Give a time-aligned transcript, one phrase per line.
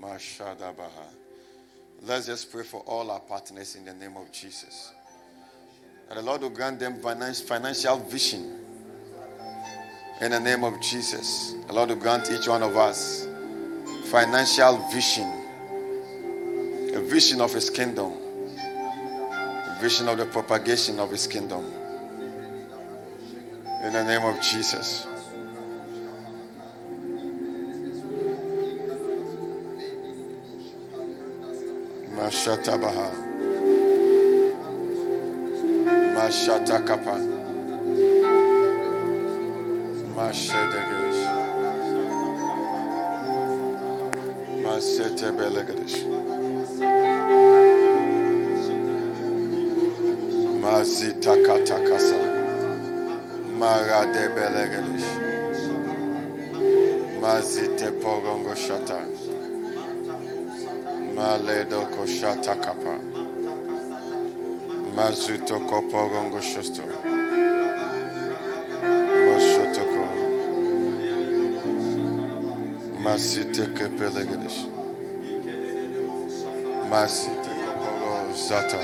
[0.00, 1.08] Mashadabaha.
[2.02, 4.92] Let's just pray for all our partners in the name of Jesus.
[6.08, 8.60] And the Lord will grant them financial vision
[10.20, 11.54] in the name of Jesus.
[11.66, 13.26] The Lord will grant each one of us
[14.06, 15.26] financial vision,
[16.94, 21.64] a vision of His kingdom, a vision of the propagation of His kingdom.
[23.82, 25.05] In the name of Jesus.
[32.26, 33.08] Mashata Baha.
[36.16, 37.14] Mashata Kapa.
[40.16, 41.22] Mashedegesh.
[44.64, 45.96] Masete Belegesh.
[50.62, 52.20] Mazita Katakasa.
[53.56, 54.24] Marade
[61.26, 62.94] Maledo koshata kapa.
[64.96, 66.82] Mazuto kopogongo shosto.
[69.26, 70.04] Mashotoko.
[73.02, 74.60] Masite kepelegedish.
[76.90, 78.78] Masite koporo zata.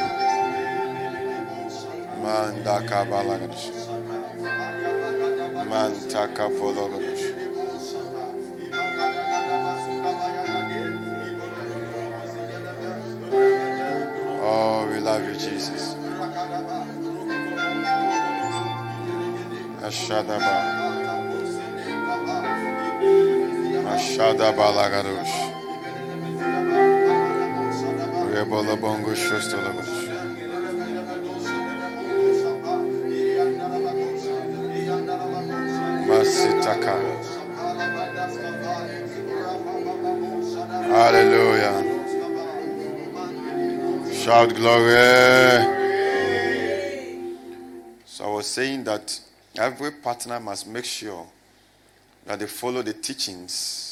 [2.22, 3.70] Manda kabalagadish.
[5.70, 7.11] Manta kapologadish.
[40.90, 41.78] Hallelujah.
[44.12, 45.66] Shout glory.
[48.04, 49.20] So I was saying that
[49.56, 51.26] every partner must make sure
[52.26, 53.91] that they follow the teachings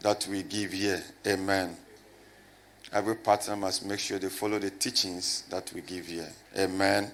[0.00, 1.02] that we give here.
[1.26, 1.76] Amen.
[2.92, 6.28] Every partner must make sure they follow the teachings that we give here.
[6.56, 7.04] Amen.
[7.04, 7.12] Amen.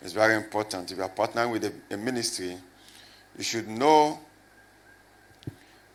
[0.00, 0.90] It's very important.
[0.90, 2.56] If you are partnering with a, a ministry,
[3.36, 4.18] you should know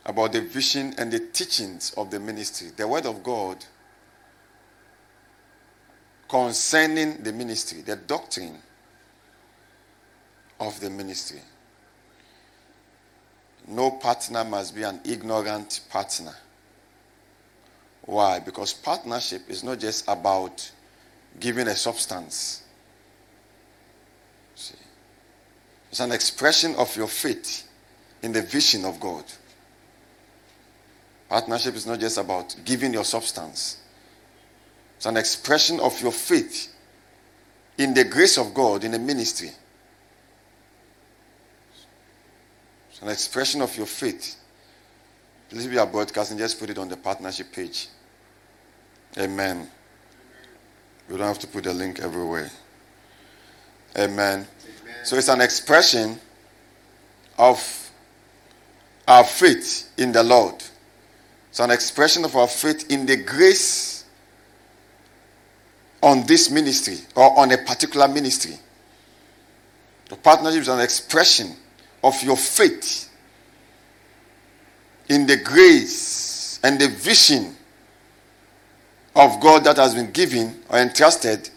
[0.06, 2.69] about the vision and the teachings of the ministry.
[2.75, 3.66] The Word of God
[6.29, 8.57] concerning the ministry, the doctrine
[10.59, 11.41] of the ministry.
[13.68, 16.34] No partner must be an ignorant partner.
[18.04, 18.40] Why?
[18.40, 20.72] Because partnership is not just about
[21.40, 22.64] giving a substance.
[24.56, 24.76] See?
[25.92, 27.68] It's an expression of your faith
[28.22, 29.26] in the vision of God.
[31.28, 33.82] Partnership is not just about giving your substance.
[34.96, 36.74] It's an expression of your faith
[37.78, 39.52] in the grace of God in the ministry.
[42.97, 44.38] It's an expression of your faith.
[45.50, 47.90] Please, if you are broadcasting, just put it on the partnership page.
[49.19, 49.69] Amen.
[51.07, 52.50] We don't have to put the link everywhere.
[53.96, 54.40] Amen.
[54.40, 54.47] Amen.
[55.03, 56.19] So it's an expression
[57.38, 57.91] of
[59.07, 60.56] our faith in the Lord.
[61.52, 64.06] It's an expression of our faith in the grace
[66.02, 68.57] on this ministry or on a particular ministry.
[70.09, 71.56] The partnership is an expression
[72.07, 73.09] of your faith
[75.09, 77.56] in the grace and the vision
[79.16, 81.50] of God that has been given or entrusted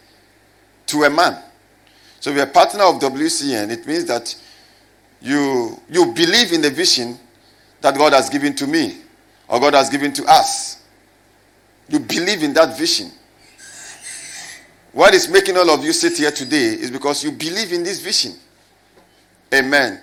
[0.87, 1.43] to a man.
[2.21, 4.35] So, if you're a partner of WCN, it means that
[5.23, 7.19] you, you believe in the vision
[7.81, 8.99] that God has given to me
[9.49, 10.83] or God has given to us.
[11.89, 13.11] You believe in that vision.
[14.93, 18.01] What is making all of you sit here today is because you believe in this
[18.01, 18.35] vision.
[19.53, 20.01] Amen.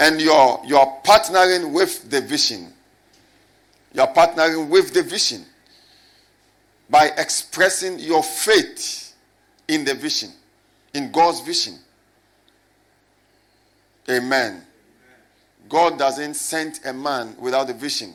[0.00, 2.72] And you're, you're partnering with the vision.
[3.92, 5.44] You're partnering with the vision
[6.90, 9.14] by expressing your faith
[9.68, 10.30] in the vision,
[10.92, 11.78] in God's vision.
[14.10, 14.62] Amen.
[15.68, 18.14] God doesn't send a man without a vision.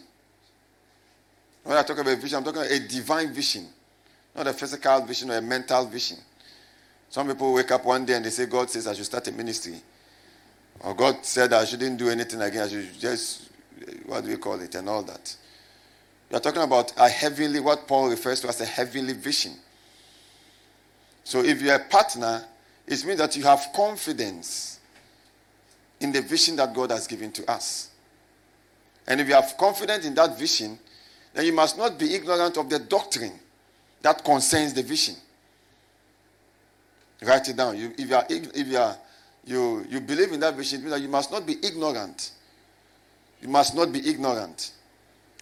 [1.63, 3.67] When I talk about vision, I'm talking about a divine vision.
[4.35, 6.17] Not a physical vision or a mental vision.
[7.09, 9.31] Some people wake up one day and they say, God says I should start a
[9.31, 9.81] ministry.
[10.81, 12.63] Or God said I shouldn't do anything again.
[12.63, 13.49] I should just,
[14.05, 15.35] what do we call it, and all that.
[16.29, 19.53] We are talking about a heavenly, what Paul refers to as a heavenly vision.
[21.23, 22.45] So if you're a partner,
[22.87, 24.79] it means that you have confidence
[25.99, 27.89] in the vision that God has given to us.
[29.07, 30.79] And if you have confidence in that vision,
[31.33, 33.33] then you must not be ignorant of the doctrine
[34.01, 35.15] that concerns the vision.
[37.21, 37.77] Write it down.
[37.77, 38.97] You, if you are, if you, are
[39.49, 42.31] you, you believe in that vision, that you must not be ignorant.
[43.41, 44.73] You must not be ignorant.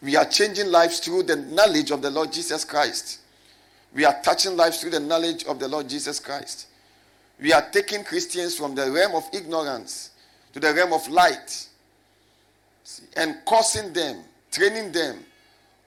[0.01, 3.19] We are changing lives through the knowledge of the Lord Jesus Christ.
[3.93, 6.67] We are touching lives through the knowledge of the Lord Jesus Christ.
[7.41, 10.11] We are taking Christians from the realm of ignorance
[10.53, 11.67] to the realm of light
[13.15, 15.17] and causing them, training them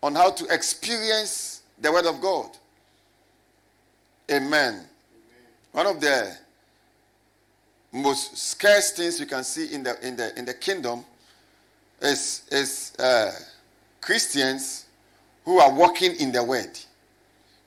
[0.02, 2.50] on how to experience the Word of God.
[4.31, 4.50] Amen.
[4.50, 4.87] Amen.
[5.72, 6.37] One of the
[7.93, 11.05] most scarce things you can see in the in the in the kingdom
[12.01, 13.31] is is uh,
[14.01, 14.87] Christians
[15.45, 16.79] who are walking in the Word.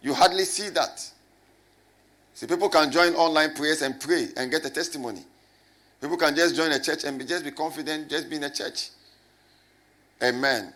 [0.02, 1.10] You hardly see that.
[2.34, 5.22] See, people can join online prayers and pray and get a testimony.
[6.02, 8.50] People can just join a church and be, just be confident, just be in a
[8.50, 8.90] church.
[10.22, 10.74] Amen.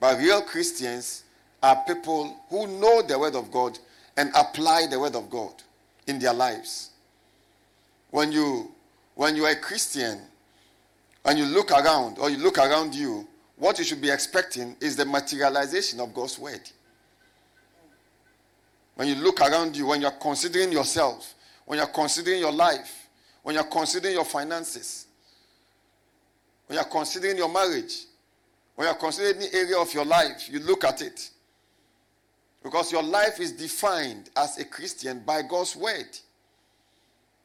[0.00, 1.24] But real Christians
[1.62, 3.78] are people who know the Word of God
[4.16, 5.52] and apply the Word of God
[6.06, 6.87] in their lives.
[8.10, 8.72] When you
[9.14, 10.20] when you are a Christian
[11.24, 13.26] and you look around or you look around you,
[13.56, 16.60] what you should be expecting is the materialization of God's Word.
[18.94, 21.34] When you look around you, when you're considering yourself,
[21.66, 23.08] when you're considering your life,
[23.42, 25.06] when you're considering your finances,
[26.66, 28.04] when you're considering your marriage,
[28.74, 31.30] when you're considering any area of your life, you look at it.
[32.62, 36.18] Because your life is defined as a Christian by God's word.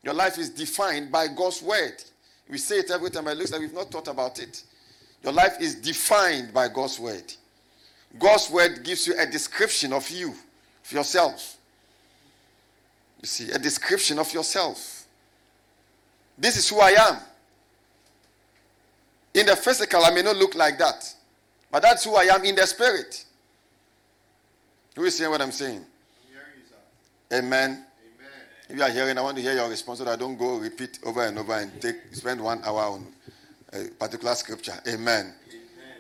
[0.04, 2.04] Your life is defined by God's word.
[2.50, 4.64] We say it every time, but it looks like we've not thought about it.
[5.24, 7.34] Your life is defined by God's word.
[8.20, 10.36] God's word gives you a description of you,
[10.86, 11.58] of yourself.
[13.22, 15.06] You see, a description of yourself.
[16.38, 17.18] This is who I am.
[19.34, 21.12] In the physical, I may not look like that.
[21.72, 23.26] But that's who I am in the spirit.
[24.96, 25.84] Who is hearing what I'm saying?
[27.34, 27.86] Amen.
[28.74, 30.58] If you are hearing, I want to hear your response so that I don't go
[30.58, 33.06] repeat over and over and take spend one hour on
[33.72, 34.74] a particular scripture.
[34.88, 34.98] Amen.
[34.98, 35.32] Amen.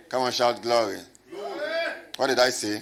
[0.09, 0.97] Come on, shout glory.
[1.29, 1.51] glory.
[2.15, 2.81] What did I say?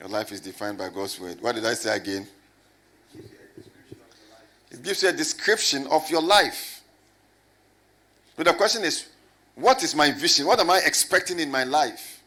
[0.00, 1.38] Your life is defined by God's word.
[1.40, 2.28] What did I say again?
[4.70, 6.82] It gives you a description of your life.
[8.36, 9.08] But the question is,
[9.54, 10.44] what is my vision?
[10.44, 12.22] What am I expecting in my life?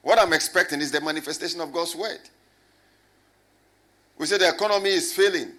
[0.00, 2.20] What I'm expecting is the manifestation of God's word.
[4.18, 5.52] We say the economy is failing.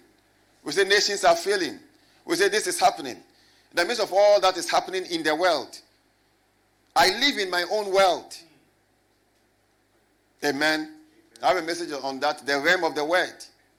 [0.64, 1.78] We say nations are failing.
[2.24, 3.16] We say this is happening.
[3.16, 5.78] In the midst of all that is happening in the world,
[6.94, 8.36] I live in my own world.
[10.44, 10.94] Amen.
[11.42, 13.32] I have a message on that, the realm of the word.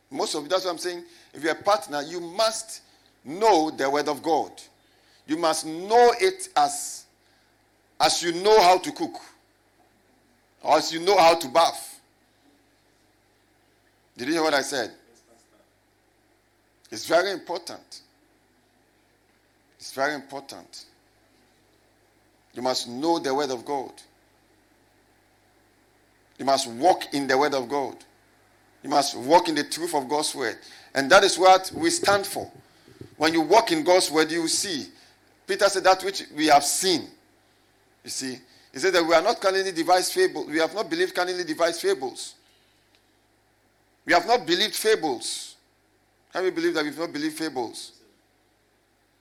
[0.10, 1.04] Most of it, that's what I'm saying.
[1.34, 2.82] If you're a partner, you must
[3.24, 4.52] know the word of God.
[5.28, 7.06] You must know it as,
[8.00, 9.20] as you know how to cook,
[10.64, 11.99] or as you know how to bath.
[14.20, 14.92] Did you hear what I said?
[16.92, 18.02] It's very important.
[19.78, 20.88] It's very important.
[22.54, 23.94] You must know the Word of God.
[26.38, 27.96] You must walk in the Word of God.
[28.84, 30.58] You must walk in the truth of God's Word.
[30.94, 32.52] And that is what we stand for.
[33.16, 34.88] When you walk in God's Word, you see
[35.48, 37.08] Peter said, That which we have seen.
[38.04, 38.38] You see,
[38.74, 40.48] he said that we are not cunningly devised fables.
[40.48, 42.36] We have not believed cunningly devised fables.
[44.10, 45.56] We have not believed fables.
[46.34, 47.92] Can we believe that we've not believed fables?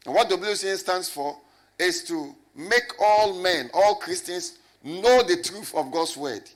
[0.07, 1.37] And what WCN stands for
[1.79, 6.49] is to make all men, all Christians, know the truth of God's word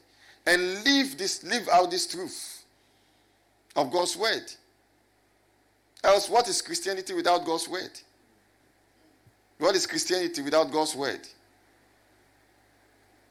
[0.46, 2.64] and live this, live out this truth
[3.76, 4.50] of God's word.
[6.02, 8.00] Else, what is Christianity without God's word?
[9.58, 11.20] What is Christianity without God's word?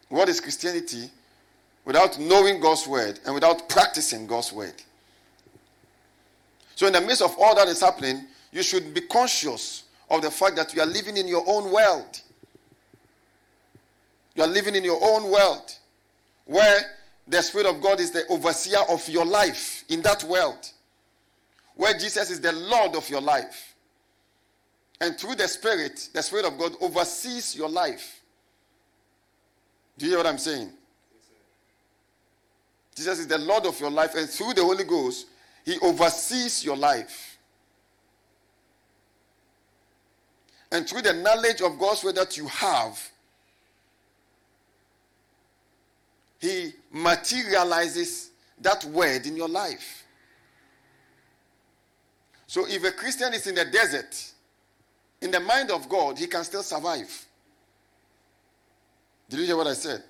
[0.09, 1.09] What is Christianity
[1.85, 4.75] without knowing God's word and without practicing God's word?
[6.81, 10.31] So, in the midst of all that is happening, you should be conscious of the
[10.31, 12.19] fact that you are living in your own world.
[14.33, 15.77] You are living in your own world
[16.45, 16.81] where
[17.27, 20.71] the Spirit of God is the overseer of your life in that world,
[21.75, 23.75] where Jesus is the Lord of your life.
[24.99, 28.21] And through the Spirit, the Spirit of God oversees your life.
[29.99, 30.71] Do you hear what I'm saying?
[32.95, 35.27] Jesus is the Lord of your life, and through the Holy Ghost,
[35.63, 37.37] He oversees your life.
[40.71, 42.99] And through the knowledge of God's word that you have,
[46.39, 50.03] He materializes that word in your life.
[52.47, 54.31] So if a Christian is in the desert,
[55.21, 57.25] in the mind of God, he can still survive.
[59.29, 60.03] Did you hear what I said?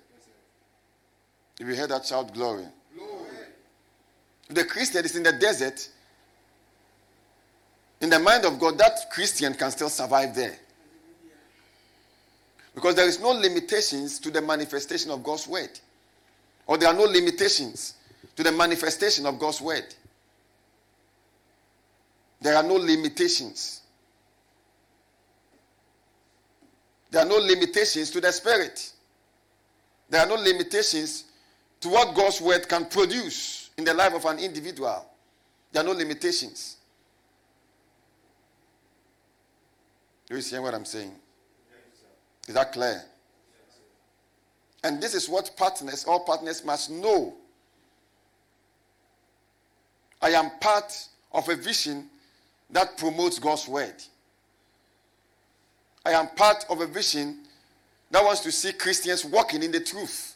[1.59, 2.65] If you heard that, shout glory.
[4.55, 5.87] The Christian is in the desert,
[8.01, 10.57] in the mind of God, that Christian can still survive there.
[12.73, 15.79] Because there is no limitations to the manifestation of God's word.
[16.67, 17.95] Or there are no limitations
[18.35, 19.85] to the manifestation of God's word.
[22.41, 23.81] There are no limitations.
[27.11, 28.93] There are no limitations to the spirit.
[30.09, 31.25] There are no limitations
[31.81, 35.05] to what God's word can produce in the life of an individual.
[35.71, 36.77] There are no limitations.
[40.27, 41.11] Do you see what I'm saying?
[42.47, 43.01] Is that clear?
[44.83, 47.35] And this is what partners, all partners must know.
[50.21, 50.93] I am part
[51.31, 52.09] of a vision
[52.69, 53.95] that promotes God's word.
[56.05, 57.39] I am part of a vision
[58.09, 60.35] that wants to see Christians walking in the truth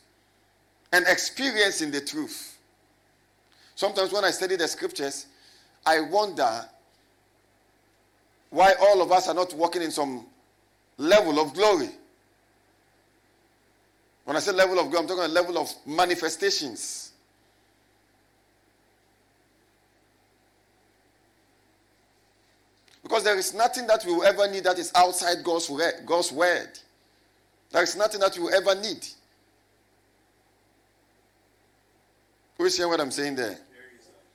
[0.91, 2.54] and experiencing the truth.
[3.75, 5.27] Sometimes when I study the scriptures,
[5.85, 6.65] I wonder
[8.49, 10.25] why all of us are not walking in some
[10.97, 11.89] level of glory.
[14.23, 17.11] When I say level of glory, I'm talking a level of manifestations.
[23.03, 25.69] Because there is nothing that we will ever need that is outside God's,
[26.05, 26.69] God's word.
[27.71, 29.05] There is nothing that we will ever need.
[32.57, 33.57] Who is hearing what I'm saying there?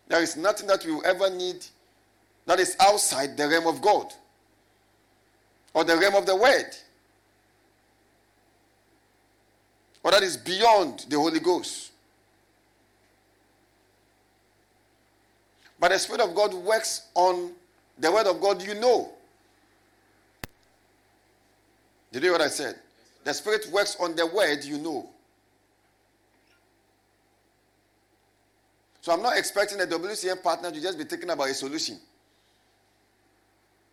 [0.09, 1.65] There is nothing that we will ever need
[2.47, 4.13] that is outside the realm of God
[5.73, 6.75] or the realm of the word
[10.03, 11.93] or that is beyond the Holy Ghost.
[15.79, 17.53] But the Spirit of God works on
[17.99, 19.11] the Word of God, you know.
[22.13, 22.77] Did you hear what I said?
[23.25, 25.09] The Spirit works on the Word, you know.
[29.01, 31.99] So I'm not expecting a WCN partner to just be thinking about a solution.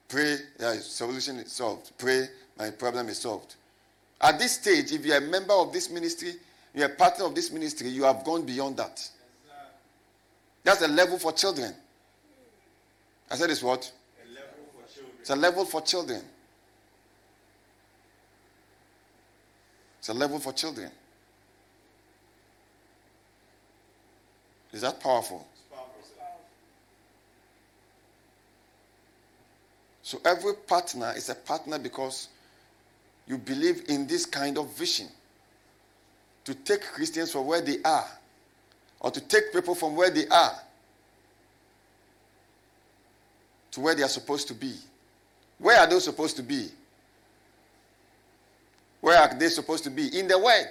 [0.09, 1.91] Pray, yeah, solution is solved.
[1.97, 3.55] Pray, my problem is solved.
[4.19, 6.33] At this stage, if you're a member of this ministry,
[6.73, 9.09] you're a partner of this ministry, you have gone beyond that.
[10.63, 11.73] That's a level for children.
[13.29, 13.91] I said it's what?
[14.25, 15.15] A level for children.
[15.21, 16.21] It's a level for children.
[19.99, 20.91] It's a level for children.
[24.77, 25.43] Is that powerful?
[30.03, 32.27] So every partner is a partner because
[33.25, 35.07] you believe in this kind of vision
[36.43, 38.07] to take Christians from where they are
[38.99, 40.53] or to take people from where they are
[43.71, 44.75] to where they are supposed to be.
[45.57, 46.67] Where are they supposed to be?
[49.01, 50.19] Where are they supposed to be?
[50.19, 50.69] In the Word.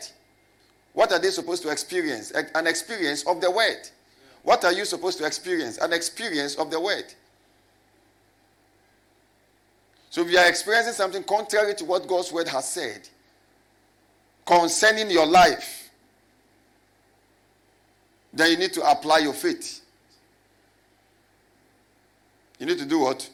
[0.96, 2.30] What are they supposed to experience?
[2.30, 3.90] An experience of the Word.
[4.46, 5.78] What are you supposed to experience?
[5.78, 7.12] An experience of the Word.
[10.08, 13.08] So if you are experiencing something contrary to what God's word has said
[14.46, 15.90] concerning your life,
[18.32, 19.80] then you need to apply your faith.
[22.60, 23.28] You need to do what?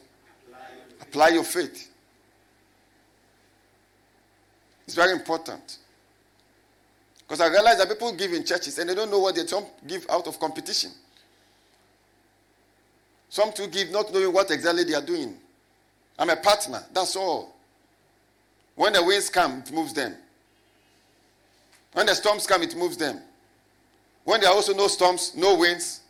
[0.99, 1.91] Apply your faith.
[4.87, 5.77] It's very important.
[7.19, 9.69] Because I realize that people give in churches and they don't know what they don't
[9.87, 10.89] give out of competition.
[13.33, 15.35] Some to give not knowing what exactly they are doing.
[16.19, 16.83] I'm a partner.
[16.93, 17.55] That's all.
[18.75, 20.13] When the winds come, it moves them.
[21.93, 23.19] When the storms come, it moves them.
[24.23, 26.01] When there are also no storms, no winds,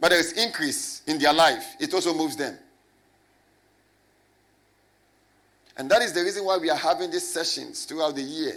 [0.00, 2.56] but there is increase in their life, it also moves them.
[5.76, 8.56] And that is the reason why we are having these sessions throughout the year.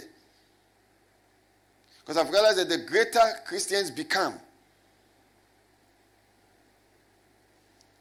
[2.00, 4.40] Because I've realized that the greater Christians become,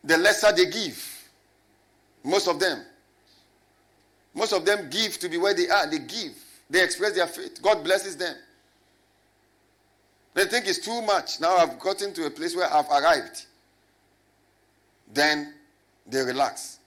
[0.04, 1.30] the lesser they give.
[2.24, 2.84] Most of them.
[4.34, 5.90] Most of them give to be where they are.
[5.90, 6.34] They give.
[6.70, 7.62] They express their faith.
[7.62, 8.36] God blesses them.
[10.34, 11.40] They think it's too much.
[11.42, 13.46] Now I've gotten to a place where I've arrived.
[15.12, 15.54] Then
[16.06, 16.80] they relax.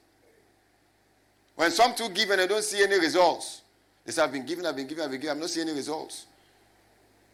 [1.57, 3.63] When some two give and they don't see any results,
[4.05, 5.77] they say, I've been giving, I've been giving, I've been giving, I'm not seeing any
[5.77, 6.27] results.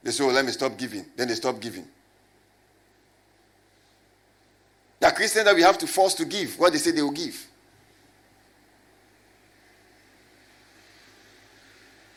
[0.02, 1.04] They say, oh, let me stop giving.
[1.16, 1.86] Then they stop giving.
[5.00, 7.46] The Christians that we have to force to give what they say they will give.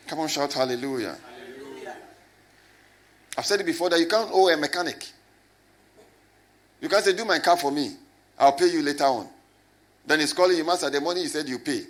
[0.07, 1.17] Come on, shout hallelujah.
[1.17, 1.95] hallelujah.
[3.37, 5.07] I've said it before that you can't owe a mechanic.
[6.81, 7.95] You can't say, Do my car for me.
[8.37, 9.27] I'll pay you later on.
[10.05, 11.83] Then he's calling you, Master, the money you said you pay.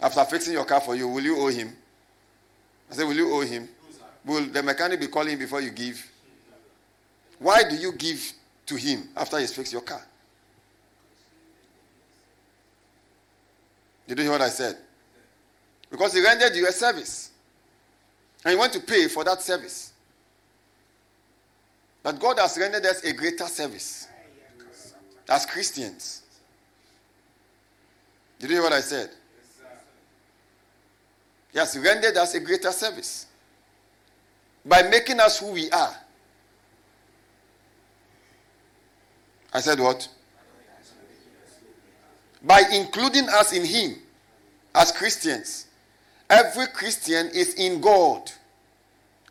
[0.00, 1.74] After fixing your car for you, will you owe him?
[2.90, 3.68] I said, Will you owe him?
[4.24, 6.04] Will the mechanic be calling before you give?
[7.38, 8.32] Why do you give
[8.66, 10.02] to him after he's fixed your car?
[14.06, 14.76] Did you hear what I said?
[15.90, 17.30] Because he rendered you a service.
[18.44, 19.92] And you want to pay for that service.
[22.02, 24.06] But God has rendered us a greater service
[25.28, 26.22] as Christians.
[28.38, 29.10] Did you hear what I said?
[31.52, 33.26] He has rendered us a greater service
[34.64, 35.96] by making us who we are.
[39.52, 40.08] I said what?
[42.42, 43.96] By including us in Him
[44.74, 45.66] as Christians.
[46.28, 48.30] Every Christian is in God,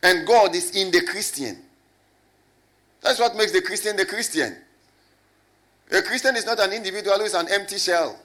[0.01, 1.57] and God is in the Christian.
[3.01, 4.55] That's what makes the Christian the Christian.
[5.91, 8.17] A Christian is not an individual who is an empty shell,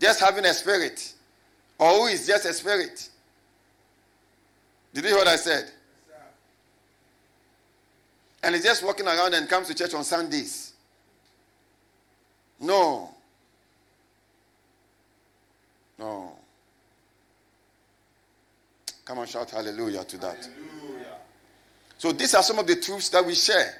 [0.00, 1.14] just having a spirit,
[1.78, 3.10] or who is just a spirit.
[4.94, 5.70] Did you hear what I said?
[8.44, 10.73] And he's just walking around and comes to church on Sundays.
[12.60, 13.10] No.
[15.98, 16.32] No.
[19.04, 20.36] Come on, shout hallelujah to that.
[20.36, 21.06] Hallelujah.
[21.98, 23.74] So these are some of the truths that we share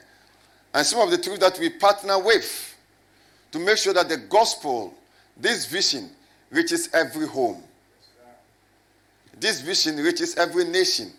[0.72, 2.76] and some of the truths that we partner with
[3.52, 4.94] to make sure that the gospel,
[5.36, 6.10] this vision,
[6.50, 7.62] reaches every home.
[9.38, 11.10] This vision reaches every nation.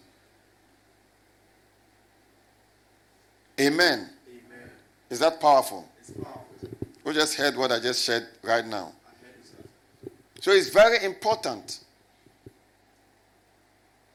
[3.60, 4.10] Amen.
[4.28, 4.70] Amen.
[5.10, 5.88] Is that powerful?
[6.22, 6.45] powerful?
[7.06, 8.92] We just heard what I just said right now.
[10.42, 11.80] So it's very important.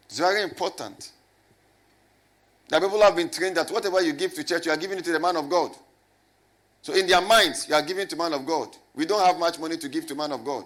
[0.07, 1.13] It's very important
[2.69, 5.05] that people have been trained that whatever you give to church, you are giving it
[5.05, 5.71] to the man of God.
[6.83, 8.77] So in their minds, you are giving to man of God.
[8.97, 10.65] We don't have much money to give to man of God.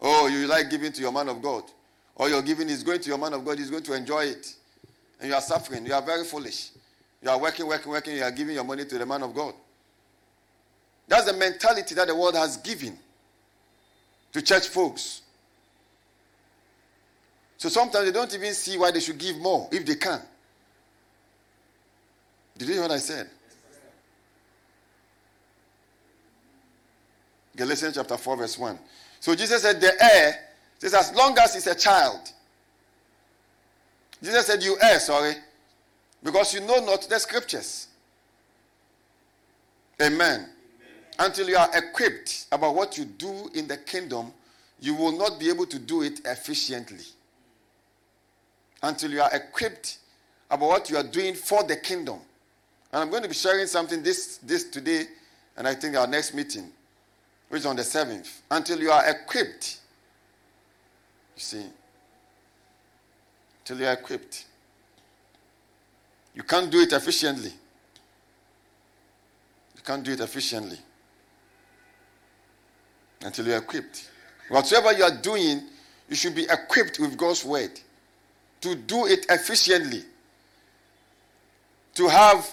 [0.00, 1.62] Oh, you like giving to your man of God.
[2.16, 4.52] Or your giving is going to your man of God, he's going to enjoy it.
[5.20, 5.86] And you are suffering.
[5.86, 6.70] You are very foolish.
[7.22, 9.54] You are working, working, working, you are giving your money to the man of God.
[11.08, 12.98] That's the mentality that the world has given
[14.32, 15.22] to church folks.
[17.58, 20.20] So sometimes they don't even see why they should give more if they can.
[22.58, 23.30] Did you hear what I said?
[27.54, 28.78] Galatians chapter 4, verse 1.
[29.20, 30.38] So Jesus said, The heir
[30.78, 32.20] says, as long as he's a child.
[34.22, 35.34] Jesus said, You err, sorry,
[36.22, 37.88] because you know not the scriptures.
[40.02, 40.50] Amen
[41.18, 44.32] until you are equipped about what you do in the kingdom,
[44.80, 47.04] you will not be able to do it efficiently.
[48.82, 49.98] Until you are equipped
[50.50, 52.18] about what you are doing for the kingdom.
[52.92, 55.04] And I'm going to be sharing something this, this today,
[55.56, 56.70] and I think our next meeting,
[57.48, 58.40] which is on the 7th.
[58.50, 59.80] Until you are equipped,
[61.36, 61.64] you see,
[63.60, 64.44] until you are equipped,
[66.34, 67.52] you can't do it efficiently.
[69.74, 70.78] You can't do it efficiently
[73.22, 74.10] until you're equipped.
[74.48, 75.62] Whatever you are doing,
[76.08, 77.70] you should be equipped with God's word
[78.60, 80.02] to do it efficiently,
[81.94, 82.46] to have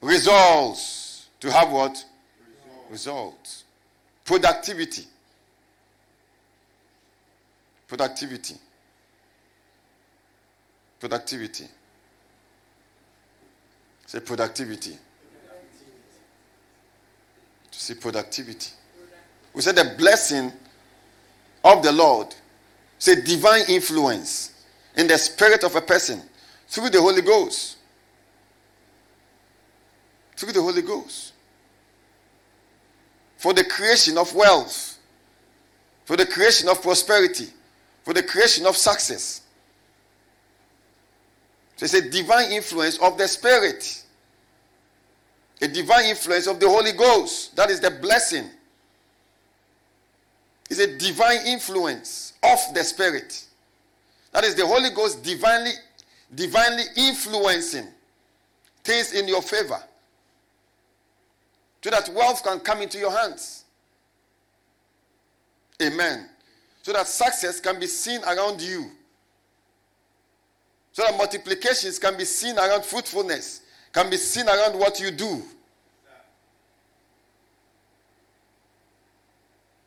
[0.00, 1.26] results.
[1.40, 2.04] To have what?
[2.90, 2.90] Results.
[2.90, 3.64] results.
[4.24, 5.04] Productivity.
[7.86, 8.54] Productivity.
[10.98, 11.68] Productivity.
[14.06, 14.98] Say productivity.
[17.70, 18.70] To see productivity.
[19.58, 20.52] We said the blessing
[21.64, 22.32] of the Lord.
[23.00, 24.52] Say divine influence
[24.96, 26.22] in the spirit of a person
[26.68, 27.78] through the Holy Ghost.
[30.36, 31.32] Through the Holy Ghost.
[33.38, 34.96] For the creation of wealth,
[36.04, 37.48] for the creation of prosperity,
[38.04, 39.42] for the creation of success.
[41.78, 44.04] So it's a divine influence of the Spirit,
[45.60, 47.56] a divine influence of the Holy Ghost.
[47.56, 48.50] That is the blessing
[50.68, 53.44] is a divine influence of the Spirit.
[54.32, 55.72] That is the Holy Ghost divinely,
[56.34, 57.86] divinely influencing
[58.84, 59.82] things in your favor.
[61.82, 63.64] So that wealth can come into your hands.
[65.80, 66.28] Amen.
[66.82, 68.90] So that success can be seen around you.
[70.92, 75.42] So that multiplications can be seen around fruitfulness, can be seen around what you do.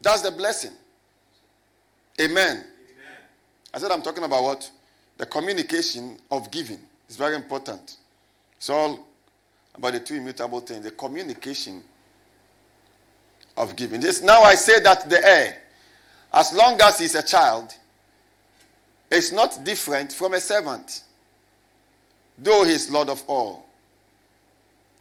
[0.01, 0.71] That's the blessing.
[2.19, 2.57] Amen.
[2.57, 2.63] Amen.
[3.73, 4.71] I said I'm talking about what?
[5.17, 7.97] The communication of giving is very important.
[8.57, 9.07] It's all
[9.75, 11.83] about the two immutable things the communication
[13.57, 14.01] of giving.
[14.01, 15.57] This, now I say that the heir,
[16.33, 17.73] as long as he's a child,
[19.09, 21.03] is not different from a servant,
[22.37, 23.65] though he is Lord of all.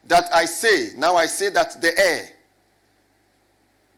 [0.09, 2.29] That I say, now I say that the heir.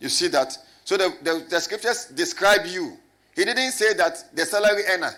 [0.01, 0.57] You see that?
[0.85, 2.97] So the, the, the scriptures describe you.
[3.35, 5.13] He didn't say that the salary earner,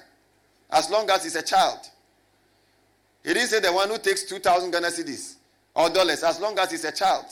[0.70, 1.78] as long as he's a child.
[3.24, 5.36] He didn't say the one who takes 2,000 Ghana cedis
[5.74, 7.24] or dollars, as long as he's a child.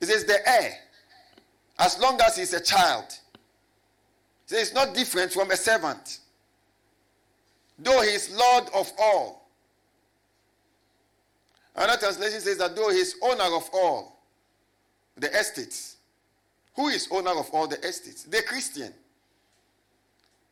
[0.00, 0.72] He says the heir,
[1.78, 3.04] as long as he's a child.
[4.48, 6.20] He says it's not different from a servant,
[7.78, 9.48] though he is Lord of all.
[11.74, 14.20] Another translation says that though he is owner of all
[15.16, 15.97] the estates.
[16.78, 18.22] Who is owner of all the estates?
[18.22, 18.94] The Christian.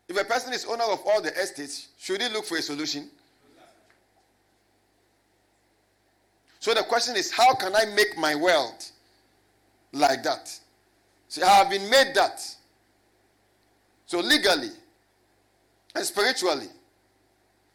[0.08, 3.08] If a person is owner of all the estates, should he look for a solution?
[6.58, 8.90] So the question is, how can I make my wealth
[9.92, 10.52] like that?
[11.28, 12.44] See, I have been made that.
[14.06, 14.70] So legally
[15.94, 16.66] and spiritually,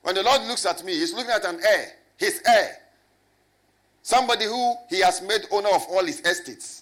[0.01, 2.79] when the Lord looks at me, He's looking at an heir, His heir.
[4.01, 6.80] Somebody who He has made owner of all His estates.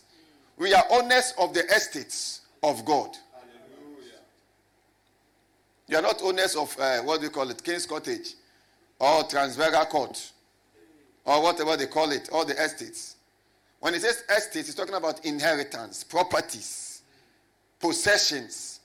[0.59, 3.17] We are owners of the estates of God.
[3.33, 4.19] Hallelujah.
[5.87, 8.33] You are not owners of uh, what do you call it, King's Cottage
[8.99, 10.31] or Transvaal Court
[11.23, 13.15] or whatever they call it, all the estates.
[13.79, 17.03] When it says estates, it's talking about inheritance, properties,
[17.79, 18.81] possessions.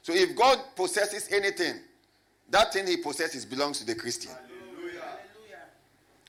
[0.00, 1.74] So if God possesses anything,
[2.48, 4.32] that thing he possesses belongs to the Christian.
[4.32, 5.02] Hallelujah.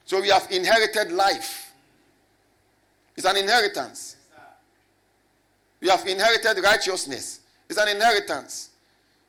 [0.03, 1.71] So we have inherited life.
[3.15, 4.17] It's an inheritance.
[5.83, 7.41] We have inherited righteousness.
[7.69, 8.69] It's an inheritance.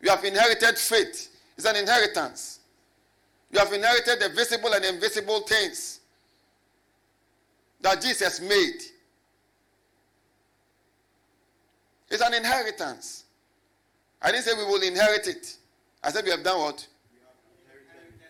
[0.01, 1.29] We have inherited faith.
[1.57, 2.61] It's an inheritance.
[3.51, 5.99] You have inherited the visible and invisible things
[7.81, 8.83] that Jesus made.
[12.09, 13.25] It's an inheritance.
[14.23, 15.57] I didn't say we will inherit it.
[16.05, 16.87] I said we have done what?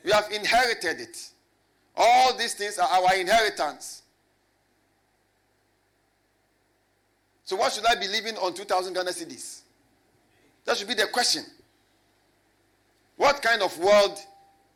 [0.02, 1.28] We have inherited it.
[1.94, 4.00] All these things are our inheritance.
[7.54, 9.60] So, what should I be living on 2,000 Ghana cedis?
[10.64, 11.44] That should be the question.
[13.16, 14.18] What kind of world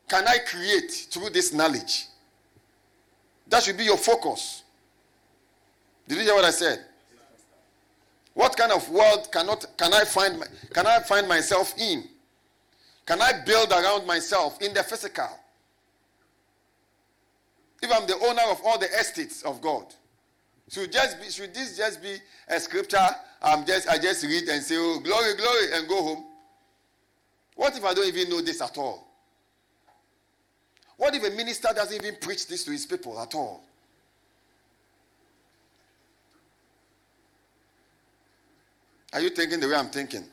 [0.09, 2.07] can I create through this knowledge?
[3.49, 4.63] That should be your focus.
[6.07, 6.85] Did you hear what I said?
[8.35, 10.41] What kind of world cannot can I find
[10.73, 12.05] can I find myself in?
[13.07, 15.31] Can I build around myself in the physical?
[17.83, 19.93] If I'm the owner of all the estates of God,
[20.69, 22.17] should just be, should this just be
[22.49, 23.07] a scripture?
[23.43, 26.25] I'm just I just read and say, "Oh, glory, glory," and go home.
[27.57, 29.09] What if I don't even know this at all?
[30.97, 33.63] What if a minister doesn't even preach this to his people at all?
[39.13, 40.25] Are you thinking the way I'm thinking?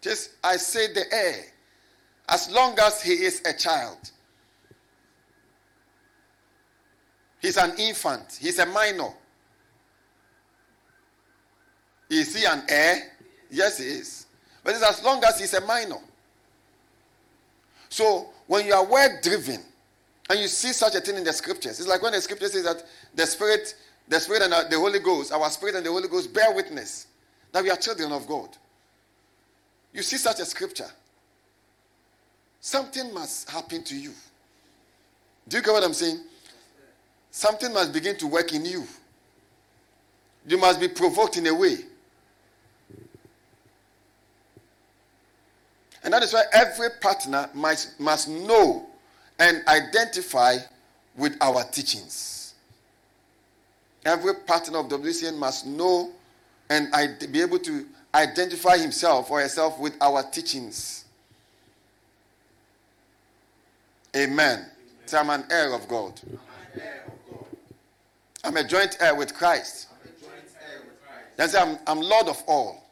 [0.00, 1.44] Just, I say the heir.
[2.28, 4.10] As long as he is a child,
[7.44, 9.10] he's an infant, he's a minor.
[12.10, 13.12] Is he an heir?
[13.50, 14.26] Yes, he is.
[14.62, 15.98] But it's as long as he's a minor.
[17.88, 19.60] So, when you are well driven
[20.28, 22.64] and you see such a thing in the scriptures, it's like when the scripture says
[22.64, 22.82] that
[23.14, 23.74] the Spirit
[24.08, 27.06] the Spirit and uh, the Holy Ghost, our Spirit and the Holy Ghost bear witness
[27.52, 28.48] that we are children of God.
[29.92, 30.90] You see such a scripture.
[32.60, 34.12] Something must happen to you.
[35.48, 36.20] Do you get what I'm saying?
[37.36, 38.86] Something must begin to work in you.
[40.46, 41.78] You must be provoked in a way.
[46.04, 48.86] And that is why every partner must, must know
[49.40, 50.58] and identify
[51.16, 52.54] with our teachings.
[54.04, 56.12] Every partner of WCN must know
[56.70, 56.88] and
[57.32, 61.04] be able to identify himself or herself with our teachings.
[64.14, 64.66] Amen.
[65.06, 66.20] So I'm an heir of God.
[68.44, 69.88] I'm a joint heir with Christ.
[71.36, 72.84] Then say I'm, I'm Lord of all.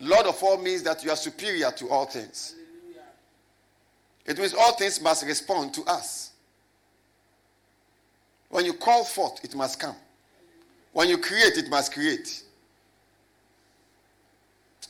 [0.00, 2.56] Lord of all means that you are superior to all things.
[4.26, 6.32] It means all things must respond to us.
[8.48, 9.96] When you call forth, it must come.
[10.92, 12.42] When you create, it must create.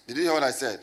[0.06, 0.80] Did you hear what I said?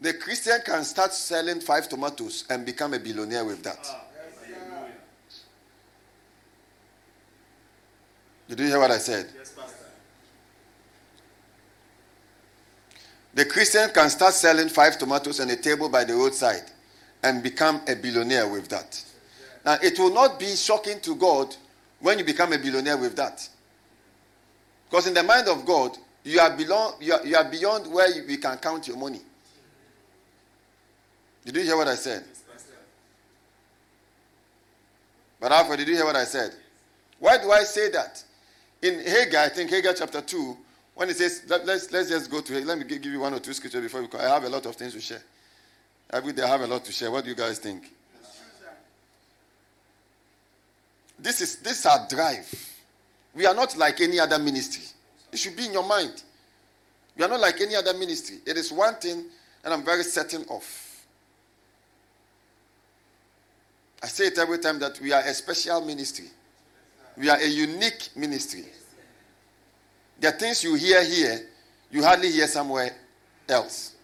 [0.00, 3.78] the Christian can start selling five tomatoes and become a billionaire with that.
[3.84, 4.03] Ah.
[8.48, 9.26] Did you hear what I said?
[9.36, 9.76] Yes, Pastor.
[13.34, 16.70] the Christian can start selling five tomatoes on a table by the roadside
[17.22, 19.02] and become a billionaire with that.
[19.64, 21.54] Now, it will not be shocking to God
[22.00, 23.48] when you become a billionaire with that.
[24.90, 28.10] Because in the mind of God, you are, belong, you are, you are beyond where
[28.14, 29.20] you, we can count your money.
[31.44, 32.24] Did you hear what I said?
[32.50, 32.72] Pastor.
[35.40, 36.54] But Alfred, did you hear what I said?
[37.18, 38.22] Why do I say that?
[38.84, 40.56] In Haggai, I think Haggai chapter 2,
[40.94, 42.64] when it says, let, us let's just go to.
[42.66, 44.18] Let me give you one or two scriptures before we.
[44.18, 45.22] I have a lot of things to share.
[46.10, 47.10] Every day I have a lot to share.
[47.10, 47.90] What do you guys think?
[51.18, 52.72] This is this is our drive.
[53.34, 54.84] We are not like any other ministry.
[55.32, 56.22] It should be in your mind.
[57.16, 58.36] We are not like any other ministry.
[58.44, 59.24] It is one thing,
[59.64, 60.62] and I'm very certain of.
[64.02, 66.26] I say it every time that we are a special ministry.
[67.16, 68.64] We are a unique ministry.
[70.18, 71.48] There are things you hear here,
[71.90, 72.90] you hardly hear somewhere
[73.48, 73.94] else.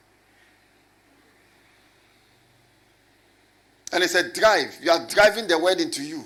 [3.92, 4.76] And it's a drive.
[4.80, 6.24] You are driving the word into you.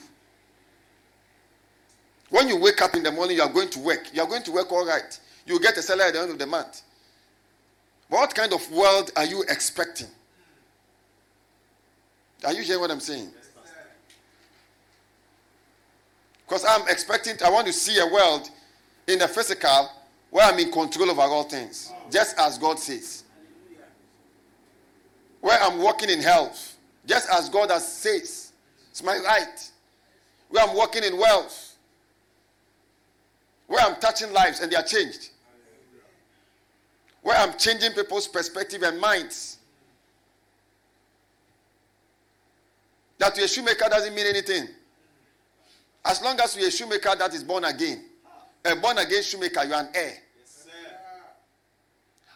[2.28, 4.12] When you wake up in the morning, you are going to work.
[4.12, 5.18] You are going to work all right.
[5.46, 6.82] You get a salary at the end of the month.
[8.08, 10.08] What kind of world are you expecting?
[12.44, 13.30] Are you hearing what I'm saying?
[16.46, 18.50] Because I'm expecting, I want to see a world
[19.06, 19.90] in the physical
[20.30, 23.24] where I'm in control over all things, just as God says.
[25.40, 26.76] Where I'm walking in health,
[27.06, 28.52] just as God has says.
[28.90, 29.70] It's my right.
[30.48, 31.76] Where I'm walking in wealth,
[33.66, 35.30] where I'm touching lives and they are changed.
[37.22, 39.58] Where I'm changing people's perspective and minds.
[43.18, 44.68] That you're a shoemaker doesn't mean anything.
[46.04, 48.04] As long as you're a shoemaker that is born again,
[48.64, 50.14] a born again shoemaker, you're an heir.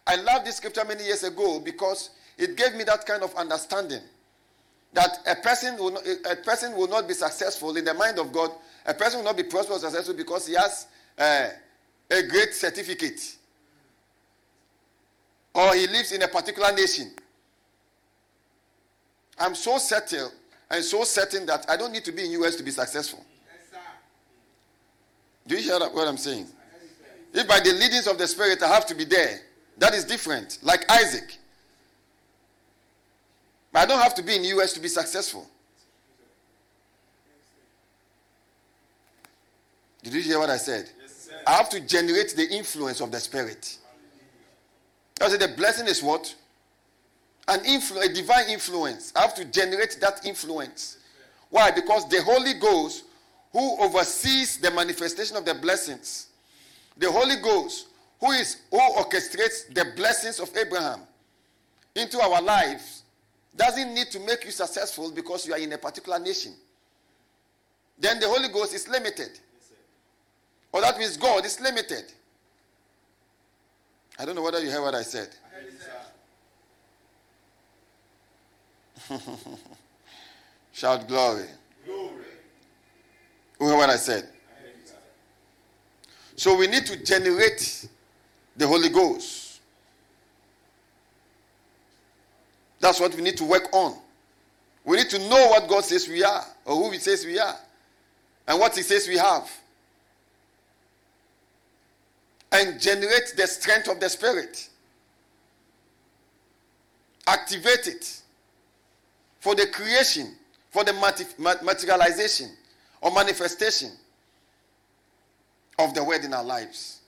[0.06, 4.00] I love this scripture many years ago because it gave me that kind of understanding
[4.94, 8.32] that a person will not, a person will not be successful in the mind of
[8.32, 8.50] God.
[8.86, 10.86] A person will not be prosperous successful because he has
[11.18, 11.48] uh,
[12.10, 13.36] a great certificate
[15.54, 17.10] or he lives in a particular nation.
[19.38, 20.32] I'm so settled
[20.70, 23.24] and so certain that I don't need to be in US to be successful.
[25.48, 26.46] Yes, Do you hear what I'm saying?
[27.32, 29.40] If by the leadings of the Spirit I have to be there,
[29.78, 30.58] that is different.
[30.62, 31.36] Like Isaac.
[33.72, 35.46] But I don't have to be in the US to be successful.
[40.02, 40.88] Did you hear what I said?
[41.46, 43.78] I have to generate the influence of the Spirit.
[45.20, 46.34] I said the blessing is what?
[47.48, 49.12] An influence, a divine influence.
[49.16, 50.98] I have to generate that influence.
[51.50, 51.70] Why?
[51.70, 53.04] Because the Holy Ghost,
[53.52, 56.28] who oversees the manifestation of the blessings,
[56.96, 57.86] the Holy Ghost,
[58.20, 61.00] who is who orchestrates the blessings of Abraham
[61.94, 63.02] into our lives,
[63.56, 66.52] doesn't need to make you successful because you are in a particular nation.
[67.98, 69.38] Then the Holy Ghost is limited.
[70.72, 72.04] Or that means God is limited.
[74.18, 75.28] I don't know whether you heard what I said.
[80.72, 81.46] Shout glory.
[81.86, 82.27] Glory.
[83.60, 84.28] You heard what I said?
[86.36, 87.88] So we need to generate
[88.56, 89.60] the Holy Ghost.
[92.80, 93.96] That's what we need to work on.
[94.84, 97.56] We need to know what God says we are, or who He says we are,
[98.46, 99.50] and what He says we have
[102.52, 104.68] and generate the strength of the Spirit.
[107.26, 108.22] Activate it
[109.40, 110.34] for the creation,
[110.70, 110.94] for the
[111.62, 112.50] materialization
[113.00, 113.90] or manifestation
[115.78, 117.00] of the word in our lives.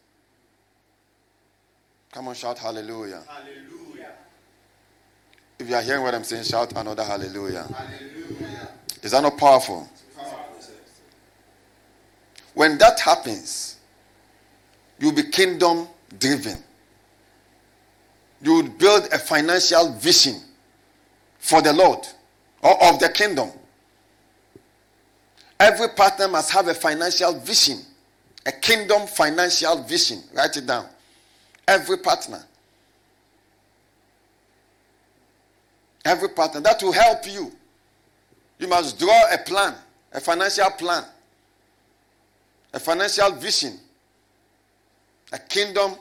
[2.12, 3.22] Come on, shout hallelujah.
[3.29, 4.12] Hallelujah.
[5.59, 7.64] If you are hearing what I'm saying, shout another hallelujah.
[7.64, 8.68] Hallelujah.
[9.03, 9.88] Is that not powerful?
[10.16, 10.74] powerful.
[12.55, 13.76] When that happens,
[15.00, 16.59] You'll be kingdom driven.
[18.42, 20.37] You will build a financial vision
[21.38, 22.07] for the Lord
[22.62, 23.50] or of the kingdom.
[25.61, 27.79] Every partner must have a financial vision,
[28.44, 30.23] a kingdom financial vision.
[30.35, 30.87] Write it down.
[31.68, 32.42] Every partner.
[36.05, 36.61] Every partner.
[36.62, 37.53] That will help you.
[38.59, 39.75] You must draw a plan,
[40.12, 41.05] a financial plan,
[42.73, 43.79] a financial vision
[45.33, 45.94] a kingdom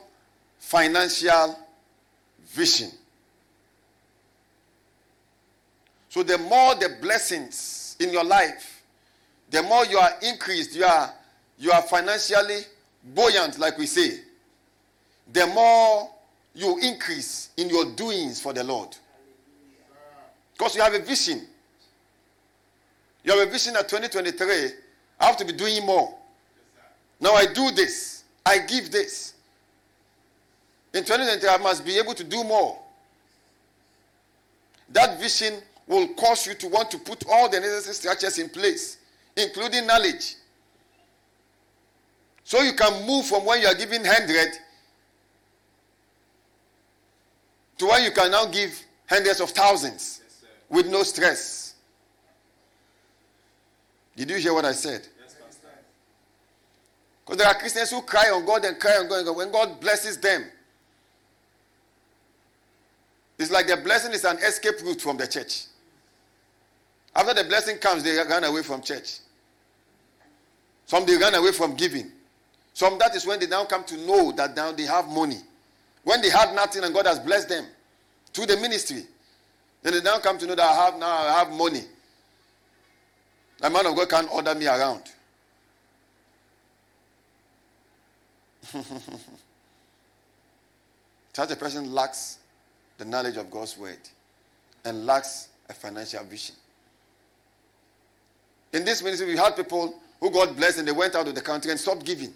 [0.58, 1.58] financial
[2.46, 2.90] vision.
[6.08, 8.69] So the more the blessings in your life,
[9.50, 11.12] the more you are increased, you are
[11.58, 12.60] you are financially
[13.14, 14.20] buoyant, like we say,
[15.32, 16.10] the more
[16.54, 18.96] you increase in your doings for the Lord.
[20.52, 21.46] Because you have a vision.
[23.24, 24.70] You have a vision at 2023.
[25.20, 26.14] I have to be doing more.
[27.20, 28.24] Now I do this.
[28.44, 29.34] I give this.
[30.92, 32.78] In 2020, I must be able to do more.
[34.92, 35.54] That vision
[35.86, 38.96] will cause you to want to put all the necessary structures in place,
[39.36, 40.36] including knowledge.
[42.44, 44.48] So you can move from when you are giving 100
[47.78, 51.74] to when you can now give hundreds of thousands yes, with no stress.
[54.16, 55.06] Did you hear what I said?
[57.24, 59.36] Because there are Christians who cry on God and cry on God and God.
[59.36, 60.44] When God blesses them,
[63.38, 65.66] it's like the blessing is an escape route from the church.
[67.14, 69.18] After the blessing comes, they run away from church.
[70.86, 72.10] Some they run away from giving.
[72.72, 75.38] Some that is when they now come to know that now they have money.
[76.04, 77.66] When they had nothing and God has blessed them
[78.32, 79.04] through the ministry,
[79.82, 81.82] then they now come to know that I have now I have money.
[83.60, 85.02] The man of God can't order me around.
[91.32, 92.38] Such a person lacks
[92.98, 93.98] the knowledge of God's word
[94.84, 96.54] and lacks a financial vision.
[98.72, 101.40] In this ministry, we had people who got blessed and they went out of the
[101.40, 102.32] country and stopped giving.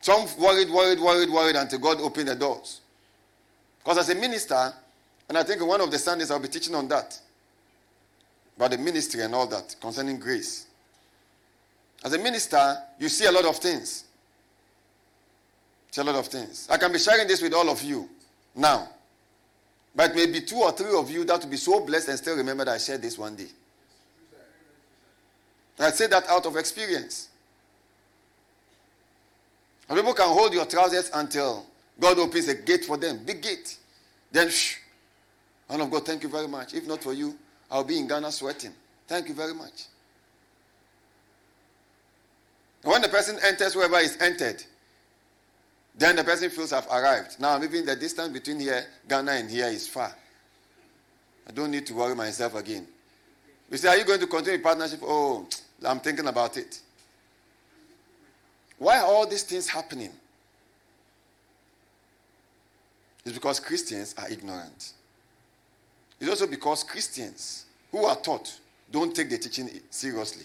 [0.00, 2.80] Some worried, worried, worried, worried until God opened the doors.
[3.78, 4.72] Because as a minister,
[5.28, 7.18] and I think one of the Sundays I'll be teaching on that,
[8.56, 10.66] about the ministry and all that concerning grace.
[12.04, 14.04] As a minister, you see a lot of things.
[15.90, 16.68] See a lot of things.
[16.70, 18.08] I can be sharing this with all of you
[18.54, 18.88] now.
[19.94, 22.64] But maybe two or three of you that will be so blessed and still remember
[22.64, 23.48] that I shared this one day.
[25.78, 27.28] I say that out of experience.
[29.88, 31.66] And people can hold your trousers until
[32.00, 33.76] God opens a gate for them, big gate.
[34.32, 34.76] Then, shh,
[35.68, 36.74] man of God, thank you very much.
[36.74, 37.36] If not for you,
[37.70, 38.72] I'll be in Ghana sweating.
[39.06, 39.84] Thank you very much.
[42.82, 44.62] When the person enters wherever is entered,
[45.96, 47.40] then the person feels I've arrived.
[47.40, 50.14] Now, maybe the distance between here, Ghana, and here is far.
[51.46, 52.86] I don't need to worry myself again.
[53.70, 55.00] You say, Are you going to continue partnership?
[55.02, 55.46] Oh,
[55.86, 56.80] I'm thinking about it.
[58.78, 60.10] Why are all these things happening?
[63.24, 64.92] It's because Christians are ignorant.
[66.20, 68.58] It's also because Christians who are taught
[68.90, 70.44] don't take the teaching seriously.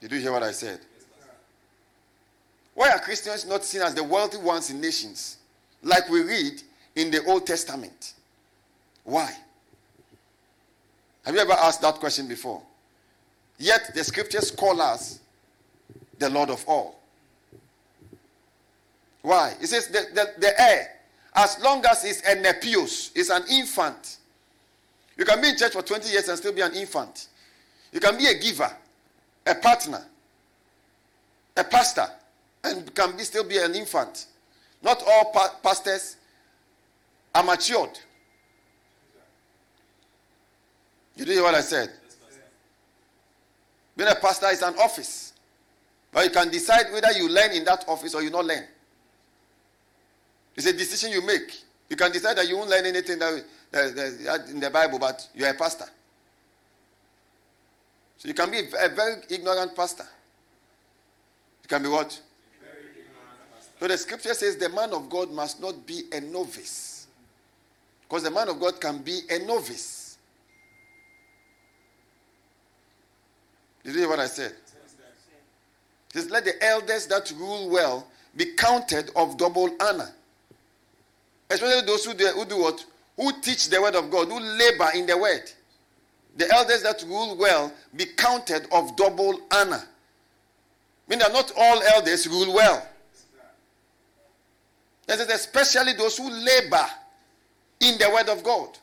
[0.00, 0.80] Did you hear what I said?
[2.74, 5.38] Why are Christians not seen as the wealthy ones in nations,
[5.82, 6.62] like we read
[6.96, 8.14] in the Old Testament?
[9.04, 9.32] Why?
[11.24, 12.62] Have you ever asked that question before?
[13.58, 15.20] Yet the scriptures call us
[16.18, 16.98] the Lord of all.
[19.22, 19.54] Why?
[19.60, 20.88] It says the, the, the heir,
[21.34, 24.18] as long as he's a nepios, is an infant.
[25.16, 27.28] You can be in church for 20 years and still be an infant.
[27.92, 28.70] You can be a giver,
[29.46, 30.02] a partner,
[31.56, 32.06] a pastor,
[32.64, 34.26] and can be, still be an infant.
[34.82, 36.16] Not all pa- pastors
[37.34, 37.98] are matured.
[41.16, 41.90] You hear what I said?
[43.96, 45.34] Being a pastor is an office.
[46.12, 48.64] But you can decide whether you learn in that office or you not learn.
[50.56, 51.54] It's a decision you make.
[51.88, 55.50] You can decide that you won't learn anything that, that, in the Bible, but you're
[55.50, 55.86] a pastor.
[58.16, 60.06] So you can be a very ignorant pastor.
[61.62, 62.20] You can be what?
[63.80, 67.06] So the scripture says the man of God must not be a novice.
[68.02, 70.18] Because the man of God can be a novice.
[73.82, 74.52] Did you hear what I said?
[76.12, 80.10] Just let the elders that rule well be counted of double honor.
[81.48, 82.84] Especially those who do, who do what?
[83.16, 85.50] Who teach the word of God, who labor in the word.
[86.36, 89.82] The elders that rule well be counted of double honor.
[89.82, 92.86] I mean not all elders rule well.
[95.10, 96.86] That is especially those who labor
[97.80, 98.78] in the word of God.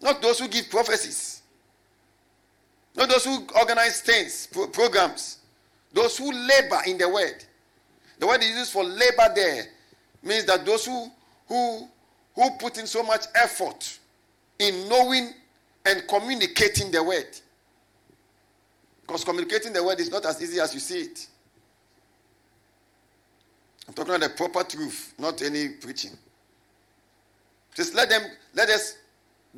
[0.00, 1.42] Not those who give prophecies.
[2.96, 5.36] Not those who organize things, pro- programs.
[5.92, 7.44] Those who labor in the word.
[8.20, 9.66] The word is used for labor there
[10.22, 11.10] means that those who
[11.46, 11.86] who
[12.34, 13.98] who put in so much effort
[14.60, 15.28] in knowing
[15.84, 17.38] and communicating the word.
[19.02, 21.28] Because communicating the word is not as easy as you see it.
[23.88, 26.12] I'm talking about the proper truth, not any preaching.
[27.74, 28.22] Just let them
[28.54, 28.96] let us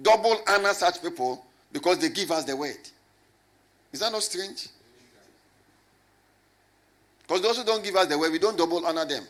[0.01, 2.77] double honor such people because they give us the word.
[3.93, 4.69] Is that not strange?
[7.23, 9.25] Because those who don't give us the word, we don't double honor them.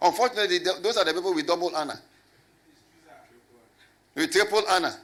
[0.00, 1.98] Unfortunately, those are the people we double honor.
[4.14, 4.94] We triple honor.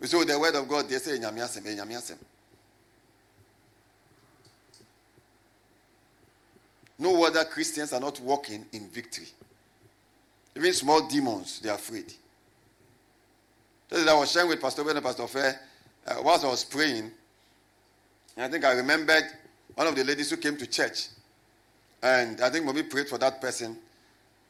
[0.00, 2.16] We say oh, the word of God, they say nyamiasem, eh, nyamiasem.
[6.98, 9.28] Know wonder Christians are not walking in victory.
[10.56, 12.12] Even small demons, they are afraid.
[13.92, 15.58] I was sharing with Pastor Ben and Pastor Fair
[16.06, 17.10] uh, whilst I was praying.
[18.36, 19.24] I think I remembered
[19.74, 21.08] one of the ladies who came to church.
[22.02, 23.76] And I think mommy prayed for that person.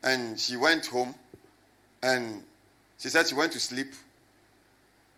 [0.03, 1.15] And she went home.
[2.03, 2.43] And
[2.99, 3.93] she said she went to sleep.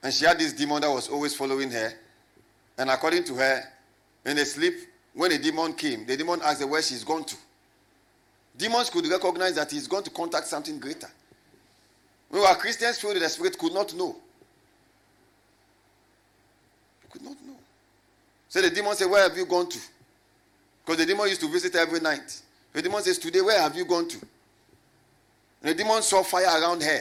[0.02, 1.92] And she had this demon that was always following her.
[2.78, 3.62] And according to her,
[4.24, 4.74] in the sleep,
[5.14, 7.36] when a demon came, the demon asked her where she's gone to.
[8.56, 11.08] Demons could recognize that he's going to contact something greater.
[12.30, 14.16] We were Christians filled with the Spirit could not know.
[17.10, 17.56] Could not know.
[18.48, 19.78] So the demon said, Where have you gone to?
[20.84, 22.40] Because the demon used to visit every night.
[22.72, 24.18] The demon says, Today, where have you gone to?
[25.62, 27.00] And the demon saw fire around her.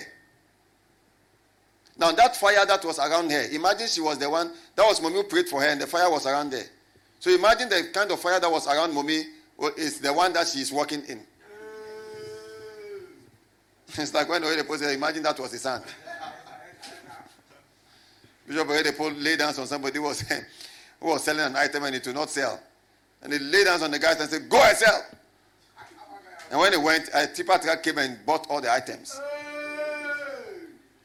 [1.97, 5.15] Now, that fire that was around her, imagine she was the one, that was mommy
[5.15, 6.65] who prayed for her, and the fire was around there.
[7.19, 9.23] So imagine the kind of fire that was around mommy
[9.77, 11.19] is the one that she is walking in.
[11.19, 11.23] Mm.
[13.97, 15.83] It's like when Oyedepo said, imagine that was his hand.
[18.47, 20.21] Bishop Oyedepo laid hands on somebody who was,
[21.01, 22.59] who was selling an item and it would not sell.
[23.21, 25.05] And he laid hands on the guy and said, Go and sell.
[26.51, 29.19] And when he went, a tipper truck came and bought all the items.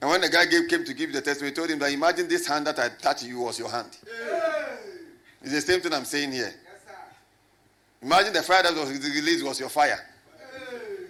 [0.01, 2.29] And when the guy gave, came to give the testimony, he told him that imagine
[2.29, 3.91] this hand that I touched you was your hand.
[5.45, 6.55] It's the same thing I'm saying here.
[8.01, 9.99] Imagine the fire that was released was your fire.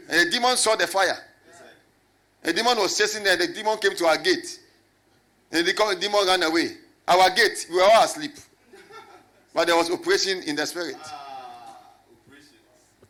[0.08, 1.16] And the demon saw the fire.
[2.42, 3.38] The demon was chasing them.
[3.38, 4.60] The demon came to our gate.
[5.52, 6.76] And the demon ran away.
[7.06, 8.34] Our gate, we were all asleep.
[9.54, 10.96] But there was operation in the spirit.
[11.04, 11.78] Ah,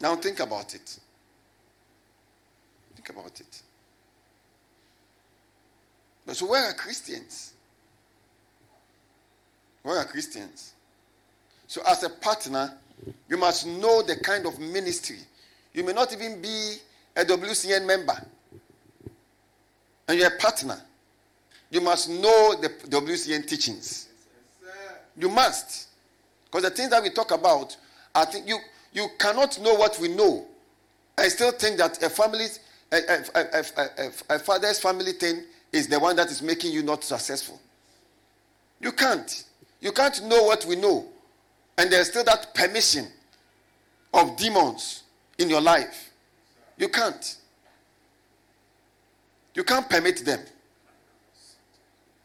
[0.01, 0.99] now think about it.
[2.95, 3.63] Think about it.
[6.27, 7.55] But so where are Christians?
[9.83, 10.74] Where are Christians?
[11.75, 12.73] So as a partner,
[13.29, 15.17] you must know the kind of ministry.
[15.73, 16.77] You may not even be
[17.17, 18.15] a WCN member
[20.07, 20.81] and you're a partner,
[21.73, 24.07] you must know the WCN teachings.
[25.17, 25.89] You must.
[26.45, 27.77] Because the things that we talk about,
[28.15, 28.59] I think you,
[28.93, 30.47] you cannot know what we know
[31.19, 32.47] I still think that a family,
[32.93, 33.65] a, a,
[33.97, 37.61] a, a, father's family thing is the one that is making you not successful.
[38.79, 39.43] You can't.
[39.81, 41.09] You can't know what we know.
[41.77, 43.07] And there's still that permission
[44.13, 45.03] of demons
[45.39, 46.11] in your life.
[46.77, 47.37] You can't.
[49.55, 50.41] You can't permit them.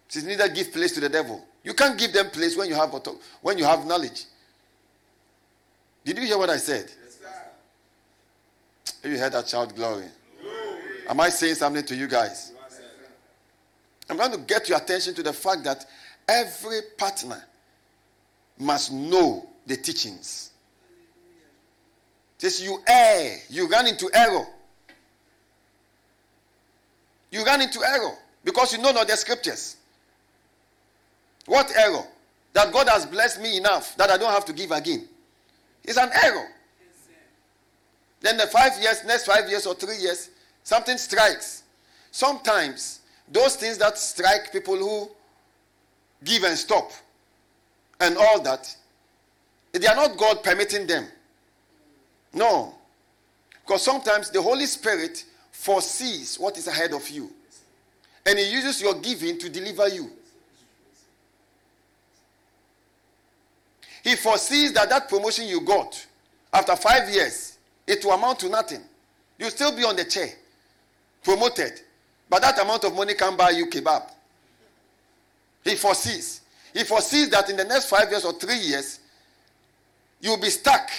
[0.09, 1.45] It is neither give place to the devil.
[1.63, 2.95] You can't give them place when you have
[3.41, 4.25] when you have knowledge.
[6.03, 6.89] Did you hear what I said?
[7.03, 10.05] Yes, you heard that child glory.
[10.41, 10.79] glory.
[11.07, 12.53] Am I saying something to you guys?
[14.09, 15.85] I'm going to get your attention to the fact that
[16.27, 17.43] every partner
[18.59, 20.51] must know the teachings.
[22.37, 24.45] Just you err, you run into error.
[27.31, 29.77] You ran into error because you know not the scriptures.
[31.45, 32.03] What error?
[32.53, 35.07] That God has blessed me enough that I don't have to give again.
[35.83, 36.47] It's an error.
[38.21, 40.29] Then the five years, next five years or three years,
[40.63, 41.63] something strikes.
[42.11, 42.99] Sometimes
[43.31, 45.09] those things that strike people who
[46.23, 46.91] give and stop
[47.99, 48.75] and all that,
[49.71, 51.05] they are not God permitting them.
[52.33, 52.73] No.
[53.65, 57.29] Because sometimes the Holy Spirit foresees what is ahead of you.
[58.25, 60.11] And he uses your giving to deliver you.
[64.03, 66.05] He foresees that that promotion you got
[66.53, 68.81] after five years, it will amount to nothing.
[69.37, 70.29] You'll still be on the chair,
[71.23, 71.81] promoted.
[72.29, 74.09] But that amount of money can buy you kebab.
[75.63, 76.38] He foresees.
[76.73, 78.99] He foresees that in the next five years or three years,
[80.21, 80.89] you'll be stuck.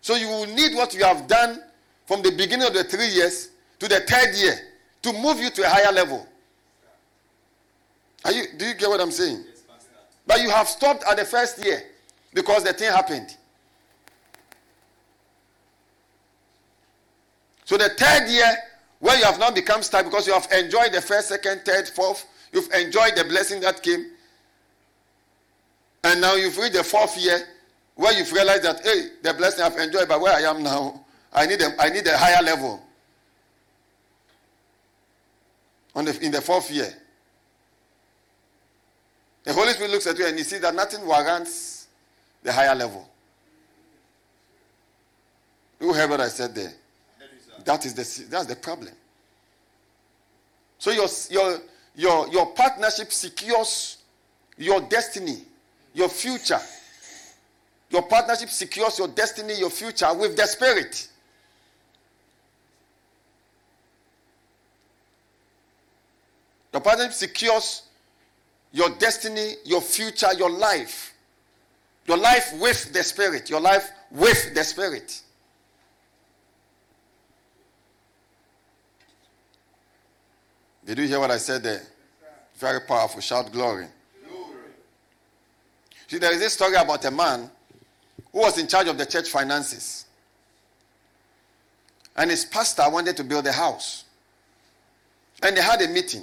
[0.00, 1.62] So you will need what you have done
[2.06, 4.54] from the beginning of the three years to the third year
[5.02, 6.26] to move you to a higher level.
[8.24, 9.44] Are you, do you get what I'm saying?
[9.46, 9.62] Yes,
[10.26, 11.82] but you have stopped at the first year
[12.32, 13.36] because the thing happened.
[17.64, 18.56] So the third year,
[19.00, 22.26] where you have now become stuck because you have enjoyed the first, second, third, fourth,
[22.52, 24.06] you've enjoyed the blessing that came,
[26.04, 27.40] and now you've reached the fourth year
[27.94, 31.46] where you've realized that hey, the blessing I've enjoyed, but where I am now, I
[31.46, 32.80] need a, I need a higher level.
[35.94, 36.92] On the, in the fourth year.
[39.44, 41.86] The Holy Spirit looks at you and he sees that nothing warrants
[42.42, 43.08] the higher level.
[45.80, 46.72] You heard what I said there?
[47.64, 48.92] That is the that's the problem.
[50.78, 51.60] So your your
[51.94, 53.98] your your partnership secures
[54.56, 55.44] your destiny,
[55.94, 56.60] your future.
[57.88, 61.08] Your partnership secures your destiny, your future with the Spirit.
[66.72, 67.82] Your partnership secures
[68.72, 71.14] your destiny, your future, your life.
[72.06, 73.48] Your life with the Spirit.
[73.48, 75.22] Your life with the Spirit.
[80.84, 81.82] Did you hear what I said there?
[82.56, 83.20] Very powerful.
[83.20, 83.86] Shout glory.
[86.14, 87.50] See, there is a story about a man
[88.30, 90.06] who was in charge of the church finances.
[92.14, 94.04] And his pastor wanted to build a house.
[95.42, 96.22] And they had a meeting.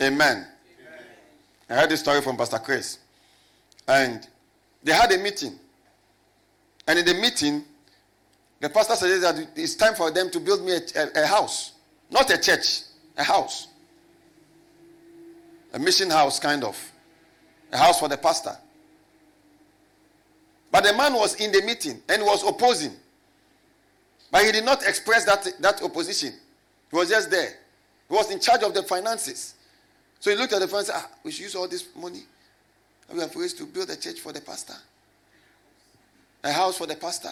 [0.00, 0.16] Amen.
[0.18, 0.46] Amen.
[1.68, 2.96] I heard this story from Pastor Chris.
[3.86, 4.26] And
[4.82, 5.58] they had a meeting.
[6.88, 7.64] And in the meeting,
[8.60, 11.72] the pastor said that it's time for them to build me a, a, a house.
[12.10, 12.80] Not a church,
[13.18, 13.68] a house.
[15.74, 16.92] A mission house, kind of.
[17.74, 18.56] A house for the pastor.
[20.70, 22.92] But the man was in the meeting and was opposing.
[24.30, 26.32] But he did not express that, that opposition.
[26.90, 27.50] He was just there.
[28.08, 29.54] He was in charge of the finances.
[30.20, 32.22] So he looked at the finances ah, we should use all this money.
[33.12, 34.74] We are supposed to build a church for the pastor.
[36.44, 37.30] A house for the pastor.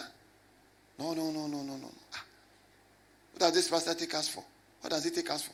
[0.99, 1.89] No, no, no, no, no, no.
[2.13, 2.23] Ah,
[3.31, 4.43] what does this pastor take us for?
[4.81, 5.53] What does he take us for?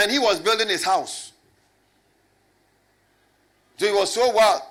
[0.00, 1.31] And he was building his house.
[3.76, 4.62] So he was so wild.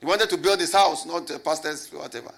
[0.00, 2.32] He wanted to build his house, not the pastor's, whatever.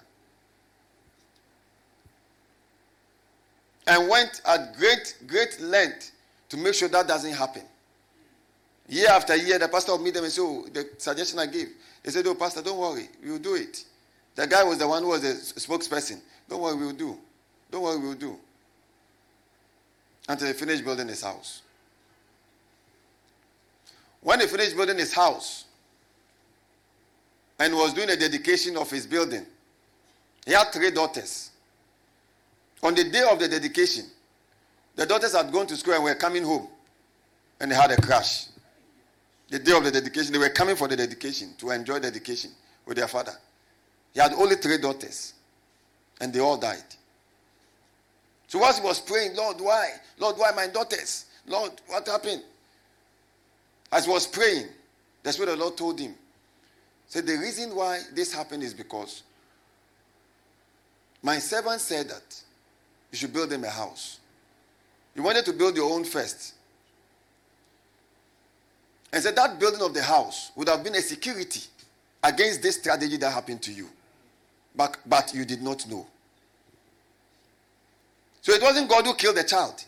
[3.87, 6.11] And went at great, great length
[6.49, 7.63] to make sure that doesn't happen.
[8.87, 11.69] Year after year, the pastor would meet them and say, Oh, the suggestion I gave.
[12.03, 13.83] He said, Oh, Pastor, don't worry, we'll do it.
[14.35, 16.19] The guy was the one who was the spokesperson.
[16.47, 17.17] Don't worry, we'll do.
[17.71, 18.37] Don't worry, we'll do.
[20.27, 21.61] Until he finished building his house.
[24.25, 25.65] When he finished building his house,
[27.59, 29.45] and was doing a dedication of his building.
[30.47, 31.51] He had three daughters.
[32.81, 34.05] On the day of the dedication,
[34.95, 36.67] the daughters had gone to school and were coming home.
[37.59, 38.47] And they had a crash.
[39.49, 42.49] The day of the dedication, they were coming for the dedication to enjoy the dedication
[42.87, 43.33] with their father.
[44.11, 45.35] He had only three daughters.
[46.19, 46.83] And they all died.
[48.47, 49.91] So whilst he was praying, Lord, why?
[50.17, 51.25] Lord, why my daughters?
[51.45, 52.41] Lord, what happened?
[53.91, 54.67] As he was praying,
[55.23, 56.15] that's what the Lord told him,
[57.07, 59.23] so the reason why this happened is because
[61.21, 62.41] my servant said that
[63.11, 64.19] you should build him a house.
[65.15, 66.53] You wanted to build your own first.
[69.13, 71.61] And said that building of the house would have been a security
[72.23, 73.87] against this tragedy that happened to you.
[74.75, 76.05] But, but you did not know.
[78.41, 79.83] So it wasn't God who killed the child.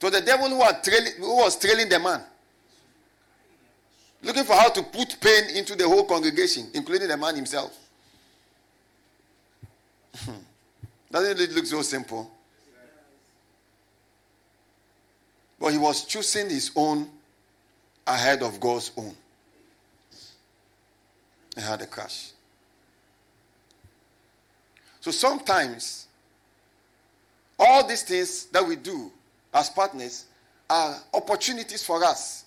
[0.00, 2.22] It was the devil who trailing, who was trailing the man
[4.24, 7.78] looking for how to put pain into the whole congregation, including the man himself.
[11.10, 12.30] Doesn't it look so simple?
[15.60, 17.08] But he was choosing his own
[18.06, 19.14] ahead of God's own.
[21.54, 22.32] He had a crash.
[25.00, 26.06] So sometimes,
[27.58, 29.12] all these things that we do
[29.52, 30.24] as partners
[30.68, 32.43] are opportunities for us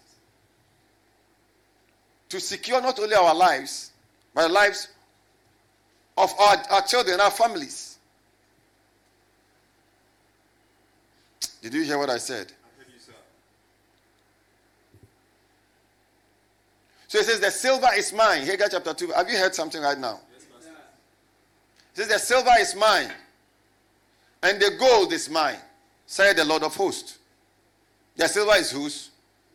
[2.30, 3.91] to secure not only our lives,
[4.34, 4.89] but the lives
[6.17, 7.97] of our, our children, our families.
[11.61, 12.51] Did you hear what I said?
[12.51, 13.13] I heard you, sir.
[17.07, 18.43] So it says, The silver is mine.
[18.45, 19.11] Haggai chapter 2.
[19.11, 20.19] Have you heard something right now?
[20.34, 20.71] Yes, Master.
[21.93, 23.11] It says, The silver is mine,
[24.43, 25.59] and the gold is mine,
[26.05, 27.17] said the Lord of hosts.
[28.15, 29.09] The silver is whose?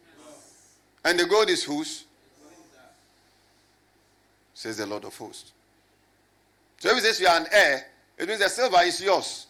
[0.05, 0.77] Yes.
[1.05, 2.02] And the gold is whose?
[4.55, 5.53] Says the Lord of hosts.
[6.79, 7.87] So if it says you are an heir,
[8.19, 9.47] it means the silver is yours,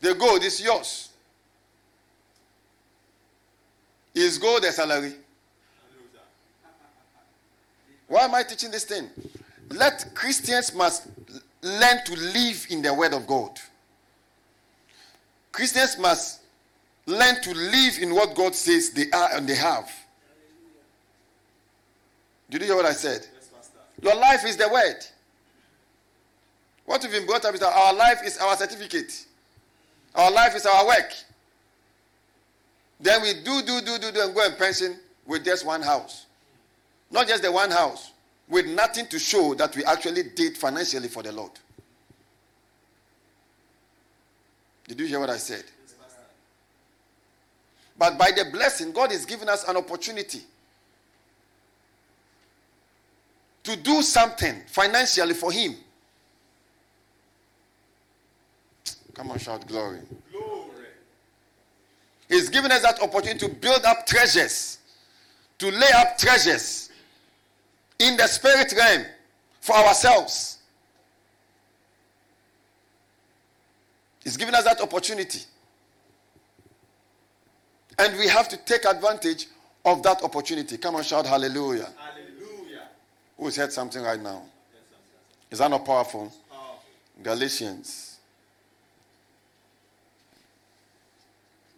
[0.00, 1.10] the gold is yours.
[4.14, 5.12] Is gold a salary?
[8.08, 9.10] Why am I teaching this thing?
[9.70, 11.08] Let Christians must
[11.60, 13.58] learn to live in the word of God.
[15.52, 16.40] Christians must
[17.04, 19.90] learn to live in what God says they are and they have.
[22.48, 23.26] Did you hear what I said?
[24.02, 25.04] Your life is the word.
[26.84, 29.26] What we've been brought up is that our life is our certificate.
[30.14, 31.12] Our life is our work.
[33.00, 36.26] Then we do, do, do, do, do, and go and pension with just one house.
[37.10, 38.12] Not just the one house,
[38.48, 41.52] with nothing to show that we actually did financially for the Lord.
[44.88, 45.64] Did you hear what I said?
[47.98, 50.42] But by the blessing, God is giving us an opportunity
[53.66, 55.74] to do something financially for him.
[59.12, 59.98] Come on, shout glory.
[60.30, 60.86] Glory.
[62.28, 64.78] He's given us that opportunity to build up treasures,
[65.58, 66.90] to lay up treasures
[67.98, 69.04] in the spirit realm
[69.60, 70.58] for ourselves.
[74.22, 75.40] He's given us that opportunity.
[77.98, 79.46] And we have to take advantage
[79.84, 80.76] of that opportunity.
[80.76, 81.88] Come on, shout hallelujah.
[83.38, 84.42] Who said something right now?
[85.50, 86.32] Is that not powerful?
[86.50, 86.82] powerful.
[87.22, 88.18] Galatians.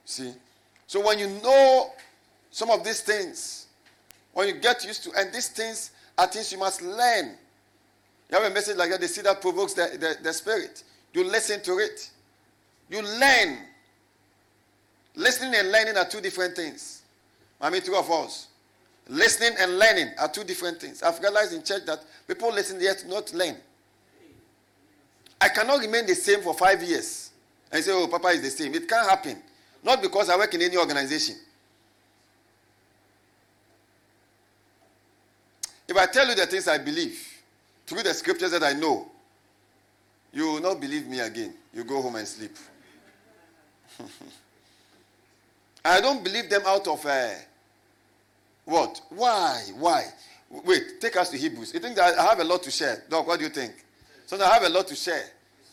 [0.04, 0.32] See?
[0.86, 1.92] So when you know
[2.50, 3.66] some of these things,
[4.32, 7.36] when you get used to, and these things are things you must learn.
[8.30, 10.82] You have a message like that, they see that provokes the, the, the spirit.
[11.12, 12.10] You listen to it.
[12.90, 13.58] You learn.
[15.14, 17.02] Listening and learning are two different things.
[17.60, 18.47] I mean, two of us.
[19.08, 21.02] Listening and learning are two different things.
[21.02, 23.56] I've realized in church that people listen yet not learn.
[25.40, 27.30] I cannot remain the same for five years
[27.72, 28.74] and say, oh, Papa is the same.
[28.74, 29.36] It can't happen.
[29.82, 31.36] Not because I work in any organization.
[35.86, 37.18] If I tell you the things I believe
[37.86, 39.06] through the scriptures that I know,
[40.32, 41.54] you will not believe me again.
[41.72, 42.54] You go home and sleep.
[45.84, 47.30] I don't believe them out of uh,
[48.68, 49.00] what?
[49.08, 49.62] Why?
[49.78, 50.04] Why?
[50.50, 51.72] Wait, take us to Hebrews.
[51.72, 53.02] You think that I have a lot to share?
[53.08, 53.72] Doc, what do you think?
[54.26, 55.24] So I have a lot to share.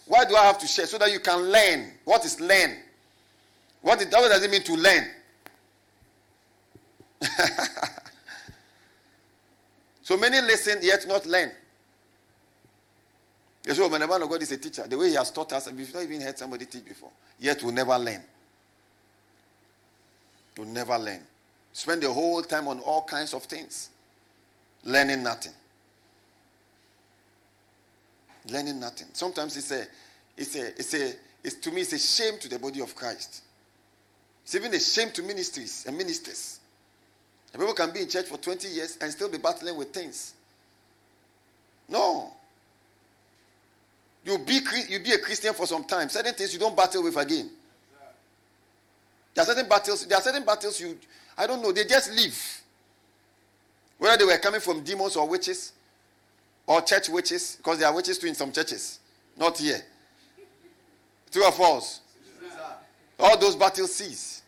[0.05, 0.85] Why do I have to share?
[0.85, 1.91] So that you can learn.
[2.05, 2.77] What is learn?
[3.81, 5.11] What, what does it mean to learn?
[10.01, 11.51] so many listen yet not learn.
[13.65, 15.51] Yes, so when the man of God is a teacher, the way he has taught
[15.51, 17.11] us, we've not even heard somebody teach before.
[17.39, 18.23] Yet we'll never learn.
[20.57, 21.19] We'll never learn.
[21.75, 23.89] Spend the whole time on all kinds of things,
[24.85, 25.51] learning nothing.
[28.49, 29.07] Learning nothing.
[29.11, 29.83] Sometimes it's a,
[30.37, 31.13] it's a, it's a,
[31.43, 33.41] it's to me, it's a shame to the body of Christ.
[34.45, 36.61] It's even a shame to ministries and ministers.
[37.51, 40.33] And people can be in church for 20 years and still be battling with things.
[41.89, 42.31] No.
[44.23, 46.07] You be you be a Christian for some time.
[46.07, 47.49] Certain things you don't battle with again.
[49.35, 50.05] There are certain battles.
[50.05, 50.97] There are certain battles you.
[51.37, 51.71] I don't know.
[51.71, 52.61] They just leave.
[53.97, 55.73] Whether they were coming from demons or witches,
[56.65, 58.99] or church witches, because there are witches too in some churches,
[59.37, 59.81] not here.
[61.31, 61.99] True or false?
[63.19, 64.41] All those battles cease.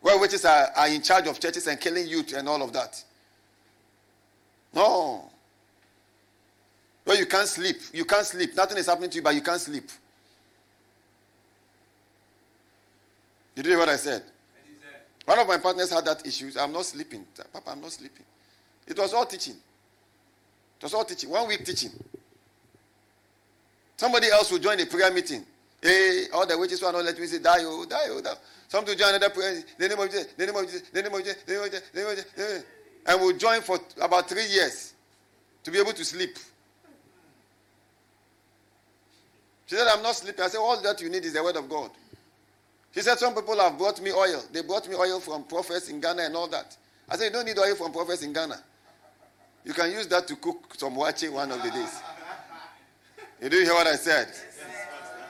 [0.00, 3.02] Where witches are, are in charge of churches and killing youth and all of that.
[4.74, 5.30] No.
[7.04, 7.76] Where you can't sleep.
[7.92, 8.56] You can't sleep.
[8.56, 9.90] Nothing is happening to you, but you can't sleep.
[13.56, 14.22] You hear what I said?
[15.24, 16.50] One of my partners had that issue.
[16.58, 17.24] I'm not sleeping.
[17.52, 18.24] Papa, I'm not sleeping.
[18.86, 19.54] It was all teaching.
[19.54, 21.30] It was all teaching.
[21.30, 21.90] One week teaching.
[23.96, 25.44] Somebody else will join a prayer meeting.
[25.82, 28.34] Hey, all the witches will not let me say, die, oh, die, oh, die.
[28.68, 29.62] Some to join another prayer.
[29.78, 31.70] The name of Jesus, the name of Jesus, the name of Jesus, the name of
[31.70, 32.38] Jesus, the name of Jesus.
[32.38, 32.62] Eh.
[33.06, 34.94] And we'll join for about three years
[35.64, 36.38] to be able to sleep.
[39.66, 40.44] She said, I'm not sleeping.
[40.44, 41.90] I said, All that you need is the word of God.
[42.92, 44.42] She said, Some people have brought me oil.
[44.52, 46.76] They brought me oil from prophets in Ghana and all that.
[47.08, 48.62] I said, You don't need oil from prophets in Ghana.
[49.64, 52.00] You can use that to cook some waakye one of the days.
[53.42, 54.28] You didn't hear what I said?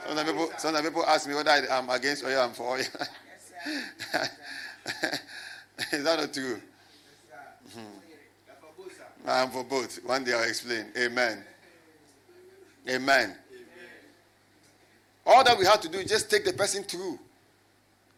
[0.07, 2.79] Some people, some people ask me whether I'm against oil and for oil.
[5.91, 6.59] is that not true?
[7.73, 7.79] Hmm.
[9.27, 10.03] I'm for both.
[10.03, 10.87] One day I'll explain.
[10.97, 11.43] Amen.
[12.89, 13.35] Amen.
[15.25, 17.19] All that we have to do is just take the person through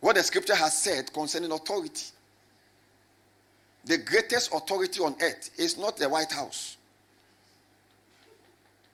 [0.04, 2.08] what the scripture has said concerning authority.
[3.86, 6.76] The greatest authority on earth is not the White House.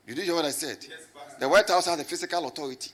[0.05, 0.77] You did hear what I said?
[0.87, 1.07] Yes,
[1.39, 2.91] the White House has a physical authority.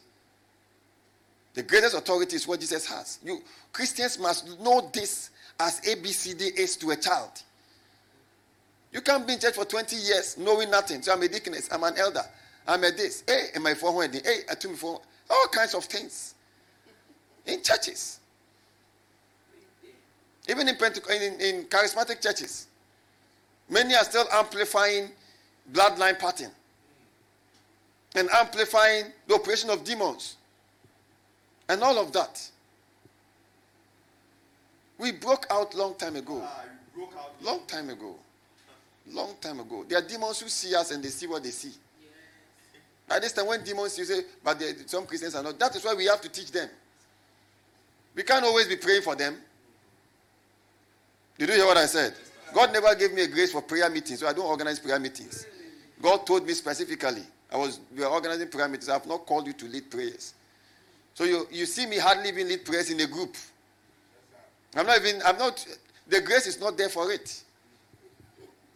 [1.56, 3.20] The greatest authority is what Jesus has.
[3.22, 3.42] You
[3.74, 7.32] Christians must know this as ABCD is to a child.
[8.94, 11.02] You can't be in church for 20 years knowing nothing.
[11.02, 12.24] So I'm a deaconess, I'm an elder.
[12.66, 13.26] I'm a this.
[13.28, 16.35] Hey, am I for Hey, I took me for all kinds of things
[17.46, 18.20] in churches.
[20.48, 22.68] Even in, in, in charismatic churches,
[23.70, 25.10] many are still amplifying
[25.72, 26.52] bloodline pattern
[28.16, 30.38] and amplifying the operation of demons
[31.68, 32.50] and all of that.
[34.98, 36.42] We broke out long time ago.
[36.44, 36.64] Ah,
[37.42, 38.16] long time ago.
[39.12, 39.84] Long time ago.
[39.88, 41.72] There are demons who see us and they see what they see.
[43.08, 45.60] By this time, when demons, you say, but some Christians are not.
[45.60, 46.70] That is why we have to teach them.
[48.16, 49.38] We can't always be praying for them.
[51.38, 52.14] Did you hear what I said?
[52.54, 55.46] God never gave me a grace for prayer meetings, so I don't organize prayer meetings.
[56.02, 57.24] God told me specifically.
[57.52, 58.90] I was we were organizing prayer meetings.
[58.90, 60.34] I have not called you to lead prayers.
[61.14, 63.36] So you, you see me hardly even lead prayers in a group.
[64.76, 65.66] I'm not even I'm not
[66.08, 67.44] the grace is not there for it.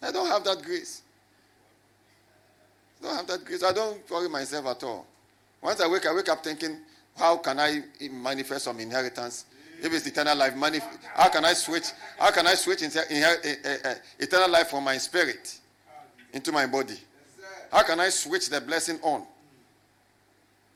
[0.02, 1.02] I don't have that grace.
[3.02, 3.64] I don't have that grace.
[3.64, 5.06] I don't worry myself at all.
[5.62, 6.78] Once I wake, I wake up thinking,
[7.20, 9.46] how can I manifest some inheritance?
[9.82, 11.86] If it's eternal life, manif- how can I switch?
[12.18, 15.58] How can I switch inter- inher- uh, uh, eternal life from my spirit
[16.34, 16.98] into my body?
[17.72, 19.26] How can I switch the blessing on?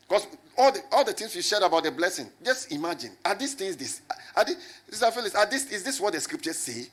[0.07, 0.27] Because
[0.57, 3.11] all the all the things we shared about the blessing, just imagine.
[3.25, 4.01] Are these things this?
[4.35, 4.57] Are these,
[4.89, 6.83] Sister Phyllis, are this is this what the scriptures say?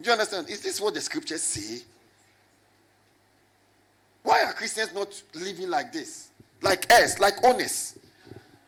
[0.00, 0.48] Do you understand?
[0.48, 1.82] Is this what the scriptures say?
[4.22, 6.28] Why are Christians not living like this?
[6.62, 7.98] Like us, like honest?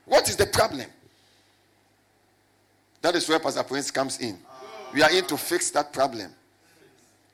[0.05, 0.87] What is the problem?
[3.03, 4.39] That is where Pastor Prince comes in.
[4.93, 6.31] We are in to fix that problem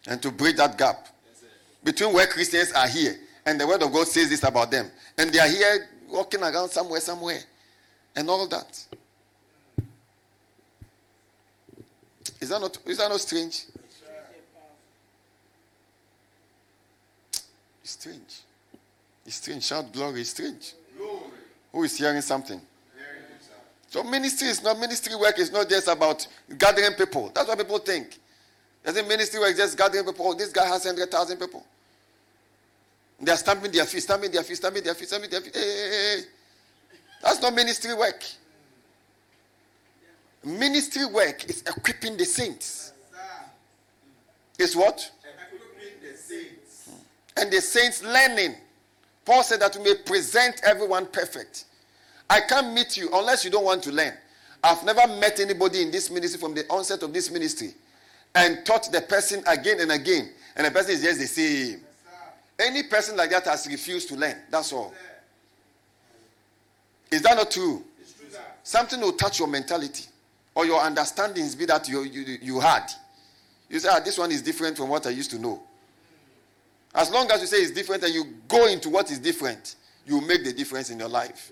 [0.07, 1.09] and to bridge that gap
[1.83, 4.91] between where Christians are here and the Word of God says this about them.
[5.19, 7.41] And they are here walking around somewhere, somewhere,
[8.17, 8.85] and all that.
[12.41, 13.65] Is that not, is that not strange?
[17.83, 18.44] It's strange.
[19.27, 19.65] It's strange.
[19.65, 20.21] Shout glory.
[20.21, 20.75] It's strange.
[20.97, 21.21] Glory.
[21.73, 22.61] Who is hearing something?
[23.89, 26.27] So ministry is not ministry work It's not just about
[26.59, 27.31] gathering people.
[27.33, 28.19] That's what people think.
[28.85, 30.27] Doesn't ministry work just gathering people?
[30.27, 31.65] Oh, this guy has hundred thousand people.
[33.21, 35.55] They are stamping their feet, stamping their feet, stamping their feet, stamping their feet.
[35.55, 36.23] Hey, hey, hey.
[37.23, 38.25] That's not ministry work.
[40.45, 42.93] Ministry work is equipping the saints.
[44.59, 45.11] Is what?
[45.23, 46.91] Equipping the saints.
[47.37, 48.57] And the saints learning.
[49.25, 51.65] Paul said that we may present everyone perfect.
[52.29, 54.13] I can't meet you unless you don't want to learn.
[54.63, 57.75] I've never met anybody in this ministry from the onset of this ministry
[58.35, 61.81] and taught the person again and again, and the person is just the same.
[62.59, 64.37] Any person like that has refused to learn.
[64.51, 64.95] That's all.
[67.11, 67.83] Is that not true?
[68.29, 70.05] true Something will touch your mentality
[70.55, 72.87] or your understandings be that you, you, you had.
[73.69, 75.63] You say, ah, this one is different from what I used to know.
[76.95, 79.77] As long as you say it's different and you go into what is different,
[80.07, 81.51] you make the difference in your life.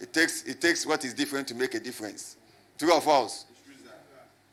[0.00, 2.36] It takes, it takes what is different to make a difference.
[2.76, 3.46] True or false?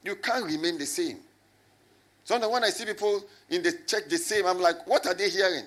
[0.03, 1.17] You can't remain the same.
[2.23, 5.29] So when I see people in the church the same, I'm like, what are they
[5.29, 5.65] hearing?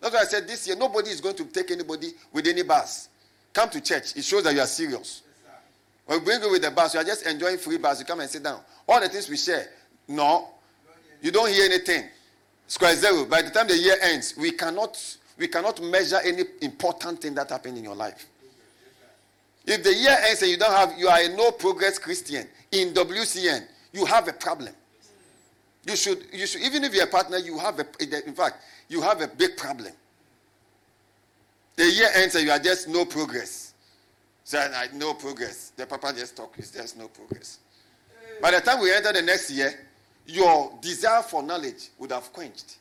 [0.00, 3.08] That's why I said this year, nobody is going to take anybody with any bus.
[3.52, 4.14] Come to church.
[4.16, 5.22] It shows that you are serious.
[6.06, 7.98] When we bring you with the bus, you are just enjoying free bus.
[7.98, 8.60] You come and sit down.
[8.86, 9.66] All the things we share,
[10.06, 10.48] no.
[11.20, 12.04] You don't hear anything.
[12.68, 13.24] Square zero.
[13.26, 14.98] By the time the year ends, we cannot
[15.38, 18.26] we cannot measure any important thing that happened in your life.
[19.66, 22.94] If the year ends and you don't have, you are a no progress Christian in
[22.94, 24.72] WCN, you have a problem.
[25.84, 27.86] You should, you should, even if you're a partner, you have a,
[28.26, 28.56] in fact,
[28.88, 29.92] you have a big problem.
[31.76, 33.74] The year ends and you are just no progress.
[34.44, 34.64] So
[34.94, 35.72] no progress.
[35.76, 37.58] The papa just talk, it's no progress.
[38.40, 39.74] By the time we enter the next year,
[40.26, 42.78] your desire for knowledge would have quenched.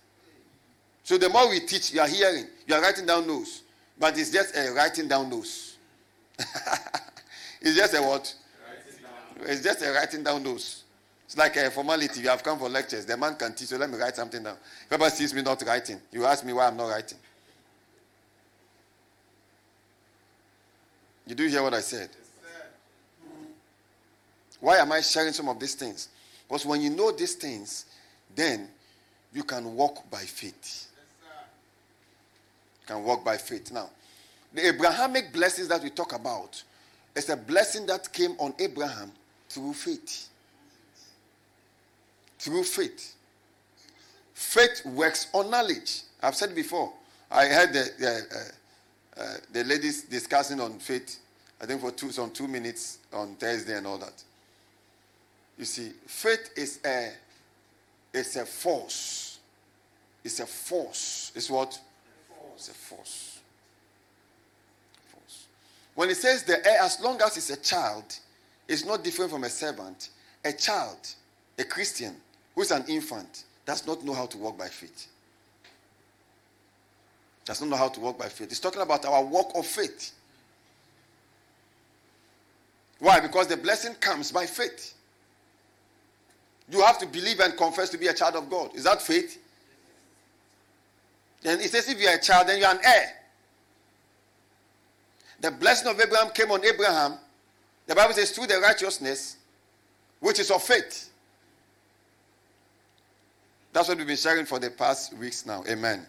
[1.03, 3.61] So the more we teach, you are hearing, you are writing down notes.
[3.97, 5.77] But it's just a writing down notes.
[7.61, 8.33] it's just a what?
[9.41, 10.83] It's just a writing down notes.
[11.25, 12.21] It's like a formality.
[12.21, 13.05] You have come for lectures.
[13.05, 14.57] The man can teach, so let me write something down.
[14.85, 17.17] If ever sees me not writing, you ask me why I'm not writing.
[21.27, 22.09] You do hear what I said?
[24.59, 26.09] Why am I sharing some of these things?
[26.47, 27.85] Because when you know these things,
[28.35, 28.69] then
[29.33, 30.87] you can walk by faith.
[32.81, 33.71] You can walk by faith.
[33.71, 33.89] Now,
[34.53, 36.63] the Abrahamic blessings that we talk about
[37.15, 39.11] is a blessing that came on Abraham
[39.49, 40.29] through faith.
[42.39, 43.15] Through faith.
[44.33, 46.01] Faith works on knowledge.
[46.21, 46.91] I've said before.
[47.31, 48.25] I heard the,
[49.17, 51.19] uh, uh, the ladies discussing on faith,
[51.61, 54.23] I think for two, some two minutes on Thursday and all that.
[55.57, 57.11] You see, faith is a,
[58.13, 59.39] it's a force.
[60.23, 61.31] It's a force.
[61.35, 61.79] It's what?
[62.55, 63.39] It's a force.
[65.07, 65.47] Force.
[65.93, 68.03] When it says the heir, as long as it's a child,
[68.67, 70.09] it's not different from a servant.
[70.43, 70.97] A child,
[71.57, 72.15] a Christian,
[72.53, 75.07] who is an infant, does not know how to walk by faith.
[77.45, 78.49] Does not know how to walk by faith.
[78.49, 80.11] It's talking about our walk of faith.
[82.99, 83.19] Why?
[83.19, 84.94] Because the blessing comes by faith.
[86.69, 88.75] You have to believe and confess to be a child of God.
[88.75, 89.41] Is that faith?
[91.41, 93.13] Then it says if you are a child, then you are an heir.
[95.41, 97.19] The blessing of Abraham came on Abraham.
[97.85, 99.37] The Bible says through the righteousness,
[100.19, 101.11] which is of faith.
[103.71, 105.61] That's what we've been sharing for the past weeks now.
[105.67, 105.99] Amen.
[105.99, 106.07] Amen.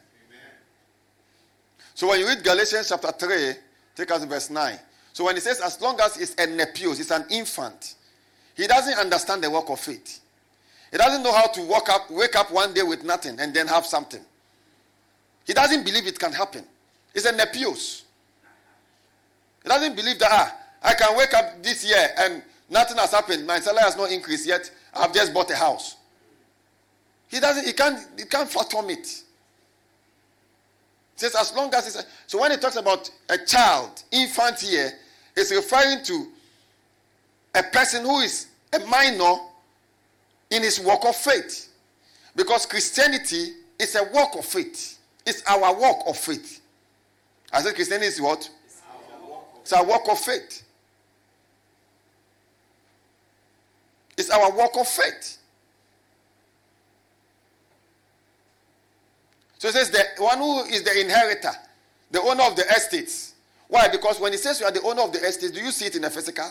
[1.95, 3.55] So when you read Galatians chapter 3,
[3.95, 4.79] take us to verse 9.
[5.13, 7.97] So when he says, as long as it's a nepios, it's an infant,
[8.57, 10.21] he doesn't understand the work of faith.
[10.97, 13.67] He doesn't know how to wake up, wake up one day with nothing and then
[13.67, 14.23] have something.
[15.47, 16.65] He doesn't believe it can happen.
[17.13, 18.05] He's a nepios.
[19.63, 23.47] He doesn't believe that ah, I can wake up this year and nothing has happened.
[23.47, 24.71] My salary has not increased yet.
[24.95, 25.97] I've just bought a house.
[27.29, 27.67] He doesn't.
[27.67, 28.01] He can't.
[28.19, 29.07] He can't fathom it.
[29.07, 29.23] He
[31.17, 34.93] says as long as it's a, so when he talks about a child, infant here,
[35.37, 36.29] it's referring to
[37.55, 39.35] a person who is a minor
[40.51, 41.73] in his walk of faith.
[42.35, 44.99] Because Christianity is a walk of faith.
[45.25, 46.61] It's our walk of faith.
[47.53, 48.49] I said Christianity is what?
[48.67, 50.63] It's our walk of, it's our walk of faith.
[54.19, 55.39] It's our walk of faith.
[59.59, 61.53] So it says the one who is the inheritor,
[62.11, 63.35] the owner of the estates.
[63.69, 63.89] Why?
[63.89, 65.97] Because when he says you are the owner of the estates, do you see it
[65.97, 66.49] in the physical?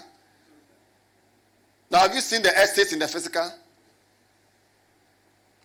[1.89, 3.51] Now, have you seen the estates in the physical?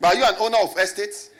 [0.00, 1.30] But are you an owner of estates?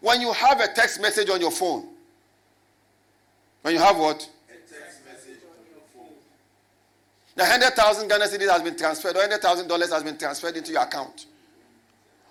[0.00, 1.88] When you have a text message on your phone,
[3.62, 4.16] when you have what?
[4.48, 6.14] A text message on your phone.
[7.34, 11.26] The 100,000 Ghana cedis has been transferred, or $100,000 has been transferred into your account.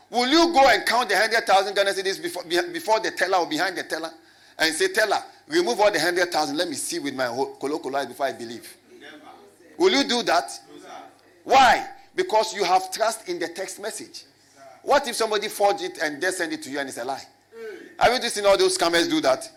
[0.10, 3.78] Will you go and count the 100,000 Ghana cedis before, before the teller or behind
[3.78, 4.12] the teller
[4.58, 7.28] and say, Teller, remove all the 100,000, let me see with my
[7.60, 8.78] colloquial eyes before I believe?
[9.78, 10.50] Will you do that?
[11.48, 11.88] Why?
[12.14, 14.26] Because you have trust in the text message.
[14.84, 17.24] What if somebody forged it and they send it to you and it's a lie?
[17.98, 19.50] Have you seen all those scammers do that?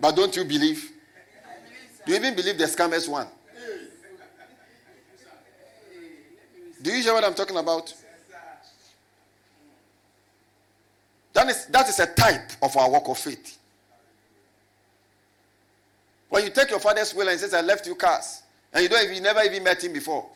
[0.00, 0.90] But don't you believe?
[2.04, 3.28] Do you even believe the scammers one?
[6.82, 7.94] Do you hear what I'm talking about?
[11.32, 13.56] That is, that is a type of our walk of faith.
[16.28, 18.42] When you take your father's will and says, I left you cars,
[18.72, 20.26] and you don't even, never even met him before,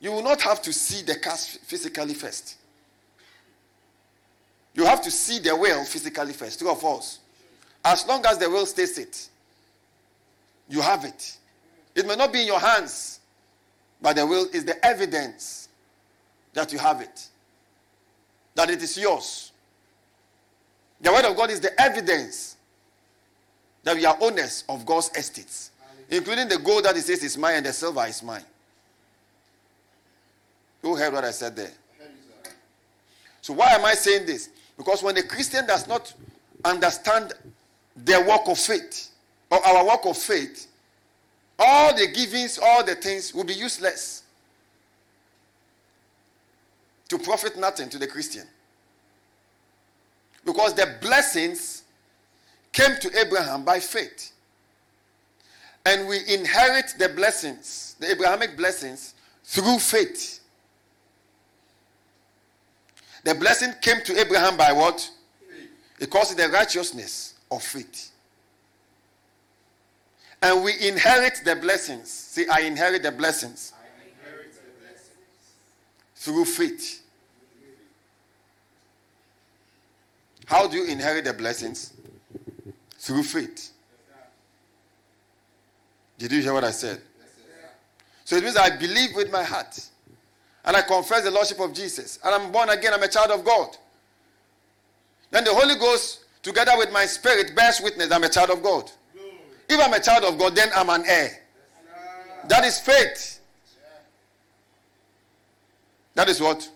[0.00, 2.56] you will not have to see the cars physically first.
[4.74, 7.20] You have to see the will physically first, true or false.
[7.84, 9.28] As long as the will stays it,
[10.68, 11.36] you have it.
[11.94, 13.20] It may not be in your hands,
[14.00, 15.68] but the will is the evidence
[16.54, 17.28] that you have it,
[18.54, 19.52] that it is yours.
[21.00, 22.56] The word of God is the evidence
[23.82, 25.70] that we are owners of God's estates,
[26.10, 28.44] including the gold that He says is mine and the silver is mine.
[30.82, 31.72] Who heard what I said there?
[33.40, 34.50] So, why am I saying this?
[34.76, 36.12] Because when a Christian does not
[36.64, 37.32] understand
[37.96, 39.10] their work of faith
[39.50, 40.66] or our work of faith,
[41.58, 44.24] all the givings, all the things will be useless
[47.08, 48.46] to profit nothing to the Christian.
[50.44, 51.84] Because the blessings
[52.72, 54.32] came to Abraham by faith.
[55.86, 59.14] And we inherit the blessings, the Abrahamic blessings,
[59.44, 60.40] through faith.
[63.24, 65.00] The blessing came to Abraham by what?
[65.48, 65.68] Faith.
[66.00, 68.10] It calls it the righteousness of faith.
[70.42, 72.10] And we inherit the blessings.
[72.10, 73.72] See, I inherit the blessings.
[74.18, 75.08] Inherit the blessings.
[76.16, 77.02] Through faith.
[80.46, 81.94] How do you inherit the blessings?
[82.98, 83.73] Through faith.
[86.24, 87.02] Did you hear what I said?
[88.24, 89.78] So it means I believe with my heart
[90.64, 93.44] and I confess the Lordship of Jesus, and I'm born again, I'm a child of
[93.44, 93.76] God.
[95.30, 98.90] Then the Holy Ghost, together with my spirit, bears witness I'm a child of God.
[99.68, 101.42] If I'm a child of God, then I'm an heir.
[102.48, 103.40] That is faith.
[106.14, 106.70] That is what?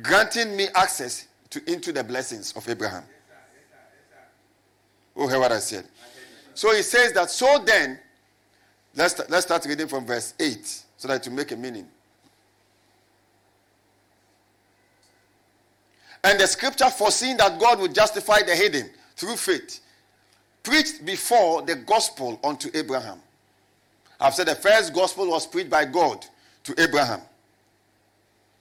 [0.00, 3.02] Granting me access to, into the blessings of Abraham.
[5.16, 5.88] Oh, hear what I said.
[6.54, 7.98] So he says that, so then,
[8.96, 11.86] let's, let's start reading from verse 8 so that to make a meaning.
[16.22, 19.80] And the scripture foreseeing that God would justify the hidden through faith,
[20.62, 23.18] preached before the gospel unto Abraham.
[24.18, 26.24] I've said the first gospel was preached by God
[26.64, 27.20] to Abraham.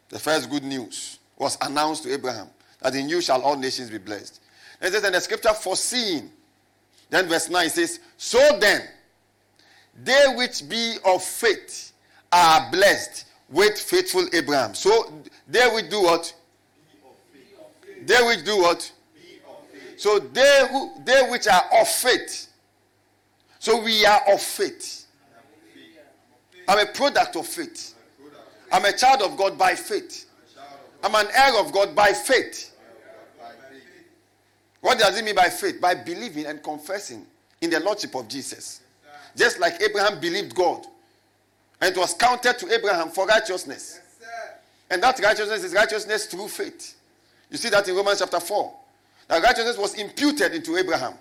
[0.10, 2.50] The first good news was announced to Abraham
[2.82, 4.42] that in you shall all nations be blessed.
[4.82, 6.30] And it says, and the scripture foreseeing.
[7.10, 8.82] Then verse 9 says, So then,
[10.02, 11.92] they which be of faith
[12.32, 14.74] are blessed with faithful Abraham.
[14.74, 15.14] So
[15.48, 16.34] they will do what?
[18.06, 18.92] They which do what?
[19.98, 22.48] So they who they which are of faith.
[23.60, 25.06] So we are of faith.
[26.68, 27.96] I'm a product of faith.
[28.72, 30.26] I'm a child of God by faith.
[31.04, 32.76] I'm an heir of God by faith.
[34.82, 35.80] What does it mean by faith?
[35.80, 37.26] By believing and confessing
[37.62, 38.82] in the Lordship of Jesus.
[39.36, 40.86] Just like Abraham believed God.
[41.82, 44.00] And it was counted to Abraham for righteousness.
[44.90, 46.96] And that righteousness is righteousness through faith.
[47.50, 48.74] You see that in Romans chapter 4.
[49.28, 51.14] That righteousness was imputed into Abraham.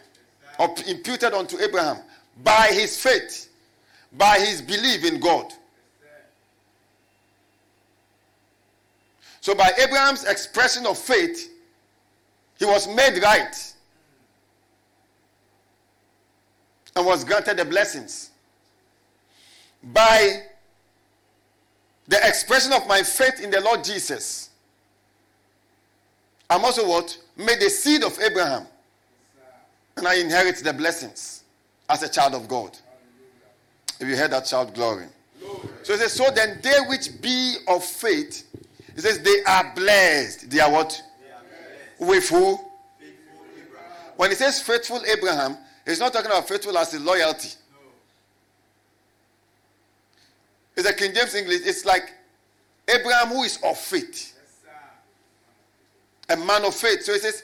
[0.58, 1.98] Or imputed unto Abraham
[2.44, 3.48] by his faith.
[4.12, 5.52] By his belief in God.
[9.40, 11.50] So by Abraham's expression of faith,
[12.58, 13.71] he was made right
[16.96, 18.30] and was granted the blessings.
[19.82, 20.42] By
[22.06, 24.50] the expression of my faith in the Lord Jesus,
[26.48, 27.16] I'm also what?
[27.36, 28.66] Made the seed of Abraham.
[29.96, 31.44] And I inherit the blessings
[31.88, 32.76] as a child of God.
[34.00, 35.06] If you heard that child, glory.
[35.82, 38.46] So it says, So then they which be of faith,
[38.96, 40.50] it says, they are blessed.
[40.50, 41.02] They are what?
[41.98, 42.58] With who?
[44.16, 47.50] When he says faithful Abraham, he's not talking about faithful as in loyalty.
[50.76, 51.60] It's a King James English.
[51.64, 52.12] It's like
[52.88, 54.38] Abraham who is of faith.
[56.28, 57.02] a man of faith.
[57.02, 57.42] So it says,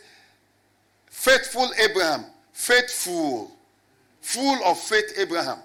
[1.11, 3.51] faithful Abraham, faithful,
[4.21, 5.59] full of faith Abraham.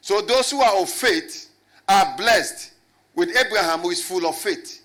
[0.00, 1.50] so those who are of faith
[1.88, 2.72] are blessed
[3.14, 4.80] with Abraham who is full of faith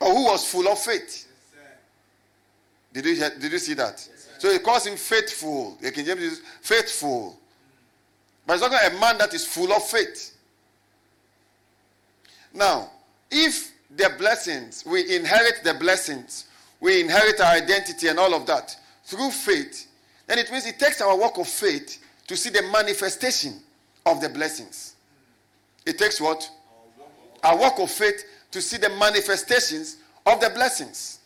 [0.00, 1.26] or who was full of faith.
[2.92, 4.00] Did you, did you see that?
[4.38, 5.76] so he calls him faithful.
[5.80, 7.38] The King James is faithful.
[8.46, 10.36] But it's not a man that is full of faith.
[12.52, 12.90] Now,
[13.30, 16.46] if the blessings, we inherit the blessings,
[16.80, 19.86] we inherit our identity and all of that through faith,
[20.26, 23.54] then it means it takes our work of faith to see the manifestation
[24.06, 24.94] of the blessings.
[25.86, 26.48] It takes what?
[27.42, 31.19] Our work of faith to see the manifestations of the blessings.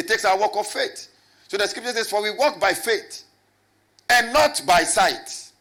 [0.00, 1.08] It takes our work of faith.
[1.46, 3.24] So the scripture says, For we walk by faith
[4.08, 5.52] and not by sight.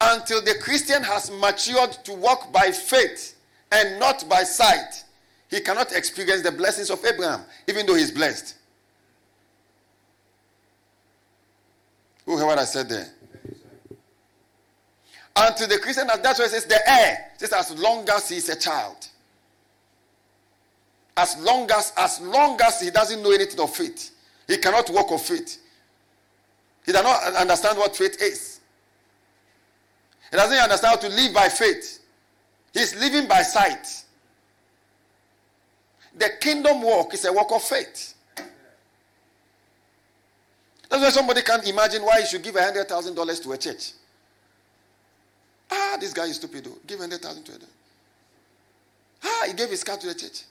[0.00, 3.36] Until the Christian has matured to walk by faith
[3.70, 5.04] and not by sight,
[5.50, 8.54] he cannot experience the blessings of Abraham, even though he's blessed.
[12.24, 13.10] Who heard what I said there?
[15.36, 17.30] Until the Christian, that's why it says the heir.
[17.36, 19.08] Says as long as he is a child.
[21.16, 24.10] As long as as long as he doesn't know anything of faith,
[24.46, 25.58] he cannot walk of faith.
[26.84, 28.60] He does not understand what faith is.
[30.30, 32.00] He doesn't understand how to live by faith.
[32.72, 33.86] He's living by sight.
[36.16, 38.14] The kingdom walk is a walk of faith.
[40.88, 43.58] That's why somebody can't imagine why he should give a hundred thousand dollars to a
[43.58, 43.92] church.
[45.70, 46.78] Ah, this guy is stupid though.
[46.86, 47.62] Give hundred thousand to it.
[49.24, 50.42] Ah, he gave his car to the church.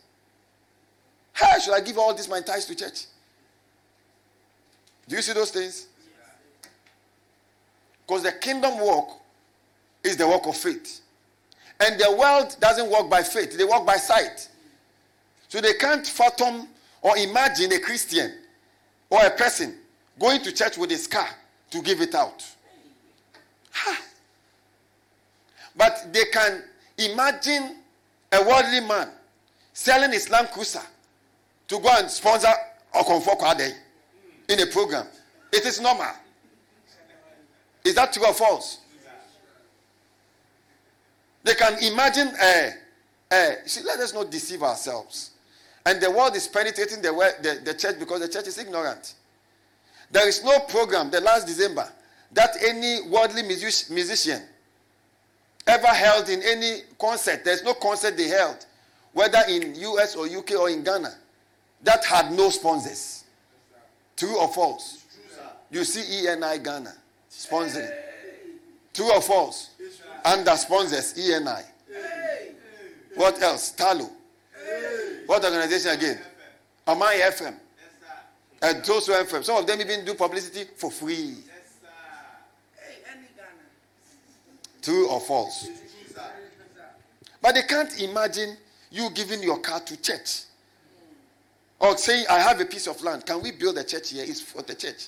[1.34, 3.06] How should I give all this my tithes to church?
[5.08, 5.88] Do you see those things?
[8.06, 9.22] Because the kingdom walk
[10.04, 11.02] is the work of faith.
[11.80, 14.48] And the world doesn't walk by faith, they walk by sight.
[15.48, 16.68] So they can't fathom
[17.02, 18.34] or imagine a Christian
[19.10, 19.76] or a person
[20.20, 21.28] going to church with his car
[21.72, 22.46] to give it out.
[23.72, 24.02] Ha.
[25.76, 26.64] But they can
[26.98, 27.78] imagine
[28.32, 29.10] a worldly man
[29.74, 30.82] selling his Land Cruiser
[31.72, 32.50] to go and sponsor
[32.94, 33.74] Okomfo Kwaadee
[34.50, 35.08] in a program.
[35.54, 36.12] It is normal.
[37.86, 38.80] Is that true or false?
[41.44, 42.70] They can imagine, uh,
[43.32, 45.32] uh, see, let us not deceive ourselves.
[45.86, 47.12] And the world is penetrating the,
[47.42, 49.16] the, the church because the church is ignorant.
[50.12, 51.90] There is no program the last December
[52.34, 54.42] that any worldly music, musician
[55.66, 57.46] ever held in any concert.
[57.46, 58.66] There's no concert they held,
[59.14, 61.16] whether in US or UK or in Ghana
[61.84, 63.24] that had no sponsors.
[64.16, 65.06] True or false?
[65.72, 66.94] You see ENI Ghana
[67.30, 67.92] sponsoring.
[68.94, 69.72] True or false?
[70.24, 71.64] Under sponsors, ENI.
[73.16, 73.74] What else?
[73.74, 74.10] Tullow.
[75.26, 76.20] What organization again?
[76.88, 77.56] Amai FM.
[78.62, 79.44] And Toso FM.
[79.44, 81.38] Some of them even do publicity for free.
[84.82, 85.70] True or false?
[87.42, 88.58] But they can't imagine
[88.92, 90.44] you giving your car to church.
[91.82, 93.26] Or saying, I have a piece of land.
[93.26, 94.24] Can we build a church here?
[94.26, 95.08] It's for the church.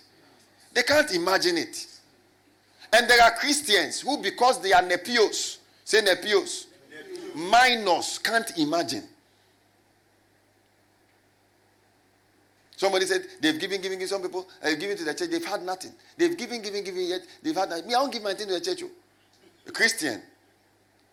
[0.73, 1.85] They can't imagine it.
[2.91, 6.65] And there are Christians who, because they are nepios, say nepios,
[7.35, 9.03] minors can't imagine.
[12.75, 14.07] Somebody said they've given, given, given.
[14.07, 15.91] Some people have given to the church, they've had nothing.
[16.17, 17.87] They've given, given, given, yet they've had nothing.
[17.87, 18.81] Me, I don't give my thing to the church.
[18.83, 18.89] Oh.
[19.67, 20.21] A Christian.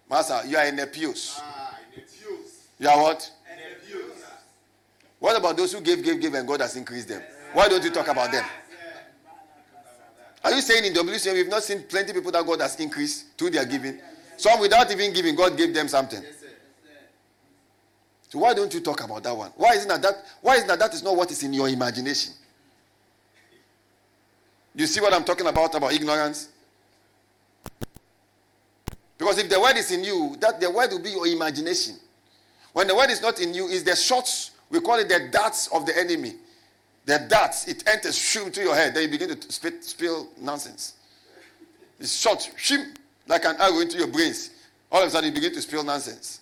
[0.08, 1.36] Master, you are in the pews.
[1.38, 2.66] Ah, in the pews.
[2.78, 3.30] You are what?
[5.20, 7.22] What about those who gave, gave, gave, and God has increased them?
[7.52, 8.44] Why don't you talk about them?
[10.42, 13.50] Are you saying in WCN we've not seen plenty people that God has increased through
[13.50, 14.00] their giving?
[14.38, 16.22] Some without even giving, God gave them something.
[18.30, 19.50] So why don't you talk about that one?
[19.56, 22.32] Why isn't that, that why isn't that that is not what is in your imagination?
[24.74, 26.48] You see what I'm talking about about ignorance?
[29.18, 31.96] Because if the word is in you, that the word will be your imagination.
[32.72, 35.66] When the word is not in you, is the shots, we call it the darts
[35.68, 36.34] of the enemy.
[37.06, 40.94] The darts, it enters, shoom to your head, then you begin to spit, spill nonsense.
[41.98, 42.94] It's shot, shim,
[43.26, 44.50] like an arrow into your brains.
[44.92, 46.40] All of a sudden, you begin to spill nonsense.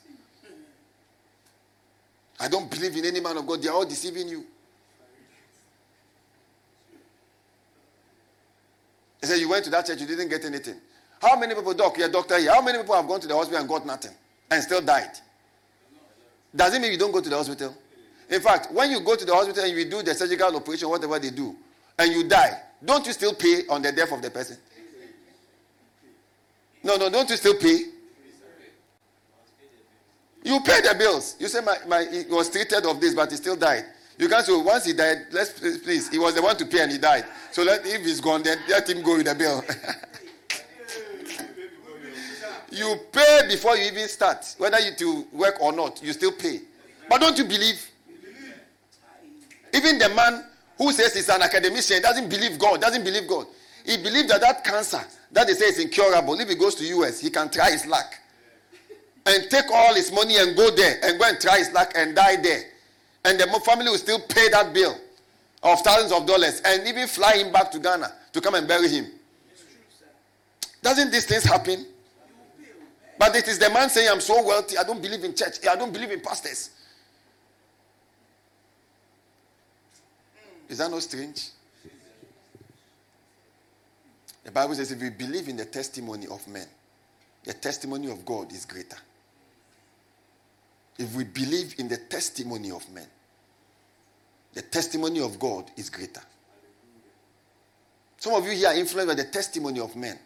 [2.40, 3.62] I don't believe in any man of God.
[3.62, 4.44] They are all deceiving you.
[9.20, 10.76] He said, You went to that church, you didn't get anything.
[11.20, 13.60] How many people, doc, you're doctor here, how many people have gone to the hospital
[13.60, 14.12] and got nothing
[14.50, 15.18] and still died?
[16.54, 17.74] Does it mean you don't go to the hospital?
[18.30, 21.18] In fact, when you go to the hospital and you do the surgical operation, whatever
[21.18, 21.56] they do,
[21.98, 24.56] and you die, don't you still pay on the death of the person?
[26.82, 27.84] No, no, don't you still pay?
[30.44, 31.36] You pay the bills.
[31.38, 33.84] You say my, my he was treated of this, but he still died.
[34.18, 36.92] You can't say once he died, let's please, he was the one to pay and
[36.92, 37.24] he died.
[37.52, 39.64] So let if he's gone, then let him go with the bill.
[42.70, 46.02] you pay before you even start, whether you to work or not.
[46.02, 46.60] You still pay.
[47.08, 47.80] But don't you believe?
[49.78, 50.44] Even the man
[50.76, 52.80] who says he's an academician doesn't believe God.
[52.80, 53.46] Doesn't believe God.
[53.84, 55.00] He believes that that cancer
[55.30, 56.38] that they say is incurable.
[56.40, 58.12] If he goes to US, he can try his luck
[59.24, 62.16] and take all his money and go there and go and try his luck and
[62.16, 62.62] die there.
[63.24, 64.96] And the family will still pay that bill
[65.62, 68.88] of thousands of dollars and even fly him back to Ghana to come and bury
[68.88, 69.06] him.
[70.82, 71.86] Doesn't these things happen?
[73.16, 75.76] But it is the man saying, I'm so wealthy, I don't believe in church, I
[75.76, 76.70] don't believe in pastors.
[80.68, 81.48] Is that not strange?
[84.44, 86.66] The Bible says if we believe in the testimony of men,
[87.44, 88.96] the testimony of God is greater
[90.98, 93.06] if we believe in the testimony of men,
[94.52, 96.22] the testimony of God is greater.
[98.16, 100.18] Some of you here are influenced by the testimony of men.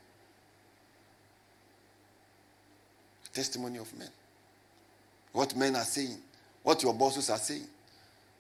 [3.25, 4.09] The testimony of men.
[5.33, 6.17] What men are saying,
[6.63, 7.67] what your bosses are saying.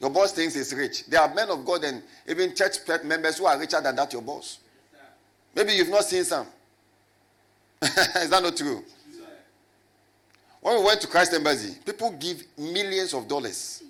[0.02, 1.06] Your boss thinks he's rich.
[1.06, 4.20] There are men of God and even church members who are richer than that your
[4.20, 4.58] boss.
[5.54, 6.46] Maybe you've not seen some.
[7.82, 8.82] is that not true?
[10.60, 13.84] When we went to Christ Embassy, people give millions of dollars.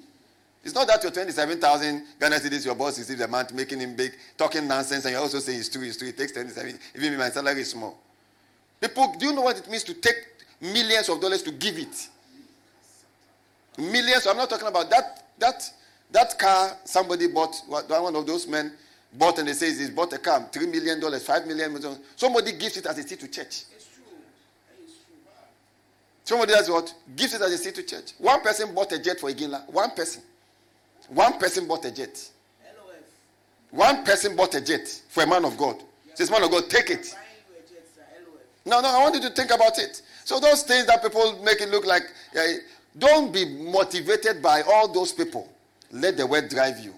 [0.62, 4.12] It's not that your 27,000 Ghana cedis, your boss receives a month, making him big,
[4.36, 6.08] talking nonsense, and you also say it's true, it's true.
[6.08, 6.78] It takes 27.
[6.94, 7.98] Even my salary is small.
[8.80, 10.16] People, do you know what it means to take
[10.60, 12.08] millions of dollars to give it?
[13.78, 14.26] Millions.
[14.26, 15.24] I'm not talking about that.
[15.38, 15.70] That
[16.12, 17.54] that car somebody bought.
[17.66, 18.72] One of those men
[19.12, 21.96] bought, and they say he bought a car, $3 million, $5 million.
[22.16, 23.64] Somebody gives it as a seed to church.
[26.24, 26.94] Somebody does what?
[27.16, 28.12] Gives it as a seed to church.
[28.18, 29.68] One person bought a jet for Iginla.
[29.70, 30.22] One person.
[31.08, 32.30] One person bought a jet.
[33.70, 35.82] One person bought a jet for a man of God.
[36.14, 37.14] Says, man of God, take it.
[38.64, 40.02] No, no, I want you to think about it.
[40.24, 42.02] So those things that people make it look like,
[42.34, 42.58] eh,
[42.96, 45.48] don't be motivated by all those people.
[45.92, 46.94] Let the word drive you.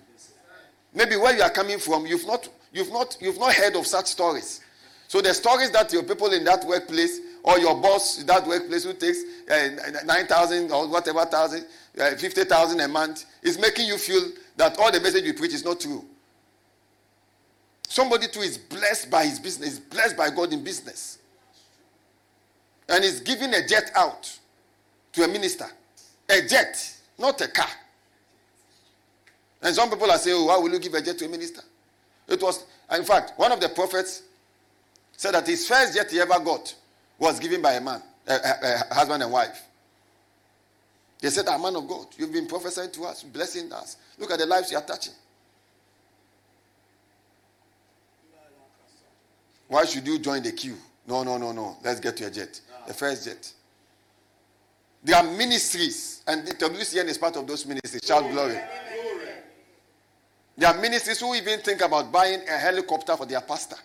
[0.94, 4.06] Maybe where you are coming from, you've not, you've not, you've not heard of such
[4.06, 4.60] stories.
[5.08, 8.84] So the stories that your people in that workplace or your boss in that workplace
[8.84, 9.18] who takes
[9.50, 11.66] uh, 9,000 or whatever thousand,
[12.00, 14.22] uh, 50,000 a month is making you feel
[14.56, 16.04] that all the message you preach is not true.
[17.88, 21.18] Somebody too is blessed by his business, is blessed by God in business.
[22.88, 24.38] And is giving a jet out
[25.12, 25.66] to a minister.
[26.28, 27.68] A jet, not a car.
[29.64, 31.62] And some people are saying, oh, why will you give a jet to a minister?
[32.28, 32.64] It was,
[32.94, 34.22] in fact, one of the prophets
[35.16, 36.74] said that his first jet he ever got
[37.18, 38.36] was given by a man, a, a,
[38.90, 39.62] a husband and wife.
[41.20, 43.96] They said, "A man of God, you've been prophesying to us, blessing us.
[44.18, 45.14] Look at the lives you are touching.
[49.68, 50.76] Why should you join the queue?
[51.06, 51.78] No, no, no, no.
[51.82, 52.60] Let's get to a jet.
[52.86, 53.50] The first jet.
[55.02, 58.02] There are ministries, and the WCN is part of those ministries.
[58.04, 58.58] Shout glory.
[60.56, 63.76] There are ministries who even think about buying a helicopter for their pastor.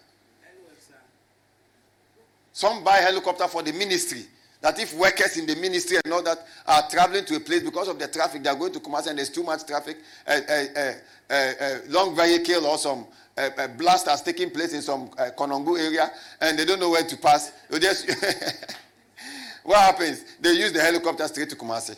[2.52, 4.26] Some buy helicopter for the ministry
[4.62, 7.88] That if workers in the ministry and all that are traveling to a place because
[7.88, 9.98] of the traffic, they are going to Kumasi and there's too much traffic,
[10.28, 10.96] a, a,
[11.32, 15.80] a, a long vehicle or some a, blast has taken place in some uh, Konongo
[15.80, 17.54] area and they don't know where to pass.
[17.70, 18.10] They just
[19.64, 20.26] what happens?
[20.41, 21.96] They use the helicopter straight to Kumasi.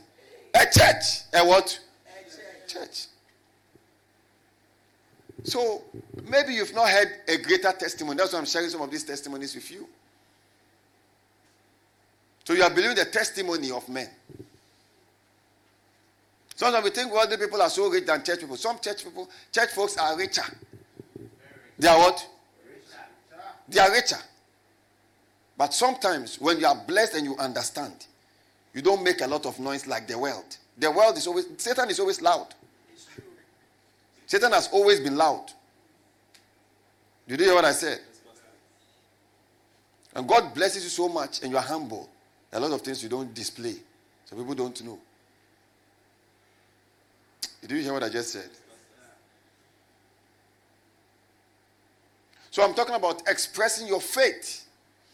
[0.53, 1.22] A church.
[1.34, 1.80] A what?
[2.06, 2.84] A church.
[2.85, 3.06] church.
[5.43, 5.84] So
[6.30, 8.18] maybe you've not heard a greater testimony.
[8.18, 9.88] That's why I'm sharing some of these testimonies with you.
[12.43, 14.09] So you are believing the testimony of men.
[16.55, 18.55] Sometimes we think worldly people are so rich than church people.
[18.55, 20.43] Some church people, church folks are richer.
[21.80, 22.27] They are what?
[23.68, 24.19] They are richer.
[25.57, 28.05] But sometimes when you are blessed and you understand,
[28.73, 30.57] you don't make a lot of noise like the world.
[30.77, 32.53] The world is always Satan is always loud.
[34.31, 35.45] Satan has always been loud.
[37.27, 37.99] Did you hear what I said?
[40.15, 42.09] And God blesses you so much and you are humble.
[42.53, 43.75] A lot of things you don't display.
[44.23, 44.97] So people don't know.
[47.59, 48.49] Did you hear what I just said?
[52.51, 54.65] So I'm talking about expressing your faith.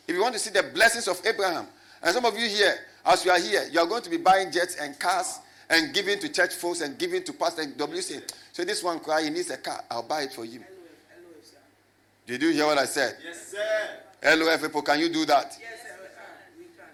[0.07, 1.65] If you want to see the blessings of Abraham,
[2.03, 4.52] and some of you here, as you are here, you are going to be buying
[4.52, 5.39] jets and cars
[5.69, 8.22] and giving to church folks and giving to pastor and WC.
[8.58, 9.84] So this one cry, he needs a car.
[9.88, 10.64] I'll buy it for him.
[12.26, 13.16] Did you hear what I said?
[13.24, 14.36] Yes, sir.
[14.36, 15.56] LOF people, can you do that?
[15.62, 15.96] Yes, sir.
[16.58, 16.88] We can.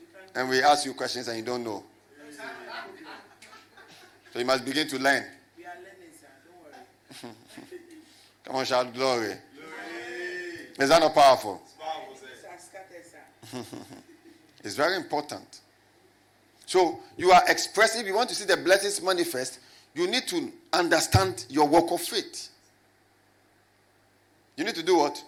[0.00, 0.40] We can.
[0.40, 1.84] And we ask you questions and you don't know.
[4.32, 5.24] So you must begin to learn.
[5.58, 6.28] We are learning, sir.
[6.46, 7.34] Don't worry.
[8.46, 9.26] Come on, shout glory.
[9.26, 9.36] glory.
[10.78, 11.60] Is that not powerful?
[11.62, 12.16] It's powerful,
[13.52, 13.78] sir.
[14.64, 15.60] it's very important.
[16.64, 19.58] So you are expressing, if you want to see the blessings manifest,
[19.94, 22.48] you need to understand your work of faith.
[24.56, 25.22] You need to do what?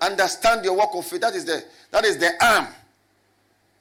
[0.00, 1.20] Understand, understand your work of faith.
[1.20, 2.66] That is the that is the arm.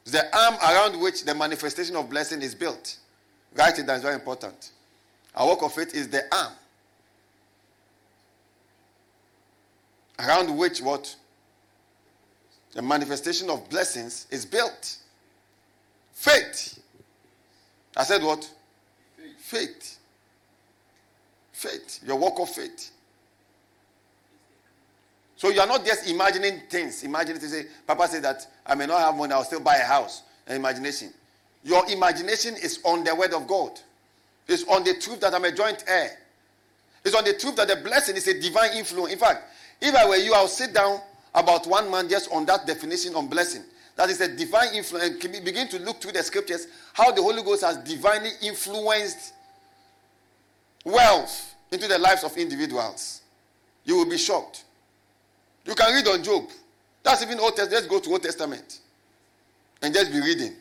[0.05, 2.97] The arm around which the manifestation of blessing is built.
[3.55, 4.71] Writing that is very important.
[5.35, 6.53] Our work of faith is the arm.
[10.19, 11.15] Around which what?
[12.73, 14.97] The manifestation of blessings is built.
[16.13, 16.79] Faith.
[17.97, 18.49] I said what?
[19.17, 19.37] Faith.
[19.37, 19.97] Faith.
[21.61, 21.99] Faith.
[22.07, 22.89] Your walk of faith.
[25.35, 27.03] So you are not just imagining things.
[27.03, 29.83] Imagine to say, Papa said that I may not have money, I'll still buy a
[29.83, 30.23] house.
[30.47, 31.13] An imagination.
[31.63, 33.79] Your imagination is on the word of God.
[34.47, 36.17] It's on the truth that I'm a joint heir.
[37.05, 39.13] It's on the truth that the blessing is a divine influence.
[39.13, 39.43] In fact,
[39.79, 40.99] if I were you, I'll sit down
[41.35, 43.61] about one man just on that definition on blessing.
[43.97, 45.23] That is a divine influence.
[45.23, 49.33] And begin to look through the scriptures how the Holy Ghost has divinely influenced
[50.83, 53.21] wealth into the lives of individuals.
[53.85, 54.65] You will be shocked.
[55.65, 56.43] You can read on Job.
[57.03, 57.73] That's even Old Testament.
[57.73, 58.79] Let's go to Old Testament
[59.81, 60.53] and just be reading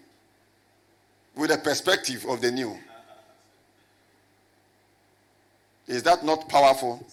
[1.37, 2.77] with the perspective of the new.
[5.87, 7.05] Is that not powerful?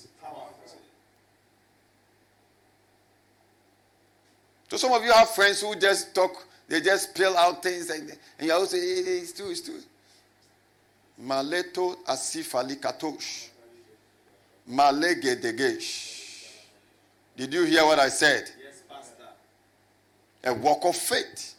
[4.69, 8.11] So some of you have friends who just talk, they just spill out things, and,
[8.37, 9.79] and you also say, hey, it's true, it's true.
[11.23, 13.47] Maleto asifali katosh.
[14.69, 16.15] Malegedegesh.
[17.35, 18.49] Did you hear what I said?
[18.61, 19.23] Yes, Pastor.
[20.43, 21.53] A walk of faith.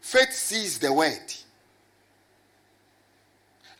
[0.00, 1.34] Faith sees the word.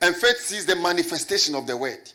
[0.00, 2.10] And faith sees the manifestation of the word.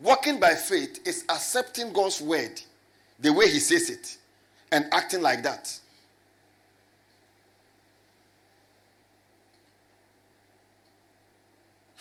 [0.00, 2.60] Walking by faith is accepting God's word
[3.18, 4.16] the way He says it
[4.72, 5.78] and acting like that.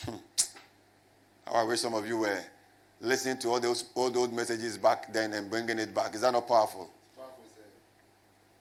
[0.05, 0.15] Hmm.
[1.45, 2.39] How I wish some of you were
[3.01, 6.15] listening to all those old old messages back then and bringing it back.
[6.15, 6.89] Is that not powerful?
[7.15, 7.43] powerful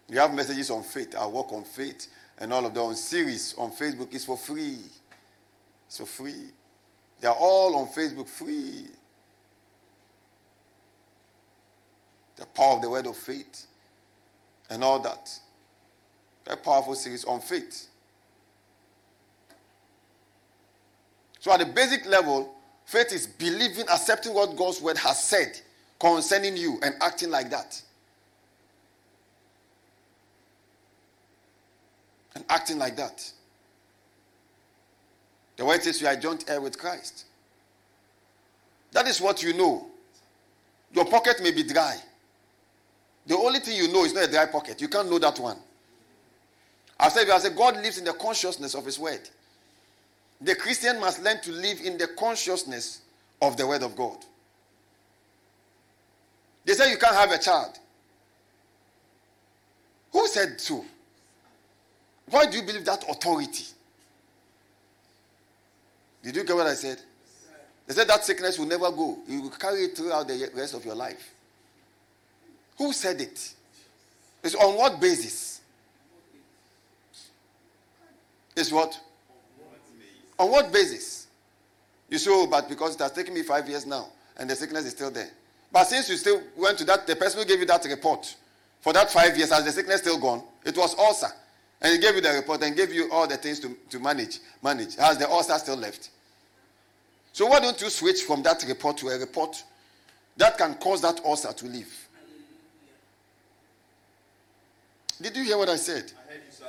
[0.09, 1.15] you have messages on faith.
[1.17, 2.09] I work on faith
[2.39, 4.15] and all of them on series on Facebook.
[4.15, 4.79] It's for free.
[5.87, 6.51] It's for free.
[7.21, 8.87] They are all on Facebook free.
[12.39, 13.67] the power of the word of faith,
[14.71, 15.31] and all that.
[16.47, 17.88] A powerful series on faith.
[21.41, 22.55] So, at the basic level,
[22.85, 25.61] faith is believing, accepting what God's word has said
[26.01, 27.81] concerning you, and acting like that.
[32.35, 33.31] And acting like that.
[35.57, 37.25] The word says you are joint heir with Christ.
[38.93, 39.87] That is what you know.
[40.93, 41.97] Your pocket may be dry.
[43.27, 44.81] The only thing you know is not a dry pocket.
[44.81, 45.59] You can't know that one.
[46.99, 49.29] I said, I said, God lives in the consciousness of His word.
[50.41, 53.01] The Christian must learn to live in the consciousness
[53.43, 54.19] of the word of God.
[56.65, 57.79] They say you can't have a child.
[60.13, 60.85] Who said so?
[62.31, 63.65] Why do you believe that authority?
[66.23, 67.01] Did you get what I said?
[67.87, 69.19] They said that sickness will never go.
[69.27, 71.33] You will carry it throughout the rest of your life.
[72.77, 73.55] Who said it?
[74.45, 75.63] It's on what basis?
[78.55, 79.01] It's what?
[80.39, 81.27] On what basis?
[82.09, 84.85] You say, oh, but because it has taken me five years now and the sickness
[84.85, 85.31] is still there.
[85.71, 88.35] But since you still went to that, the person who gave you that report
[88.81, 90.43] for that five years, has the sickness still gone?
[90.65, 91.29] It was ulcer.
[91.81, 94.39] And he gave you the report and gave you all the things to, to manage.
[94.63, 94.97] Manage.
[94.97, 96.11] Has the ulcer still left?
[97.33, 99.63] So why don't you switch from that report to a report
[100.37, 102.09] that can cause that ulcer to leave?
[105.21, 106.13] Did you hear what I said?
[106.17, 106.67] I heard you, sir.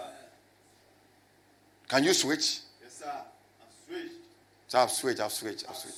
[1.88, 2.60] Can you switch?
[2.82, 3.06] Yes, sir.
[3.06, 4.16] I've switched.
[4.70, 5.98] So I've switched, I've switched, I've switched.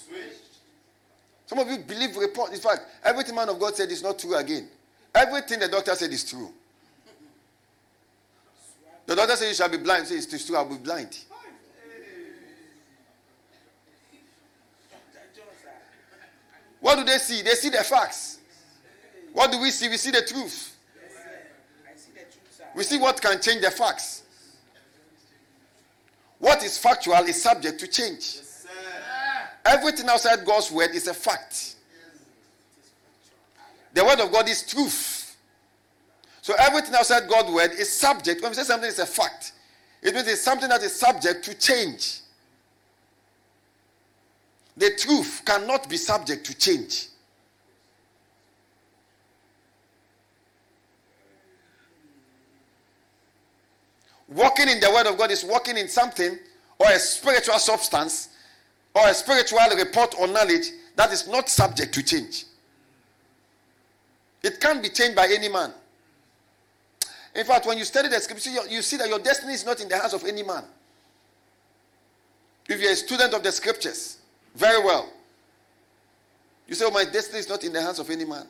[1.45, 2.53] Some of you believe report.
[2.53, 4.69] In fact, everything man of God said is not true again.
[5.14, 6.49] Everything the doctor said is true.
[9.06, 10.07] The doctor said you shall be blind.
[10.07, 11.18] Say it's true, I'll be blind.
[16.80, 17.41] What do they see?
[17.41, 18.39] They see the facts.
[19.34, 19.89] What do we see?
[19.89, 20.77] We see the truth.
[22.73, 24.23] We see what can change the facts.
[26.39, 28.38] What is factual is subject to change.
[29.66, 31.76] Everything outside God's word is a fact.
[33.94, 35.36] The word of God is truth.
[36.42, 38.42] So everything outside God's word is subject.
[38.42, 39.54] When we say something is a fact,
[40.02, 42.22] it means it's something that is subject to change.
[44.78, 47.08] The truth cannot be subject to change.
[54.28, 56.40] Walking in the word of God is walking in something
[56.80, 58.30] or a spiritual substance
[58.94, 62.46] or a spiritual report or knowledge that is not subject to change.
[64.44, 65.72] It can't be changed by any man.
[67.36, 69.88] In fact, when you study the scripture, you- see that your destiny is not in
[69.88, 70.66] the hands of any man.
[72.68, 74.18] If you're a student of the scriptures,
[74.56, 75.10] very well.
[76.68, 78.48] You say, Oh, my destiny is not in the hands of any man.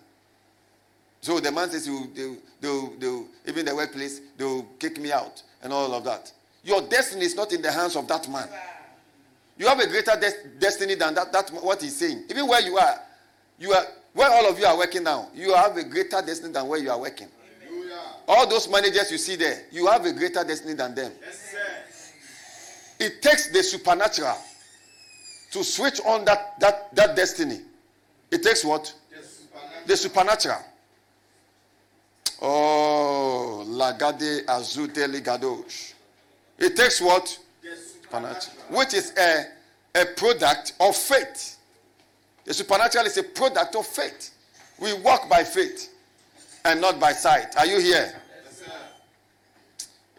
[1.21, 5.43] So the man says, you, they'll, they'll, they'll, even the workplace, they'll kick me out
[5.61, 6.31] and all of that.
[6.63, 8.49] Your destiny is not in the hands of that man.
[9.61, 11.49] You have a greater des- destiny than that, that.
[11.51, 12.23] What he's saying.
[12.31, 12.99] Even where you are,
[13.59, 15.29] you are where all of you are working now.
[15.35, 17.27] You have a greater destiny than where you are working.
[17.63, 17.99] Hallelujah.
[18.27, 21.11] All those managers you see there, you have a greater destiny than them.
[21.21, 21.53] Yes.
[22.99, 24.35] It takes the supernatural
[25.51, 27.61] to switch on that that that destiny.
[28.31, 28.91] It takes what?
[29.11, 29.85] The supernatural.
[29.85, 30.61] The supernatural.
[32.41, 35.93] Oh, lagade azute ligadosh.
[36.57, 37.37] It takes what?
[37.61, 37.75] The
[38.11, 39.45] Supernatural, which is a
[39.95, 41.57] a product of faith.
[42.45, 44.31] The supernatural is a product of faith.
[44.79, 45.93] We walk by faith
[46.65, 47.55] and not by sight.
[47.57, 48.13] Are you here?
[48.45, 48.71] Yes, sir.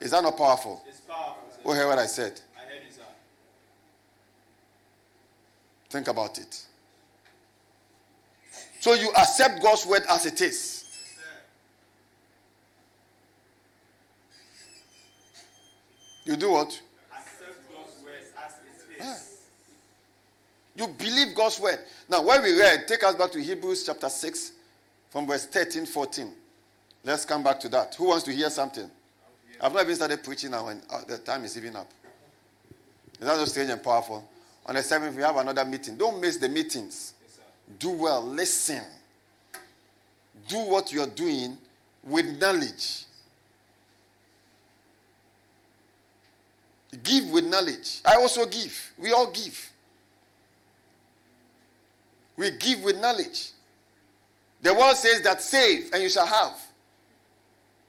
[0.00, 0.82] Is that not powerful?
[0.86, 1.60] It's powerful, sir.
[1.64, 2.40] Oh, hear what I said.
[2.56, 3.02] I heard you, sir.
[5.90, 6.64] Think about it.
[8.80, 10.84] So you accept God's word as it is.
[11.16, 11.26] Yes.
[16.24, 16.80] You do what?
[17.12, 18.14] Accept God's word
[18.44, 19.06] as it is.
[19.06, 19.18] Yeah.
[20.74, 21.78] You believe God's word.
[22.08, 24.52] Now, where we read, take us back to Hebrews chapter 6
[25.10, 26.32] from verse 13, 14.
[27.04, 27.94] Let's come back to that.
[27.96, 28.90] Who wants to hear something?
[29.60, 31.90] I've not even started preaching now, and uh, the time is even up.
[33.20, 34.28] Is that so strange and powerful?
[34.66, 35.96] On the 7th, we have another meeting.
[35.96, 37.14] Don't miss the meetings.
[37.22, 37.40] Yes.
[37.78, 38.82] Do well, listen.
[40.48, 41.58] Do what you're doing
[42.02, 43.04] with knowledge.
[47.02, 48.00] Give with knowledge.
[48.04, 48.92] I also give.
[48.98, 49.71] We all give.
[52.36, 53.50] We give with knowledge.
[54.62, 56.58] The world says that save and you shall have.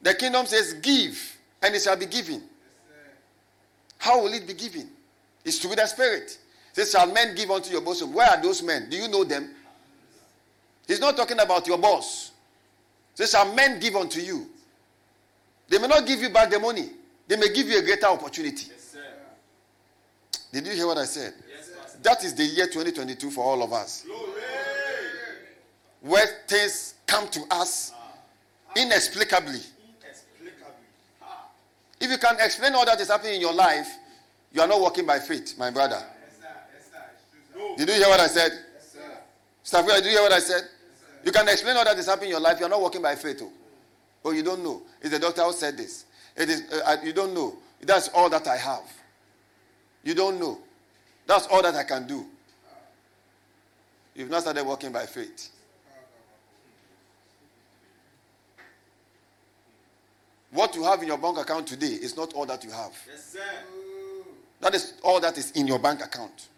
[0.02, 2.36] The kingdom says give and it shall be given.
[2.36, 2.44] Yes.
[3.98, 4.90] How will it be given?
[5.46, 6.38] It's through the Spirit.
[6.72, 8.14] It says, Shall men give unto your bosom?
[8.14, 8.90] Where are those men?
[8.90, 9.50] Do you know them?
[10.88, 12.32] He's not talking about your boss.
[13.14, 14.48] Says, Shall men give unto you?
[15.70, 16.90] They may not give you back the money,
[17.28, 18.68] they may give you a greater opportunity.
[18.70, 19.00] Yes, sir.
[20.52, 21.34] Did you hear what I said?
[22.04, 24.42] That is the year 2022 for all of us, Glory.
[26.02, 27.94] where things come to us
[28.76, 29.60] inexplicably.
[30.02, 30.74] Inexplicably.
[32.02, 33.88] If you can explain all that is happening in your life,
[34.52, 35.96] you are not walking by faith, my brother.
[35.96, 36.48] Yes, sir.
[36.76, 37.04] Yes, sir.
[37.16, 37.70] It's true, sir.
[37.70, 37.78] No.
[37.78, 38.52] Did you hear what I said?
[38.52, 39.18] Yes, sir.
[39.64, 40.64] Staff, did you hear what I said?
[41.24, 42.60] You can explain all that is happening in your life.
[42.60, 43.42] You are not walking by faith.
[43.42, 43.52] Oh,
[44.26, 44.82] oh you don't know.
[45.00, 46.06] It's the doctor who said this.
[46.36, 46.64] It is.
[46.70, 47.56] Uh, uh, you don't know.
[47.82, 48.84] That's all that I have.
[50.04, 50.60] You don't know.
[51.34, 52.28] That's all that I can do.
[54.14, 55.50] You've not started walking by faith.
[60.52, 62.92] what you have in your bank account today is not all that you have.
[63.08, 63.40] Yes, sir.
[64.62, 66.50] That is all that is in your bank account,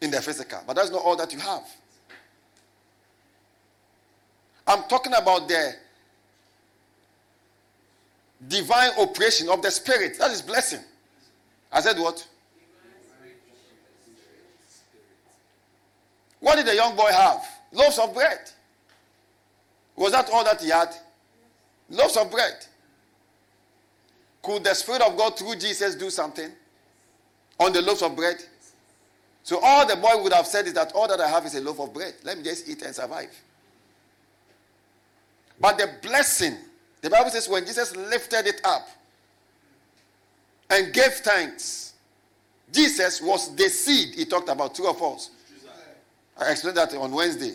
[0.00, 0.60] in the physical.
[0.64, 1.64] But that's not all that you have.
[4.68, 5.74] I'm talking about the
[8.46, 10.16] divine operation of the Spirit.
[10.20, 10.84] That is blessing.
[11.72, 12.24] I said what?
[16.46, 17.44] What did the young boy have?
[17.72, 18.38] Loaves of bread.
[19.96, 20.94] Was that all that he had?
[21.90, 22.54] Loaves of bread.
[24.42, 26.48] Could the Spirit of God through Jesus do something
[27.58, 28.36] on the loaves of bread?
[29.42, 31.60] So all the boy would have said is that all that I have is a
[31.60, 32.14] loaf of bread.
[32.22, 33.36] Let me just eat and survive.
[35.60, 36.54] But the blessing,
[37.02, 38.88] the Bible says, when Jesus lifted it up
[40.70, 41.94] and gave thanks,
[42.72, 45.30] Jesus was the seed he talked about, two of false?
[46.38, 47.54] I explained that on Wednesday.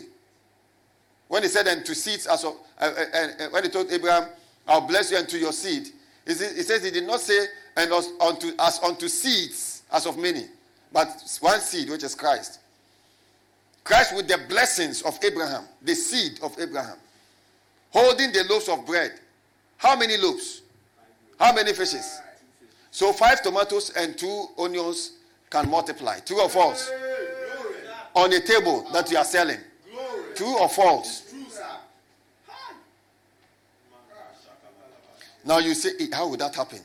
[1.28, 4.28] When he said, and to seeds, as of, uh, uh, uh, when he told Abraham,
[4.66, 5.88] I'll bless you and to your seed,
[6.26, 7.46] he says he did not say,
[7.76, 10.44] and as unto, as unto seeds, as of many,
[10.92, 11.08] but
[11.40, 12.60] one seed, which is Christ.
[13.84, 16.96] Christ with the blessings of Abraham, the seed of Abraham,
[17.90, 19.12] holding the loaves of bread.
[19.78, 20.62] How many loaves?
[21.38, 22.20] How many fishes?
[22.90, 25.12] So five tomatoes and two onions
[25.50, 26.20] can multiply.
[26.20, 26.90] True or false?
[28.14, 29.58] On a table that you are selling.
[30.34, 31.32] True or false?
[35.44, 36.78] Now you say, how would that happen?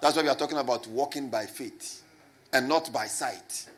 [0.00, 2.02] That's why we are talking about walking by faith
[2.52, 3.68] and not by sight.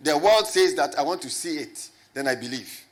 [0.00, 2.84] The world says that I want to see it, then I believe.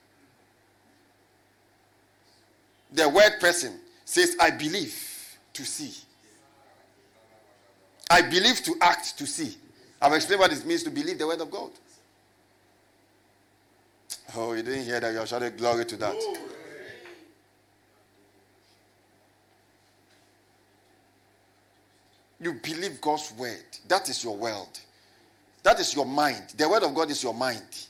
[2.93, 5.93] The word person says, I believe to see.
[8.09, 9.57] I believe to act to see.
[10.01, 11.71] I've explained what it means to believe the word of God.
[14.35, 15.13] Oh, you didn't hear that.
[15.13, 16.17] You're shouting glory to that.
[22.41, 23.65] You believe God's word.
[23.89, 24.81] That is your world.
[25.63, 26.55] That is your mind.
[26.57, 27.87] The word of God is your mind.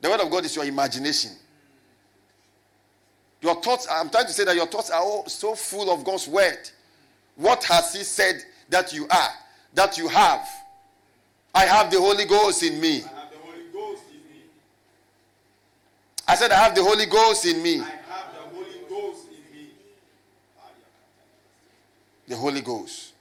[0.00, 1.32] The word of God is your imagination.
[3.40, 6.26] Your thoughts, I'm trying to say that your thoughts are all so full of God's
[6.26, 6.58] word.
[7.36, 8.36] What has He said
[8.70, 9.30] that you are,
[9.74, 10.48] that you have?
[11.54, 12.96] I have the Holy Ghost in me.
[12.96, 14.42] I have the Holy Ghost in me.
[16.26, 17.80] I said, I have the Holy Ghost in me.
[17.80, 19.68] I have the Holy Ghost in me.
[22.28, 23.12] The Holy Ghost.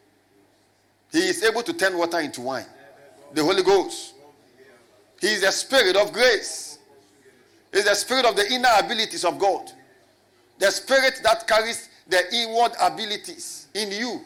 [1.12, 2.66] He is able to turn water into wine.
[3.34, 4.14] The Holy Ghost.
[5.20, 6.80] He is the spirit of grace.
[7.72, 9.72] He is the spirit of the inner abilities of God.
[10.60, 14.22] The spirit that carries the inward abilities in you.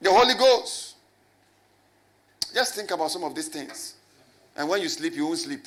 [0.00, 0.94] The Holy Ghost.
[2.54, 3.95] Just think about some of these things.
[4.56, 5.64] And when you sleep, you won't sleep.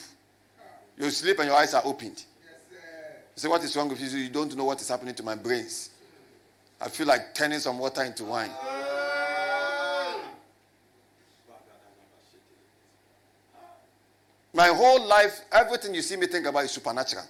[0.98, 2.24] You sleep and your eyes are opened.
[2.72, 4.20] You say, What is wrong with you?
[4.20, 5.91] You don't know what is happening to my brains.
[6.82, 8.52] I feel like turning some water into wine.
[14.53, 17.24] My whole life, everything you see me think about is supernatural.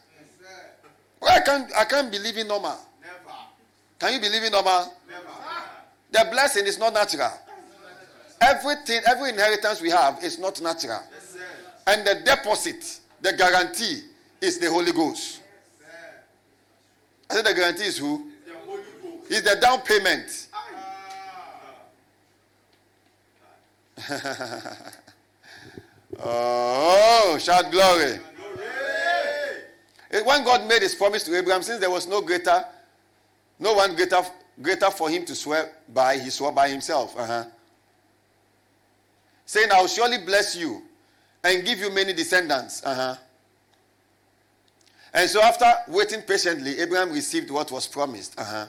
[1.22, 2.77] Well, I can't, I can't believe in normal.
[3.02, 3.36] Never.
[3.99, 4.94] Can you believe in normal?
[5.07, 5.26] Never.
[6.11, 7.31] The blessing is not natural.
[8.41, 11.02] Everything, every inheritance we have is not natural.
[11.89, 14.01] And the deposit, the guarantee,
[14.39, 15.41] is the Holy Ghost.
[17.27, 18.29] I said the guarantee is who?
[19.27, 20.47] Is the down payment.
[26.21, 28.19] Oh, shout glory.
[28.19, 28.19] Glory.
[30.11, 32.65] Eh, When God made his promise to Abraham, since there was no greater,
[33.57, 34.21] no one greater,
[34.61, 37.17] greater for him to swear by, he swore by himself.
[37.17, 37.45] Uh-huh.
[39.45, 40.88] Saying, I will surely bless you
[41.43, 42.85] and give you many descendants.
[42.85, 43.15] Uh-huh.
[45.13, 48.39] And so after waiting patiently, Abraham received what was promised.
[48.39, 48.65] Uh-huh.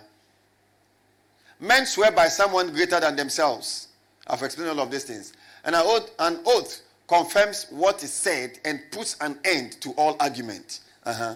[1.60, 3.88] Men swear by someone greater than themselves.
[4.26, 5.34] I've explained all of these things.
[5.64, 10.16] And an oath, an oath confirms what is said and puts an end to all
[10.20, 10.80] argument.
[11.04, 11.34] Uh-huh.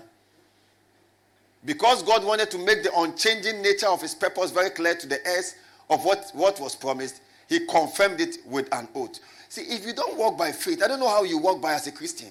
[1.64, 5.26] Because God wanted to make the unchanging nature of his purpose very clear to the
[5.26, 5.56] heirs
[5.90, 9.18] of what, what was promised, he confirmed it with an oath.
[9.54, 11.86] See, if you don't walk by faith, I don't know how you walk by as
[11.86, 12.30] a Christian.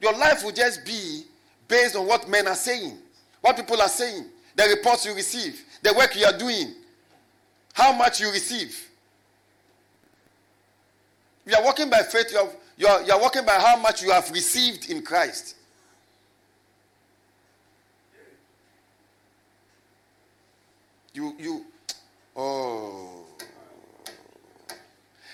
[0.00, 1.24] Your life will just be
[1.66, 2.96] based on what men are saying,
[3.40, 4.24] what people are saying,
[4.54, 6.76] the reports you receive, the work you are doing,
[7.72, 8.88] how much you receive.
[11.44, 14.00] You are walking by faith, you are, you, are, you are walking by how much
[14.00, 15.56] you have received in Christ.
[21.12, 21.64] You, you,
[22.36, 23.07] oh.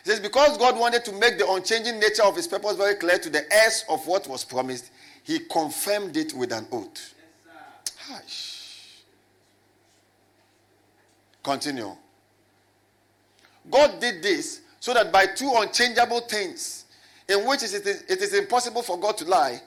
[0.05, 3.19] It says, because God wanted to make the unchanging nature of his purpose very clear
[3.19, 4.91] to the heirs of what was promised,
[5.23, 7.15] he confirmed it with an oath.
[7.97, 9.01] Hush.
[11.43, 11.97] Continue.
[13.71, 16.85] God did this so that by two unchangeable things,
[17.27, 19.63] in which it is, it is impossible for God to lie,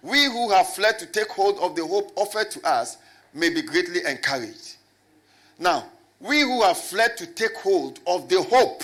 [0.00, 2.96] we who have fled to take hold of the hope offered to us
[3.34, 4.76] may be greatly encouraged.
[5.58, 5.84] Now,
[6.18, 8.82] we who have fled to take hold of the hope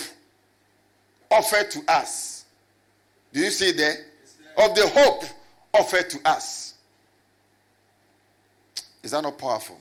[1.31, 2.45] offered to us.
[3.33, 4.05] Do you see there?
[4.57, 5.23] Of the hope
[5.73, 6.73] offered to us.
[9.03, 9.79] Is that not powerful?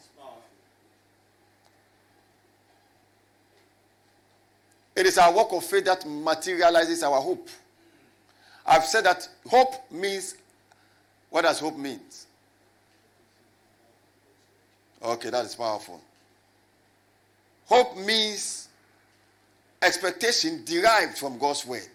[4.94, 7.48] It is our work of faith that materializes our hope.
[8.66, 10.34] I've said that hope means
[11.30, 12.26] what does hope means?
[15.02, 16.00] Okay, that is powerful.
[17.66, 18.67] Hope means
[19.82, 21.88] expectation derived from God's word.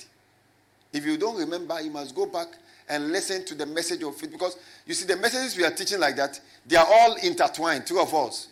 [0.92, 2.48] If you don't remember, you must go back
[2.90, 6.00] and listen to the message of faith because you see the messages we are teaching
[6.00, 8.48] like that, they are all intertwined, two of us.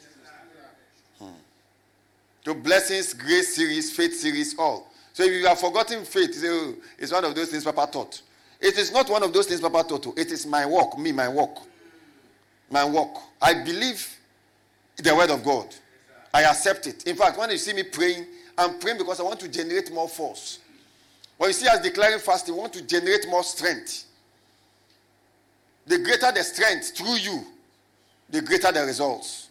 [1.20, 1.28] Hmm.
[2.44, 4.88] the blessings, grace series, faith series, all.
[5.14, 8.22] So if you have forgotten faith, say, oh, it's one of those things Papa taught.
[8.60, 10.08] It is not one of those things Papa taught.
[10.08, 10.14] Oh.
[10.16, 11.58] It is my work, me, my work.
[12.70, 13.16] My work.
[13.42, 14.08] I believe
[14.98, 15.68] the word of God.
[16.34, 17.06] I accept it.
[17.06, 18.26] In fact, when you see me praying,
[18.58, 20.60] I'm praying because I want to generate more force.
[21.38, 24.06] When you see us declaring fasting, we want to generate more strength.
[25.88, 27.44] The greater the strength through you,
[28.30, 29.50] the greater the results.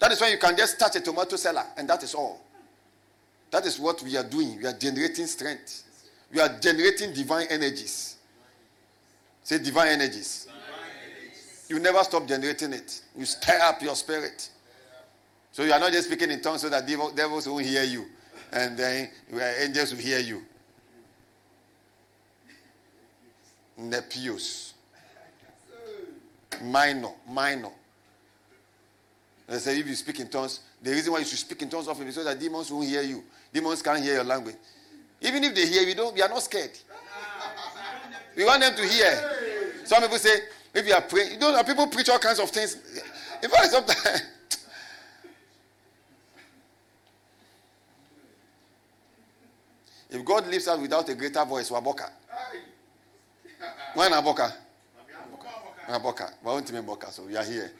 [0.00, 2.40] That is when you can just touch a tomato seller, and that is all.
[3.50, 4.58] That is what we are doing.
[4.58, 5.84] We are generating strength.
[6.32, 8.16] We are generating divine energies.
[9.44, 10.48] Say divine energies.
[11.68, 13.02] You never stop generating it.
[13.16, 14.50] You stir up your spirit.
[15.54, 18.06] So you are not just speaking in tongues so that devils won't hear you,
[18.50, 19.08] and then
[19.60, 20.42] angels will hear you.
[23.78, 24.72] Nepios.
[26.60, 27.70] Minor, minor.
[29.46, 31.86] They say if you speak in tongues, the reason why you should speak in tongues
[31.86, 33.22] often is so that demons won't hear you.
[33.52, 34.56] Demons can't hear your language.
[35.20, 36.76] Even if they hear you, don't, we are not scared.
[38.36, 39.70] We want them to hear.
[39.84, 40.36] Some people say,
[40.74, 42.76] if you are praying, you know, people preach all kinds of things.
[43.40, 44.22] In fact, sometimes.
[50.14, 52.10] if God leaves us without a greater voice, Waboka.
[53.94, 54.52] When Aboka?
[55.88, 56.32] Aboka.
[56.44, 57.12] Aboka.
[57.12, 57.70] So we are here.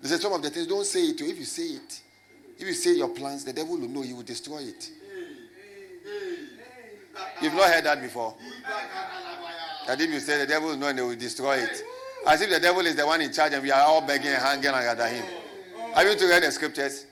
[0.00, 1.20] They said some of the things, don't say it.
[1.22, 1.26] Oh.
[1.26, 2.02] If you say it,
[2.58, 4.90] if you say your plans, the devil will know he will destroy it.
[7.40, 8.34] You've not heard that before.
[9.86, 11.82] That if you say the devil will know and they will destroy it.
[12.26, 14.42] As if the devil is the one in charge and we are all begging and
[14.42, 15.24] hanging under him.
[15.94, 17.06] Have you to read the scriptures?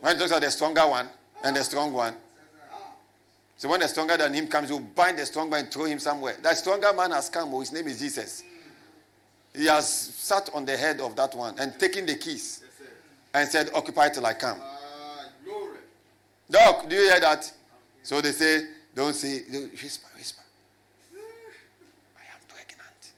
[0.00, 1.08] When it talks about the stronger one
[1.42, 2.14] and the strong one.
[3.56, 6.36] So when the stronger than him comes, you bind the stronger and throw him somewhere.
[6.42, 8.42] That stronger man has come, oh, his name is Jesus.
[9.54, 12.62] He has sat on the head of that one and taken the keys
[13.32, 14.58] and said, Occupy till I come.
[14.60, 15.24] Uh,
[16.50, 17.50] Doc, do you hear that?
[18.02, 20.42] So they say, Don't say, whisper, whisper.
[22.16, 23.12] I am pregnant.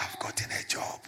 [0.00, 1.00] I've gotten a job.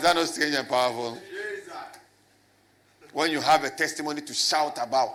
[0.00, 1.18] Is that not strange and powerful?
[3.12, 5.14] when you have a testimony to shout about.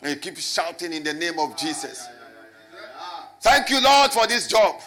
[0.00, 2.08] And you keep shouting in the name of Jesus.
[3.42, 4.80] Thank you, Lord, for this job.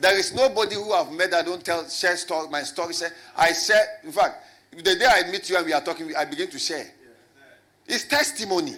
[0.00, 2.94] There is nobody who I've met that don't tell share story, my story.
[2.94, 3.12] Share.
[3.36, 3.84] I share.
[4.02, 4.36] In fact,
[4.74, 6.86] the day I meet you and we are talking, I begin to share.
[7.86, 8.76] It's testimony.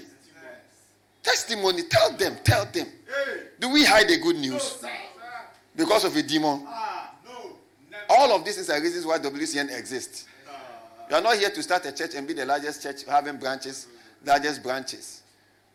[1.22, 1.82] Testimony.
[1.88, 2.38] Tell them.
[2.42, 2.88] Tell them.
[3.60, 4.84] Do we hide the good news
[5.76, 6.66] because of a demon?
[8.14, 10.26] All of this is a reason why WCN exists.
[11.08, 13.86] You are not here to start a church and be the largest church having branches,
[14.22, 15.22] largest branches.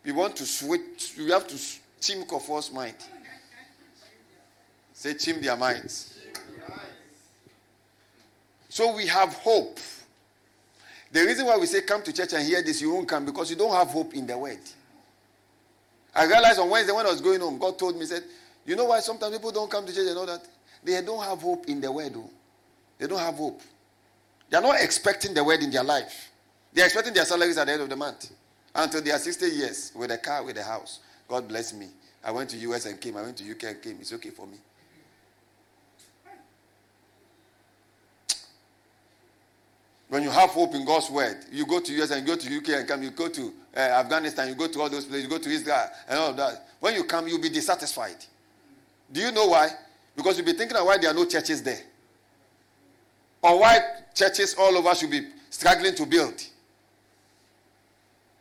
[0.06, 1.58] We want to switch, we have to
[2.00, 2.94] chim Kofor's mind.
[4.94, 6.20] Say, chim their minds.
[8.70, 9.80] So we have hope.
[11.12, 13.50] The reason why we say come to church and hear this, you won't come because
[13.50, 14.60] you don't have hope in the word.
[16.14, 18.24] I realized on Wednesday when I was going home, God told me, said,
[18.64, 20.46] You know why sometimes people don't come to church and all that?
[20.88, 22.14] They don't have hope in the word.
[22.14, 22.30] Though.
[22.98, 23.62] They don't have hope.
[24.50, 26.32] They are not expecting the word in their life.
[26.72, 28.32] They are expecting their salaries at the end of the month.
[28.74, 31.00] Until they are 60 years with a car, with a house.
[31.28, 31.88] God bless me.
[32.24, 33.18] I went to US and came.
[33.18, 33.98] I went to UK and came.
[34.00, 34.58] It's okay for me.
[40.08, 42.70] When you have hope in God's word, you go to US and go to UK
[42.70, 43.04] and come.
[43.04, 45.90] You go to uh, Afghanistan, you go to all those places, you go to Israel
[46.08, 46.70] and all of that.
[46.80, 48.24] When you come, you'll be dissatisfied.
[49.12, 49.72] Do you know why?
[50.18, 51.80] Because you'll be thinking of why there are no churches there.
[53.42, 53.80] Or why
[54.16, 56.44] churches all over should be struggling to build.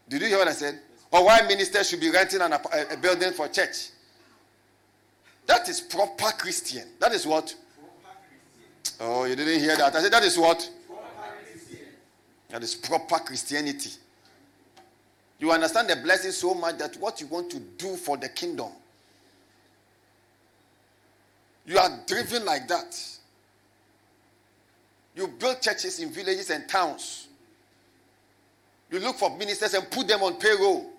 [0.09, 0.81] Did you hear what I said?
[1.13, 2.59] Or why ministers should be renting an, a,
[2.93, 3.91] a building for church.
[5.47, 6.89] That is proper Christian.
[6.99, 7.55] That is what?
[8.99, 9.95] Oh, you didn't hear that.
[9.95, 10.69] I said that is what?
[12.49, 13.91] That is proper Christianity.
[15.39, 18.71] You understand the blessing so much that what you want to do for the kingdom,
[21.67, 22.97] you are driven like that.
[25.15, 27.29] You build churches in villages and towns.
[28.91, 30.91] You look for ministers and put them on payroll.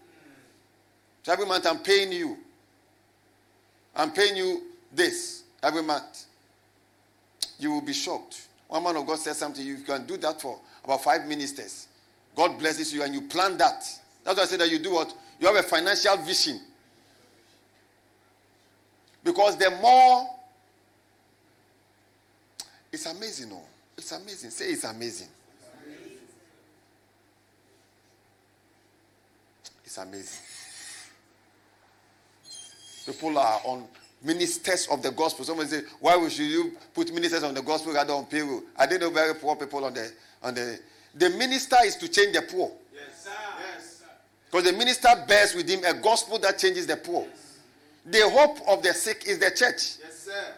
[1.23, 2.37] So every month I'm paying you.
[3.95, 4.63] I'm paying you
[4.93, 6.25] this every month.
[7.59, 8.47] You will be shocked.
[8.67, 9.65] One man of God said something.
[9.65, 11.87] You can do that for about five ministers.
[12.35, 13.83] God blesses you and you plan that.
[14.23, 15.13] That's why I say that you do what?
[15.39, 16.59] You have a financial vision.
[19.23, 20.27] Because the more
[22.91, 23.61] it's amazing, oh.
[23.97, 24.51] It's amazing.
[24.51, 25.27] Say it's amazing.
[29.83, 30.39] It's amazing.
[33.05, 33.85] People are on
[34.23, 35.45] ministers of the gospel.
[35.45, 38.61] Someone say, why should you put ministers on the gospel rather on payroll?
[38.77, 40.11] I didn't know very poor people on the
[40.43, 40.79] on the
[41.15, 42.71] the minister is to change the poor.
[42.93, 43.31] Yes, sir.
[43.75, 44.03] Yes.
[44.51, 47.25] Because the minister bears with him a gospel that changes the poor.
[48.05, 49.97] The hope of the sick is the church.
[50.03, 50.53] Yes, sir.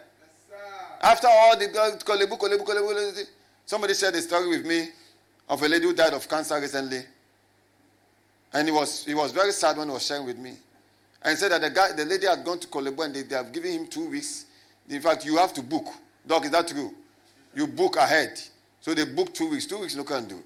[1.00, 3.26] After all the
[3.64, 4.88] somebody shared a story with me
[5.48, 7.00] of a lady who died of cancer recently.
[8.52, 10.54] And he was he was very sad when he was sharing with me.
[11.22, 13.22] And he said that the guy, the lady had gone to Korle Bu and they,
[13.22, 14.46] they have given him two weeks.
[14.88, 15.86] In fact, you have to book.
[16.26, 16.92] Doc, is that true?
[17.54, 18.40] You book ahead.
[18.80, 19.66] So they booked two weeks.
[19.66, 20.42] Two weeks no can do.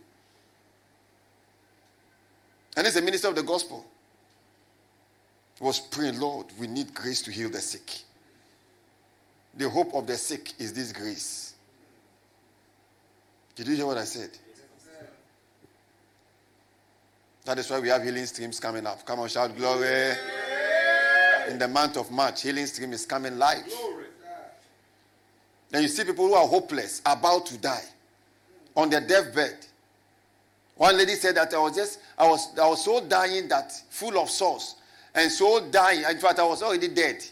[2.77, 3.85] And he's a minister of the gospel.
[5.59, 8.03] He was praying, Lord, we need grace to heal the sick.
[9.57, 11.55] The hope of the sick is this grace.
[13.55, 14.31] Did you hear what I said?
[17.45, 19.05] That is why we have healing streams coming up.
[19.05, 20.13] Come on, shout glory.
[21.49, 23.71] In the month of March, healing stream is coming live.
[25.71, 27.85] Then you see people who are hopeless, about to die,
[28.75, 29.67] on their deathbed.
[30.77, 34.19] One lady said that I was just, I was, I was so dying that full
[34.19, 34.77] of sores,
[35.15, 36.03] and so dying.
[36.11, 37.25] In fact, I was already dead.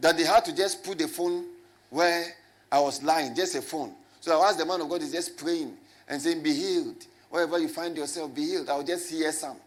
[0.00, 1.44] That they had to just put the phone
[1.90, 2.24] where
[2.70, 3.94] I was lying, just a phone.
[4.20, 5.76] So I asked the man of God is just praying
[6.08, 8.70] and saying, "Be healed." Wherever you find yourself, be healed.
[8.70, 9.58] I'll just hear some.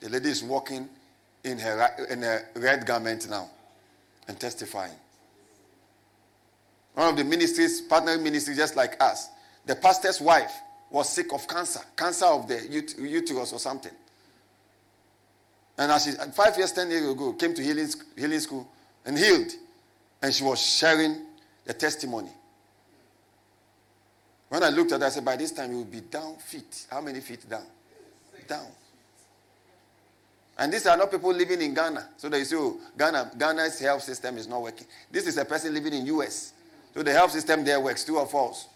[0.00, 0.88] The lady is walking
[1.44, 3.50] in her in a red garment now
[4.26, 4.94] and testifying.
[6.94, 9.28] One of the ministries, partnering ministries, just like us,
[9.66, 10.52] the pastor's wife
[10.90, 13.92] was sick of cancer, cancer of the ut- uterus or something.
[15.80, 18.68] And as she, five years, ten years ago, came to healing, healing school
[19.06, 19.50] and healed.
[20.20, 21.24] And she was sharing
[21.64, 22.28] the testimony.
[24.50, 26.86] When I looked at her, I said, by this time you will be down feet.
[26.90, 27.64] How many feet down?
[28.46, 28.66] Down.
[30.58, 32.10] And these are not people living in Ghana.
[32.18, 34.86] So they say, oh, Ghana, Ghana's health system is not working.
[35.10, 36.52] This is a person living in US.
[36.92, 38.68] So the health system there works, true or false.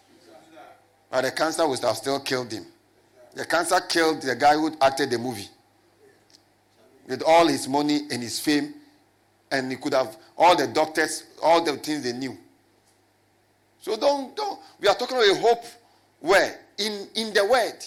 [1.11, 2.65] But the cancer would have still killed him.
[3.35, 5.49] The cancer killed the guy who acted the movie.
[7.07, 8.73] With all his money and his fame.
[9.51, 12.37] And he could have all the doctors, all the things they knew.
[13.81, 14.59] So don't, don't.
[14.81, 15.63] We are talking about a hope
[16.19, 16.59] where?
[16.79, 17.85] In, in the word.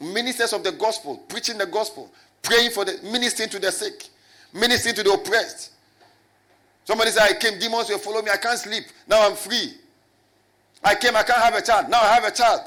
[0.00, 2.10] Ministers of the gospel, preaching the gospel,
[2.42, 4.08] praying for the, ministering to the sick,
[4.52, 5.72] ministering to the oppressed.
[6.84, 8.84] Somebody said, I came, demons will follow me, I can't sleep.
[9.06, 9.74] Now I'm free.
[10.82, 11.88] I came, I can't have a child.
[11.88, 12.60] Now I have a child.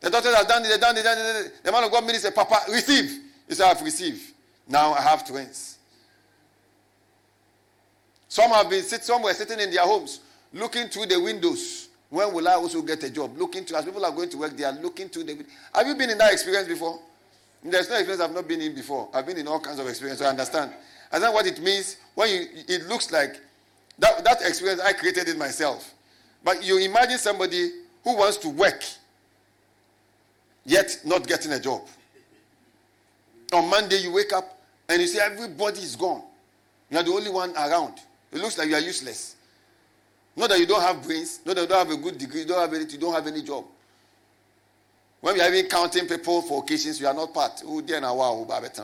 [0.00, 1.64] The doctors have done it, they done it, done it.
[1.64, 3.20] The man of God minister, Papa, receive.
[3.48, 4.32] He said, I've received.
[4.68, 5.78] Now I have twins.
[8.28, 10.20] Some have been sit, some were sitting in their homes,
[10.52, 11.88] looking through the windows.
[12.10, 13.36] When will I also get a job?
[13.36, 15.94] Looking to as people are going to work, they are looking through the Have you
[15.94, 17.00] been in that experience before?
[17.64, 19.08] There's no experience I've not been in before.
[19.12, 20.20] I've been in all kinds of experience.
[20.20, 20.72] So I understand.
[21.10, 23.40] I know what it means when you it looks like
[23.98, 25.94] that, that experience I created it myself.
[26.44, 27.70] But you imagine somebody
[28.04, 28.82] who wants to work
[30.64, 31.82] yet not getting a job.
[33.52, 34.57] On Monday you wake up
[34.88, 36.22] and you see everybody is gone.
[36.90, 37.94] You are the only one around.
[38.32, 39.36] It looks like you are useless.
[40.36, 42.46] Not that you don't have brains, not that you don't have a good degree, you
[42.46, 43.64] don't have anything, you don't have any job.
[45.20, 47.60] When we are even counting people for occasions, you are not part.
[47.66, 48.82] Oh, dear, now, wow, oh, but better.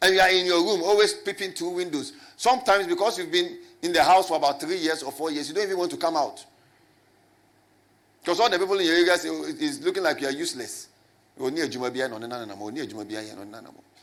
[0.00, 2.12] And you are in your room, always peeping through windows.
[2.36, 5.54] Sometimes, because you've been in the house for about three years or four years, you
[5.54, 6.44] don't even want to come out.
[8.20, 10.88] Because all the people in your area oh, it's looking like you are useless.
[11.40, 11.48] Oh,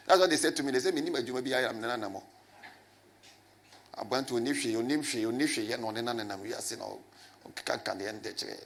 [0.05, 0.71] That's what they said to me.
[0.71, 2.23] They said, Minima Jumabia, I'm no, no, no.
[3.97, 6.85] abanto ɔni hwee ɔnim hwee ɔni hwee yɛ na ɔne nanenam wiase na
[7.47, 8.59] ɔkeka nkaneɛ no dɛkyerɛ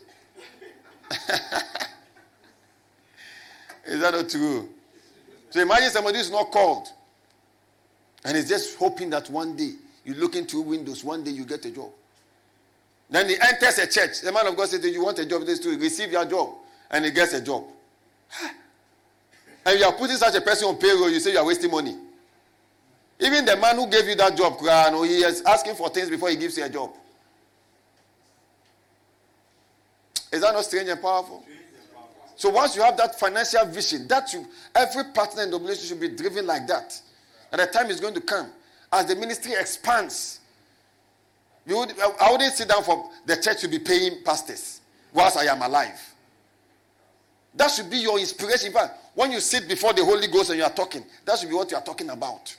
[3.86, 4.70] is that not true?
[5.50, 6.88] So imagine somebody is not called
[8.24, 11.66] and is just hoping that one day you look into windows one day you get
[11.66, 11.90] a job.
[13.10, 14.22] Then he enters a church.
[14.22, 15.48] The man of god says you want a job?
[15.48, 16.54] This to receive your job.
[16.92, 17.64] And he gets a job
[19.66, 21.96] and you are putting such a person on payroll you say you are wasting money.
[23.20, 26.30] Even the man who gave you that job oh, he is asking for things before
[26.30, 26.92] he gives you a job.
[30.32, 31.44] Is that not strange and powerful?
[32.36, 36.00] So once you have that financial vision that you every partner in the relationship should
[36.00, 37.00] be driven like that.
[37.52, 38.50] And the time is going to come.
[38.94, 40.40] As the ministry expands
[41.68, 44.82] would, i wouldn't sit down for the church to be paying pastors
[45.14, 46.00] whilst i am alive.
[47.56, 48.68] That should be your inspiration.
[48.68, 51.50] In fact, when you sit before the Holy Ghost and you are talking, that should
[51.50, 52.56] be what you are talking about.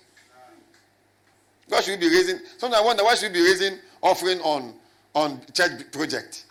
[1.68, 2.39] Why should we be raising?
[2.59, 4.74] Sometimes I wonder why should we be raising offering on
[5.14, 6.44] on church project.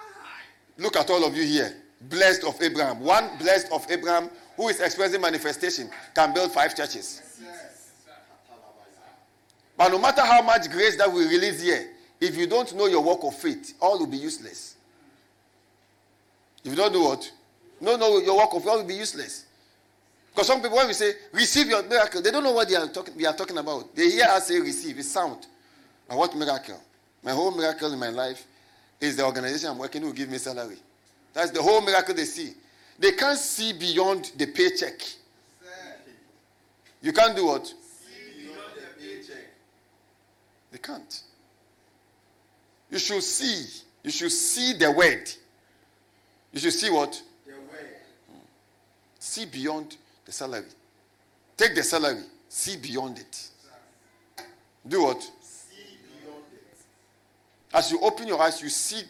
[0.77, 3.01] Look at all of you here, blessed of Abraham.
[3.01, 7.21] One blessed of Abraham who is expressing manifestation can build five churches.
[9.77, 11.89] But no matter how much grace that we release here,
[12.19, 14.76] if you don't know your work of faith, all will be useless.
[16.65, 17.31] If you don't know what,
[17.80, 19.45] no, no, your work of faith will be useless.
[20.31, 22.88] Because some people, when we say receive your miracle, they don't know what they are
[22.88, 23.95] talking, we are talking about.
[23.95, 25.47] They hear us say receive, it's sound.
[26.07, 26.80] But what miracle?
[27.23, 28.45] My whole miracle in my life
[28.99, 30.77] is the organization I'm working who give me salary.
[31.34, 32.53] That's the whole miracle they see.
[32.97, 35.01] They can't see beyond the paycheck.
[37.01, 37.65] You can't do what?
[37.68, 39.45] See beyond the paycheck.
[40.72, 41.23] They can't.
[42.91, 43.84] You should see.
[44.03, 45.30] You should see the word.
[46.51, 47.22] You should see what?
[47.45, 47.95] The word.
[49.19, 49.95] See beyond
[50.30, 50.65] the salary.
[51.57, 53.49] Take the salary, see beyond it.
[54.88, 55.31] Do what?
[57.73, 59.01] As you open your eyes, you see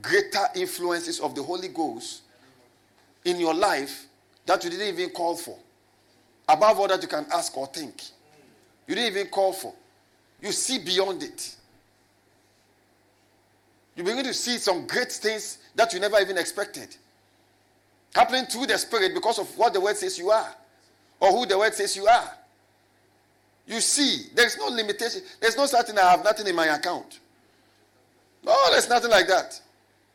[0.00, 2.22] greater influences of the Holy Ghost
[3.24, 4.06] in your life
[4.46, 5.58] that you didn't even call for.
[6.48, 8.00] Above all that you can ask or think.
[8.86, 9.74] You didn't even call for.
[10.40, 11.56] You see beyond it.
[13.96, 16.96] You begin to see some great things that you never even expected
[18.16, 20.54] happening through the Spirit because of what the Word says you are
[21.20, 22.30] or who the Word says you are.
[23.66, 25.22] You see, there's no limitation.
[25.40, 27.20] There's no certain I have nothing in my account.
[28.44, 29.60] No, there's nothing like that.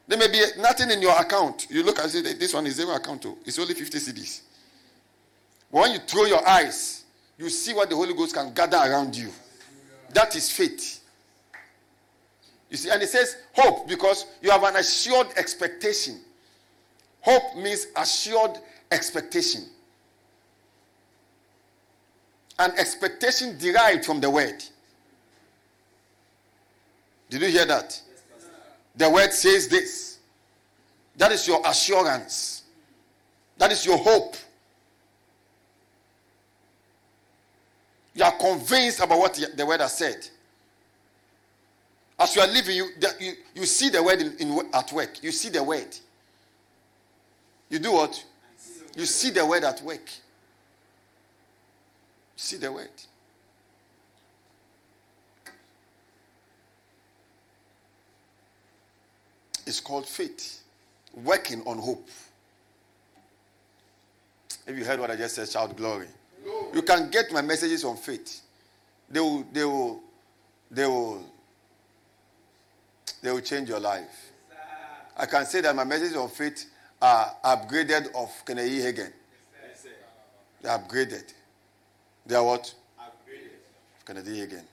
[0.08, 1.68] There may be nothing in your account.
[1.70, 3.22] You look and say, this one is zero account.
[3.22, 3.38] Too.
[3.46, 4.42] It's only 50 cedis.
[5.72, 7.04] But when you throw your eyes,
[7.38, 9.30] you see what the Holy Ghost can gather around you.
[10.14, 11.04] That is faith.
[12.70, 16.20] You see, and it says hope because you have an assured expectation
[17.22, 18.58] Hope means assured
[18.92, 19.66] expectation.
[22.60, 24.64] An expectation derived from the word.
[27.30, 28.00] Did you hear that?
[28.96, 30.20] The word says this.
[31.16, 32.64] That is your assurance.
[33.58, 34.36] That is your hope.
[38.14, 40.28] You are convinced about what the word has said.
[42.20, 42.90] As you are living, you,
[43.20, 45.24] you, you see the word in, in, at work.
[45.24, 45.98] You see the word.
[47.72, 48.24] You do what?
[48.98, 50.08] You see the word at work.
[52.36, 52.90] See the word.
[59.66, 60.64] It's called faith.
[61.14, 62.10] Working on hope.
[64.68, 66.08] If you heard what I just said, shout glory.
[66.44, 66.66] glory.
[66.74, 68.42] You can get my messages on faith.
[69.10, 70.02] They will, they will,
[70.70, 71.24] they will,
[73.22, 74.32] they will change your life.
[75.16, 76.71] I can say that my message on faith
[77.02, 79.12] are upgraded of Kennedy Hagin.
[79.64, 79.86] Yes,
[80.62, 81.34] they are upgraded.
[82.26, 82.74] They are what?
[83.00, 84.06] Upgraded.
[84.06, 84.64] Kennedy Hagin.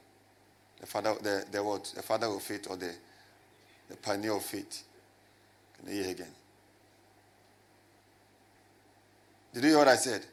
[0.80, 1.84] The father, the, the what?
[1.84, 2.92] The father of faith or the,
[3.88, 4.84] the pioneer of faith.
[5.78, 6.28] Kennedy Hagin.
[9.54, 10.24] Did you hear what I said?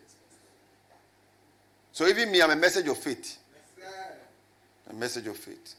[1.93, 3.37] So even me, I'm a message of faith.
[4.89, 5.75] A message of faith.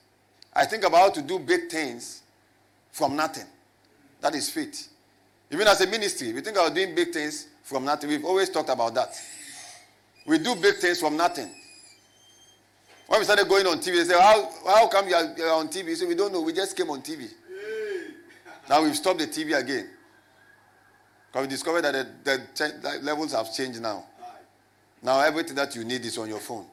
[0.52, 2.22] I think about how to do big things
[2.90, 3.44] from nothing.
[4.22, 4.88] That is faith.
[5.50, 8.10] Even as a ministry, we think about doing big things from nothing.
[8.10, 9.14] We've always talked about that.
[10.26, 11.48] We do big things from nothing.
[13.06, 15.60] When we started going on TV, they said, How, how come you are, you are
[15.60, 15.94] on TV?
[15.94, 16.40] So we don't know.
[16.40, 17.28] We just came on TV.
[18.68, 19.88] now we've stopped the TV again.
[21.30, 24.04] Because we discovered that the, the, the levels have changed now.
[25.02, 26.66] Now everything that you need is on your phone.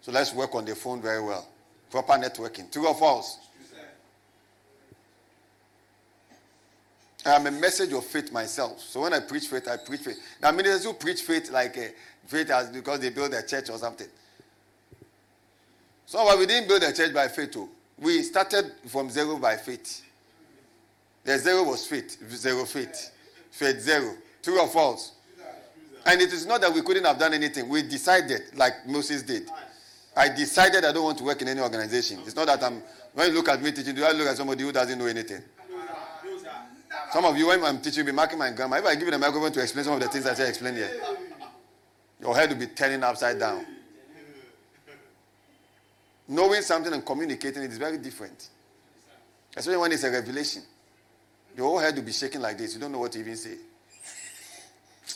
[0.00, 1.46] So let's work on the phone very well.
[1.90, 2.70] Proper networking.
[2.72, 3.38] True or false?
[7.26, 8.80] I am a message of faith myself.
[8.80, 10.20] So when I preach faith, I preach faith.
[10.42, 11.82] Now, ministers who preach faith like uh,
[12.26, 14.08] faith as because they build a church or something.
[16.06, 17.68] So we didn't build a church by faith, too.
[17.98, 20.02] We started from zero by faith.
[21.24, 23.10] The zero was faith, zero faith,
[23.50, 25.12] faith zero, true or false.
[26.04, 27.68] And it is not that we couldn't have done anything.
[27.68, 29.48] We decided, like Moses did.
[30.14, 32.18] I decided I don't want to work in any organization.
[32.26, 32.82] It's not that I'm.
[33.14, 35.42] When you look at me teaching, do I look at somebody who doesn't know anything?
[37.14, 38.78] Some of you, when I'm teaching, be marking my grammar.
[38.78, 40.48] If I give you the microphone to explain some of the things that I say,
[40.48, 40.90] explain here.
[42.20, 43.64] Your head will be turning upside down.
[46.26, 48.48] Knowing something and communicating it is very different.
[49.54, 50.62] Especially when it's a revelation.
[51.56, 52.74] Your whole head will be shaking like this.
[52.74, 53.58] You don't know what to even say.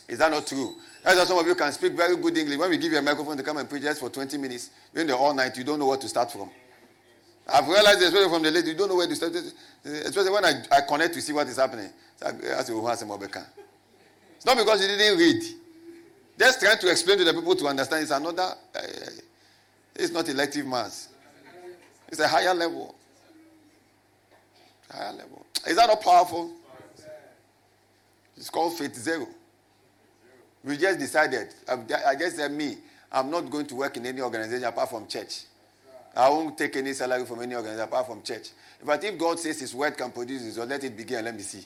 [0.06, 0.76] Is that not true?
[1.02, 2.58] That's why some of you can speak very good English.
[2.58, 5.08] When we give you a microphone to come and preach just for 20 minutes, during
[5.08, 6.48] the all night, you don't know what to start from.
[7.48, 9.32] I've realized, especially from the lady, you don't know where to start.
[9.84, 11.90] Especially when I, I connect to see what is happening.
[12.20, 12.44] It's
[14.44, 15.42] not because you didn't read.
[16.38, 18.54] Just trying to explain to the people to understand is another.
[18.74, 18.80] Uh,
[19.96, 21.08] it's not elective mass.
[22.08, 22.94] It's a higher level.
[24.90, 25.46] Higher level.
[25.66, 26.52] Is that not powerful?
[28.36, 29.26] It's called faith zero.
[30.62, 31.54] We just decided.
[31.66, 32.76] I just said me.
[33.10, 35.44] I'm not going to work in any organization apart from church.
[36.16, 38.48] I won't take any salary from any organization apart from church.
[38.84, 41.24] But if God says His word can produce results, let it begin.
[41.24, 41.64] Let me see.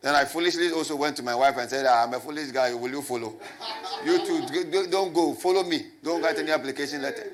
[0.00, 2.74] Then I foolishly also went to my wife and said, ah, I'm a foolish guy.
[2.74, 3.36] Will you follow?
[4.04, 4.86] you too.
[4.90, 5.32] Don't go.
[5.32, 5.86] Follow me.
[6.02, 7.32] Don't write any application letter.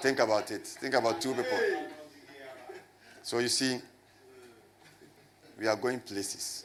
[0.00, 0.66] Think about it.
[0.66, 1.58] Think about two people.
[3.22, 3.80] So you see,
[5.60, 6.64] we are going places.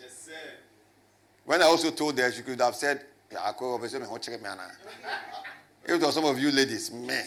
[1.46, 3.06] When I also told her, she could have said,
[5.84, 7.24] If it was some of you ladies, meh.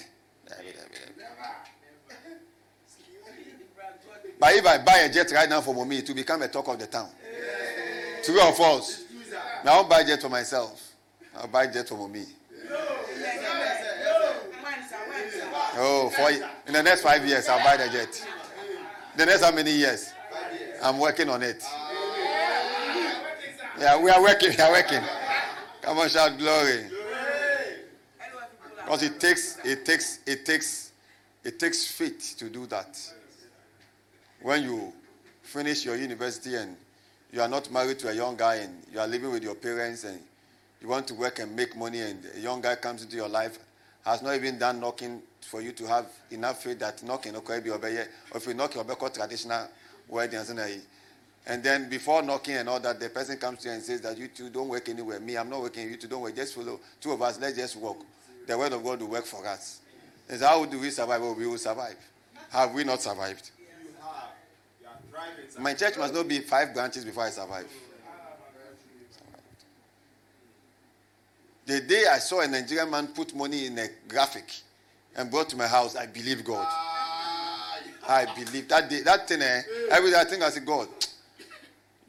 [4.39, 6.69] But if I buy a jet right now for mommy, it will become a talk
[6.69, 7.11] of the town.
[8.25, 9.05] True or false?
[9.65, 10.93] Now I won't buy jet for myself.
[11.37, 12.25] I'll buy jet for mommy.
[15.77, 18.27] Oh, for in the next five years, I'll buy the jet.
[19.17, 20.13] The next how many years?
[20.83, 21.63] I'm working on it.
[23.79, 24.51] Yeah, we are working.
[24.51, 25.03] We are working.
[25.83, 26.85] Come on, shout glory.
[28.77, 30.93] Because it takes, it takes, it takes,
[31.45, 32.99] it takes faith to do that.
[34.43, 34.93] When you
[35.43, 36.77] finish your university and
[37.33, 40.05] you are not married to a young guy and you are living with your parents
[40.05, 40.21] and
[40.81, 43.59] you want to work and make money and a young guy comes into your life,
[44.05, 47.71] has not even done knocking for you to have enough faith that knocking okay be
[47.71, 47.99] obey
[48.31, 49.67] or if you knock your traditional
[50.09, 50.51] weddings
[51.47, 54.17] and then before knocking and all that the person comes to you and says that
[54.19, 55.19] you two don't work anywhere.
[55.21, 55.97] Me i'm not working you.
[55.97, 56.37] Two don't work.
[56.37, 56.81] Just follow.
[57.01, 57.99] Two of us let's just walk.
[58.47, 59.81] The word of god will work for us.
[60.29, 61.97] And how do we survive well, we will survive?
[62.51, 63.51] Have we not survived?
[65.59, 67.67] My church must not be five branches before I survive.
[71.67, 74.53] The day I saw a Nigerian man put money in a graphic
[75.17, 76.67] and brought to my house, I believe God.
[78.09, 79.43] I believe that day, that thing.
[79.43, 80.89] Eh, every day I think I say, God,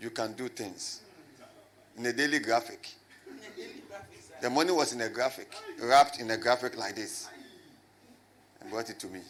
[0.01, 1.01] you can do things
[1.97, 2.89] in a daily graphic.
[4.41, 7.29] The money was in a graphic, wrapped in a graphic like this,
[8.59, 9.21] and brought it to me.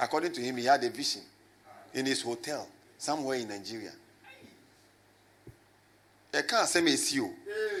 [0.00, 1.22] According to him, he had a vision
[1.92, 2.66] in his hotel
[2.98, 3.92] somewhere in Nigeria.
[6.34, 7.30] I can't say me see you.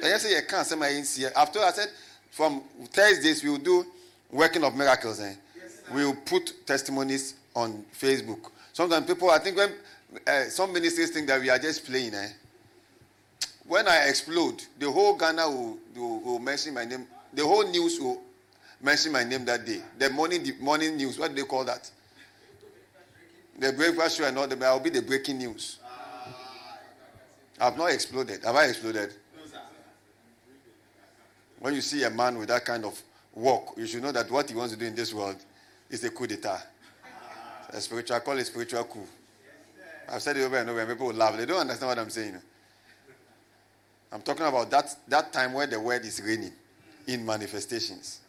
[0.02, 0.18] I
[0.48, 1.26] can't say my see.
[1.26, 1.88] After I said
[2.30, 3.84] from Thursdays we will do
[4.30, 5.20] working of miracles.
[5.20, 5.34] Eh?
[5.94, 8.50] we will put testimonies on Facebook.
[8.76, 9.72] Sometimes people, I think when
[10.26, 12.12] uh, some ministers think that we are just playing.
[12.12, 12.28] Eh?
[13.66, 17.06] When I explode, the whole Ghana will, will, will mention my name.
[17.32, 18.20] The whole news will
[18.82, 19.80] mention my name that day.
[19.98, 21.18] The morning, the morning news.
[21.18, 21.90] What do they call that?
[23.58, 25.78] The breakfast show and all that, I'll be the breaking news.
[27.58, 28.44] I've not exploded.
[28.44, 29.14] Have I exploded?
[31.60, 33.00] When you see a man with that kind of
[33.34, 35.36] walk, you should know that what he wants to do in this world
[35.88, 36.60] is a coup d'etat.
[37.70, 39.06] A spiritual call a spiritual coup.
[40.08, 41.36] I've said it over and over, and people will laugh.
[41.36, 42.40] They don't understand what I'm saying.
[44.12, 46.52] I'm talking about that, that time where the word is raining
[47.06, 48.20] in manifestations.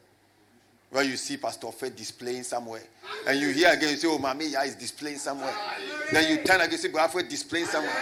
[0.89, 2.81] Where you see Pastor Fed displaying somewhere.
[3.27, 5.53] And you hear again, you say, Oh, Mami Ya is displaying somewhere.
[6.11, 7.93] Then you turn again, you say, Fed displaying somewhere.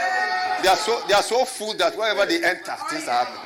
[0.62, 3.42] They are, so, they are so full that wherever they enter, things are happening.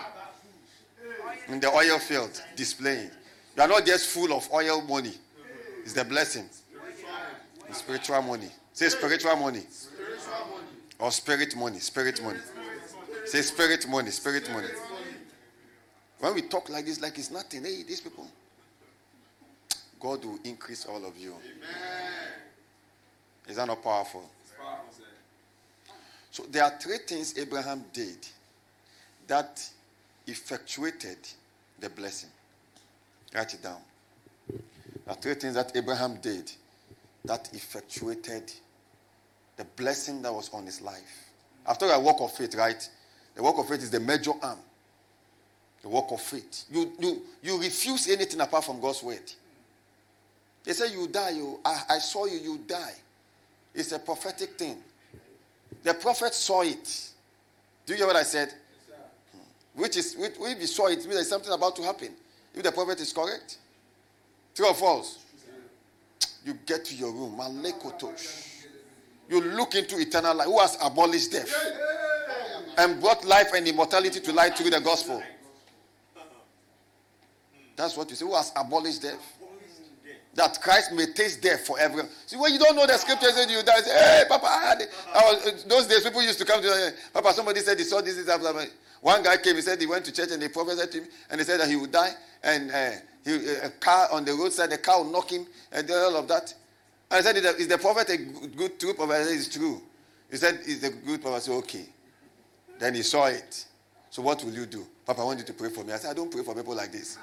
[1.47, 3.09] In the oil field, displaying.
[3.55, 5.13] You are not just full of oil money,
[5.83, 6.47] it's the blessing.
[7.71, 8.49] Spiritual money.
[8.73, 9.63] Say spiritual money.
[10.99, 11.79] Or spirit money.
[11.79, 12.39] Spirit money.
[13.25, 14.09] Say spirit money.
[14.11, 14.67] Spirit money.
[16.19, 17.63] When we talk like this, like it's nothing.
[17.63, 18.27] Hey, these people.
[19.99, 21.33] God will increase all of you.
[23.47, 24.29] Is that not powerful?
[26.31, 28.17] so there are three things Abraham did
[29.27, 29.67] that
[30.27, 31.17] effectuated
[31.79, 32.29] the blessing.
[33.33, 33.79] Write it down.
[34.47, 34.59] There
[35.07, 36.51] are three things that Abraham did
[37.25, 38.51] that effectuated
[39.57, 41.29] the blessing that was on his life.
[41.67, 42.89] After a walk of faith, right?
[43.35, 44.59] The walk of faith is the major arm.
[45.81, 46.65] The walk of faith.
[46.71, 49.31] You, you, you refuse anything apart from God's word.
[50.63, 51.31] They say you die.
[51.31, 52.93] You, I, I saw you, you die.
[53.73, 54.77] It's a prophetic thing.
[55.83, 57.09] The prophet saw it.
[57.85, 58.53] Do you hear what I said?
[59.31, 59.81] Hmm.
[59.81, 62.09] Which is, if you saw it, means there's something about to happen.
[62.53, 63.57] If the prophet is correct.
[64.55, 65.19] True or false?
[66.45, 67.37] You get to your room.
[67.37, 68.65] Malekotosh.
[69.29, 70.47] You look into eternal life.
[70.47, 71.53] Who has abolished death?
[72.77, 75.21] And brought life and immortality to light through the gospel.
[77.75, 78.25] That's what you say.
[78.25, 79.37] Who has abolished death?
[80.35, 82.09] That Christ may taste death for everyone.
[82.25, 84.75] See, when you don't know the scriptures, you die, say, hey, Papa, I
[85.15, 88.25] was, those days people used to come to Papa, somebody said he saw this, this,
[88.25, 88.63] blah, blah.
[89.01, 91.41] One guy came, he said he went to church and they prophesied to him, and
[91.41, 92.11] he said that he would die,
[92.43, 92.91] and uh,
[93.25, 96.53] he, a car on the roadside, the car would knock him, and all of that.
[97.11, 99.13] And I said, is the prophet a good, true prophet?
[99.13, 99.81] I said, it's true.
[100.29, 101.37] He said, is a good prophet?
[101.37, 101.85] I said, okay.
[102.79, 103.65] Then he saw it.
[104.09, 104.85] So what will you do?
[105.05, 105.93] Papa, I want you to pray for me.
[105.93, 107.17] I said, I don't pray for people like this.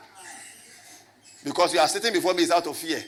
[1.44, 3.02] Because you are sitting before me is out of fear.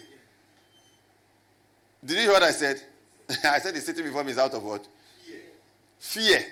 [2.05, 2.81] Did you hear what I said?
[3.44, 4.86] I said he's sitting before me is out of what?
[5.27, 5.40] Fear.
[5.98, 6.44] Fear.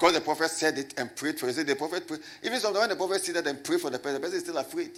[0.00, 1.52] Because the prophet said it and prayed for it.
[1.52, 2.20] Said the prophet prayed.
[2.42, 4.44] Even sometimes when the prophet said that and prayed for the person, the person is
[4.44, 4.92] still afraid.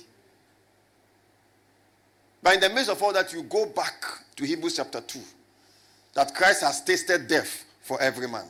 [2.40, 4.04] But in the midst of all that, you go back
[4.36, 5.18] to Hebrews chapter 2.
[6.14, 8.44] That Christ has tasted death for every man.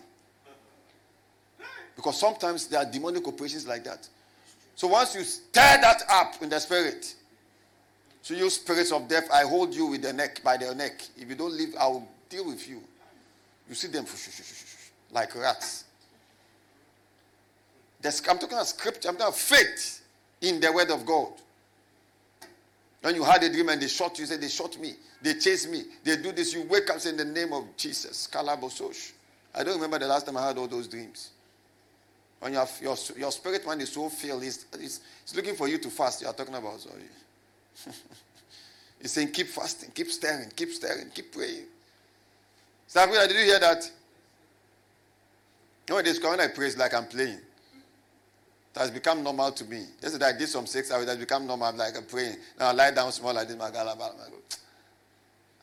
[1.96, 4.06] Because sometimes there are demonic operations like that.
[4.74, 7.14] So once you stir that up in the spirit,
[8.20, 11.00] so you spirits of death, I hold you with the neck by the neck.
[11.16, 12.82] If you don't leave, I will deal with you.
[13.70, 14.04] You see them
[15.10, 15.84] like rats.
[18.04, 20.02] I'm talking about scripture, I'm talking about faith
[20.40, 21.32] in the word of God.
[23.02, 25.70] When you had a dream and they shot you, say they shot me, they chased
[25.70, 28.28] me, they do this, you wake up saying in the name of Jesus.
[28.32, 29.12] Kalabososh.
[29.54, 31.30] I don't remember the last time I had all those dreams.
[32.40, 35.00] When you have, your, your spirit man is so filled, he's
[35.34, 36.22] looking for you to fast.
[36.22, 37.02] You are talking about, sorry.
[39.00, 41.64] he's saying, keep fasting, keep stirring, keep stirring, keep praying.
[42.86, 43.90] Sabrina, did you hear that?
[45.88, 47.38] No, this when I pray, it's like I'm playing.
[48.74, 49.84] It has become normal to me.
[50.00, 51.66] Yesterday I did some six hours, it has become normal.
[51.66, 52.36] I'm like I'm praying.
[52.58, 54.10] Now I lie down small like this, my God, I go.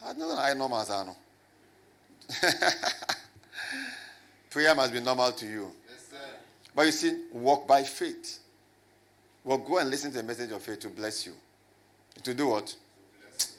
[0.06, 1.16] I don't know I normal as I know.
[4.50, 5.72] Prayer must be normal to you.
[6.76, 8.40] But you see, walk by faith.
[9.44, 11.34] Well, go and listen to the message of faith to bless you.
[12.24, 12.76] To do what?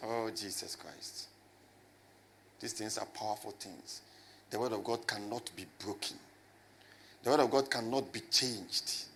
[0.05, 1.27] Oh, Jesus Christ.
[2.61, 4.03] These things are powerful things.
[4.51, 6.17] The word of God cannot be broken.
[7.23, 9.07] The word of God cannot be changed.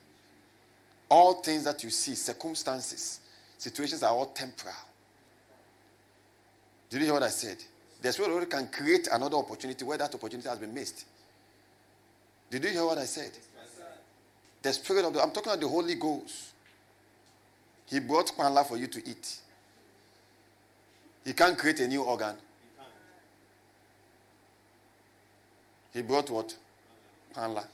[1.09, 3.21] All things that you see, circumstances,
[3.59, 4.75] situations are all temporal.
[6.91, 7.59] Did you hear what I said?
[8.03, 11.07] The Spirit of can create another opportunity where that opportunity has been missed.
[12.51, 13.33] Did you hear what I said?
[14.63, 16.53] The Spirit of the I'm talking about the Holy Ghost.
[17.87, 19.39] He brought kwanla for you to eat.
[21.25, 22.37] He can't create a new organ.
[25.93, 26.55] He brought what?
[27.35, 27.65] Kwanla.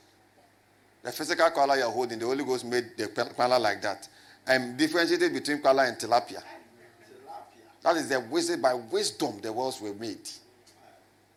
[1.02, 4.08] The physical kwanla you're holding, the Holy Ghost made the kwanla like that.
[4.46, 6.42] I'm differentiated between kwanla and tilapia.
[7.82, 10.28] That is the wisdom by wisdom the worlds were made.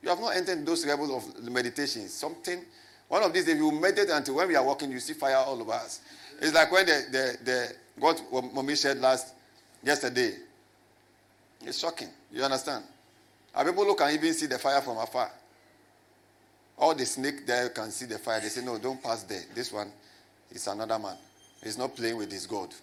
[0.02, 2.10] You have not entered those levels of meditation.
[2.10, 2.66] Something
[3.14, 5.62] one of these days, you meditate until when we are walking, you see fire all
[5.62, 6.02] over us.
[6.42, 8.24] It's like when the, the, the what
[8.54, 9.36] mommy said last
[9.84, 10.34] yesterday.
[11.62, 12.10] It's shocking.
[12.32, 12.84] You understand?
[13.54, 15.30] Our people who can even see the fire from afar.
[16.78, 18.40] All the snake there can see the fire.
[18.42, 19.44] They say, No, don't pass there.
[19.54, 19.92] This one
[20.52, 21.16] is another man.
[21.64, 22.74] He's not playing with his God.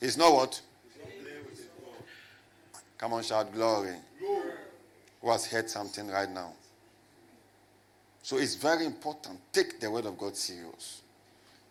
[0.00, 0.60] He's not what?
[2.98, 3.94] Come on, shout glory.
[5.20, 6.52] Who has heard something right now?
[8.22, 9.38] So it's very important.
[9.52, 11.02] Take the word of God serious.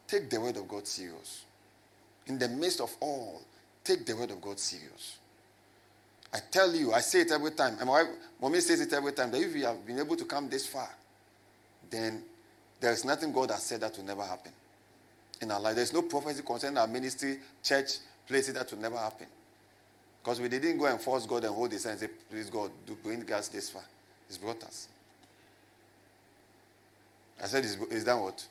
[0.08, 1.44] Take the word of God serious.
[2.28, 3.42] In the midst of all,
[3.84, 5.18] take the word of God serious.
[6.34, 7.78] I tell you, I say it every time.
[7.80, 8.04] And my
[8.42, 10.90] mommy says it every time that if you have been able to come this far,
[11.96, 12.24] then
[12.80, 14.52] there is nothing God has said that will never happen
[15.42, 15.76] in our life.
[15.76, 17.98] There's no prophecy concerning our ministry, church,
[18.28, 19.28] places that will never happen.
[20.24, 22.72] Because we didn't go and force God and hold his hand and say, please God,
[22.86, 23.84] do bring us this far.
[24.28, 24.88] He's brought us.
[27.44, 28.46] I said, is, is that what?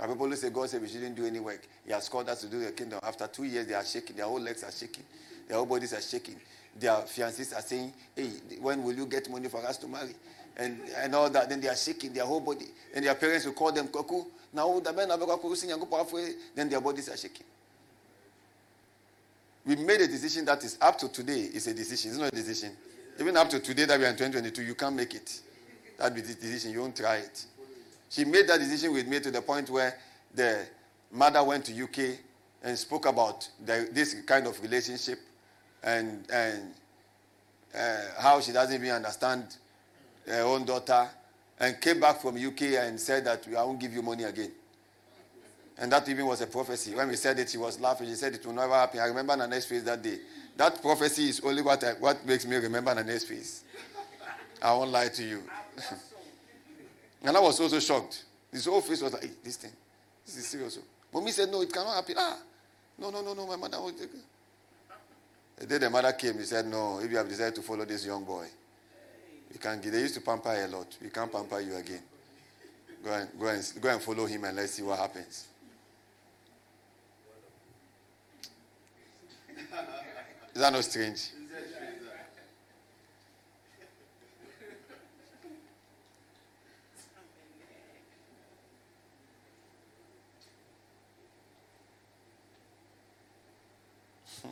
[0.00, 1.66] And people say, God said we shouldn't do any work.
[1.84, 3.00] He has called us to do the kingdom.
[3.02, 4.16] After two years, they are shaking.
[4.16, 5.02] Their whole legs are shaking.
[5.48, 6.36] Their whole bodies are shaking.
[6.78, 8.30] Their fiancés are saying, Hey,
[8.60, 10.14] when will you get money for us to marry?
[10.58, 11.48] And, and all that.
[11.48, 12.66] Then they are shaking their whole body.
[12.94, 14.24] And their parents will call them Koku.
[14.52, 15.18] Now the men are
[16.54, 17.46] Then their bodies are shaking.
[19.64, 22.10] We made a decision that is up to today It's a decision.
[22.10, 22.72] It's not a decision.
[23.20, 25.40] Even up to today that we are in 2022, you can't make it.
[25.98, 26.72] That be the decision.
[26.72, 27.44] You won't try it.
[28.08, 29.98] She made that decision with me to the point where
[30.34, 30.64] the
[31.12, 32.18] mother went to UK
[32.62, 35.18] and spoke about the, this kind of relationship
[35.82, 36.74] and and
[37.76, 39.56] uh, how she doesn't even understand
[40.28, 41.08] her own daughter
[41.60, 44.52] and came back from UK and said that I won't give you money again.
[45.78, 46.94] And that even was a prophecy.
[46.94, 48.08] When we said it, she was laughing.
[48.08, 48.98] She said it will never happen.
[49.00, 50.18] I remember next face that day.
[50.56, 53.62] That prophecy is only what, I, what makes me remember next face.
[54.60, 55.42] I won't lie to you.
[57.22, 58.24] and I was also shocked.
[58.50, 59.70] His whole face was like, hey, this thing,
[60.26, 60.78] this is serious.
[61.12, 62.14] But me said, no, it cannot happen.
[62.18, 62.38] Ah,
[62.98, 64.10] no, no, no, no, my mother it.
[65.58, 68.04] The day the mother came, he said, no, if you have decided to follow this
[68.04, 68.46] young boy,
[69.52, 69.82] you get.
[69.82, 70.96] They used to pamper a lot.
[71.02, 72.02] We can't pamper you again.
[73.04, 75.46] Go and, go and, go and follow him and let's see what happens.
[80.54, 81.30] Is that not strange?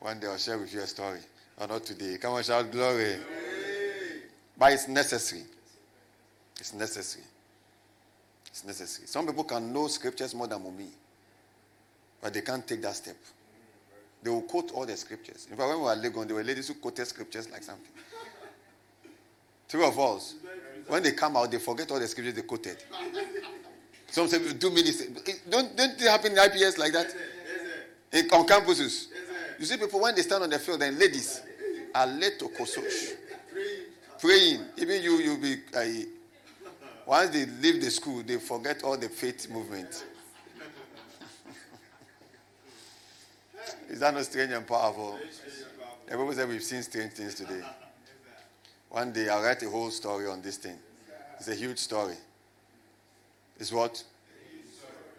[0.00, 1.20] One day I'll share with you a story.
[1.58, 2.16] Or not today.
[2.18, 3.16] Come on, shout glory.
[4.58, 5.42] But it's necessary.
[6.58, 7.24] It's necessary.
[8.48, 9.06] It's necessary.
[9.06, 10.88] Some people can know scriptures more than me,
[12.22, 13.16] but they can't take that step.
[14.22, 15.46] They will quote all the scriptures.
[15.50, 17.92] In fact, when we were Legon, there were ladies who quoted scriptures like something.
[19.68, 20.34] Three of us.
[20.88, 22.82] When they come out, they forget all the scriptures they quoted.
[24.08, 25.04] Some say, two minutes.
[25.50, 27.14] Don't, don't it happen in IPS like that?
[28.12, 29.08] In, on campuses.
[29.58, 31.42] You see people, when they stand on the field, and ladies
[31.94, 33.14] are led to Kososh.
[34.18, 34.64] Praying.
[34.78, 35.56] Even you, you'll be.
[35.74, 35.84] Uh,
[37.06, 40.04] once they leave the school, they forget all the faith movement.
[43.88, 45.18] Is that not strange and powerful?
[46.08, 47.62] Everybody said we've seen strange things today.
[48.88, 50.78] One day I'll write a whole story on this thing.
[51.38, 52.16] It's a huge story.
[53.58, 54.02] It's what?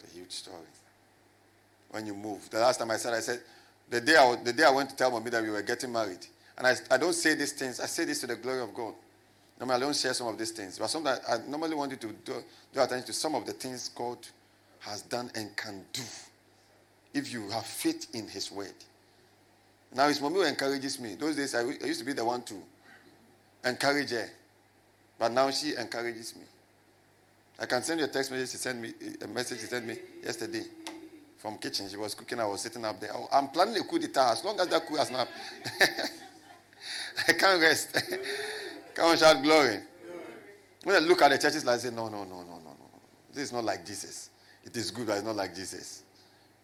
[0.04, 0.58] A huge story.
[1.90, 2.50] When you move.
[2.50, 3.42] The last time I said, I said,
[3.90, 6.26] the day I, the day I went to tell mommy that we were getting married,
[6.58, 8.94] and I, I don't say these things, I say this to the glory of God.
[9.60, 12.08] Normally, I don't share some of these things, but sometimes I normally want you to
[12.08, 12.44] do,
[12.74, 14.18] do attention to some of the things God
[14.80, 16.04] has done and can do
[17.14, 18.74] if you have faith in His word.
[19.96, 21.16] Now, his mommy encourages me.
[21.16, 22.56] Those days, I, I used to be the one to
[23.66, 24.30] encourage her,
[25.18, 26.44] but now she encourages me.
[27.60, 28.52] I can send you a text message.
[28.52, 29.60] She sent me a message.
[29.62, 30.64] She sent me yesterday
[31.38, 31.90] from kitchen.
[31.90, 32.40] She was cooking.
[32.40, 33.12] I was sitting up there.
[33.32, 35.28] I'm planning a coup d'etat as long as that coup has not.
[37.28, 37.98] I can't rest.
[38.94, 39.80] Come on, shout glory.
[40.84, 42.76] When I look at the churches, I say, no, no, no, no, no, no.
[43.34, 44.30] This is not like Jesus.
[44.64, 46.04] It is good, but it's not like Jesus.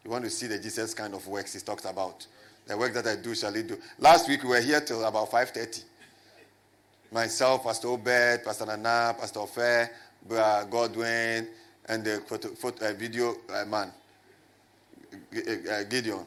[0.03, 2.25] You want to see the Jesus kind of works he talks about.
[2.65, 3.77] The work that I do shall he do.
[3.99, 5.83] Last week we were here till about 5.30.
[7.11, 9.91] Myself, Pastor Obed, Pastor Nana, Pastor Fair,
[10.27, 11.47] Godwin,
[11.87, 13.91] and the photo, photo, uh, video uh, man,
[15.13, 16.25] uh, Gideon,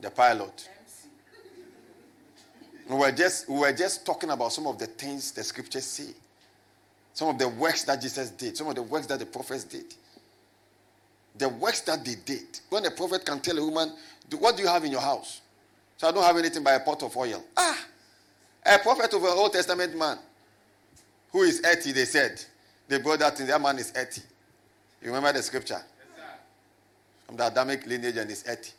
[0.00, 0.68] the pilot.
[2.88, 6.14] We were just we were just talking about some of the things the scriptures say,
[7.14, 9.94] some of the works that Jesus did, some of the works that the prophets did,
[11.36, 12.60] the works that they did.
[12.70, 13.92] When a prophet can tell a woman,
[14.38, 15.40] "What do you have in your house?"
[15.96, 17.42] So I don't have anything but a pot of oil.
[17.56, 17.78] Ah,
[18.64, 20.18] a prophet of an Old Testament man
[21.32, 22.40] who is 80, they said.
[22.88, 23.46] They brought that in.
[23.48, 24.22] That man is 80.
[25.02, 25.82] You remember the scripture?
[26.16, 26.26] Yes,
[27.26, 28.72] From the Adamic lineage and is 80.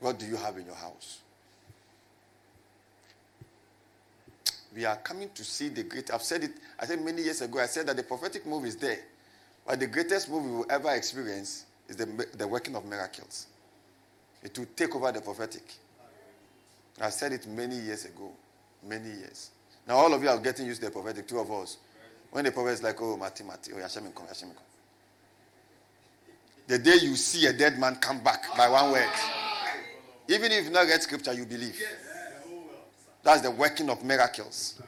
[0.00, 1.20] What do you have in your house?
[4.74, 6.10] We are coming to see the great.
[6.12, 8.76] I've said it, I said many years ago, I said that the prophetic move is
[8.76, 9.00] there.
[9.66, 13.46] But the greatest move we will ever experience is the, the working of miracles.
[14.42, 15.64] It will take over the prophetic.
[17.00, 18.30] I said it many years ago.
[18.86, 19.50] Many years.
[19.86, 21.78] Now all of you are getting used to the prophetic, two of us.
[22.30, 24.50] When the prophet is like, oh, Mati, Mati, oh, Yashem, come, come.
[26.68, 29.08] The day you see a dead man come back by one word,
[30.30, 31.80] even if you not read scripture, you believe.
[33.22, 34.80] That's the working of miracles.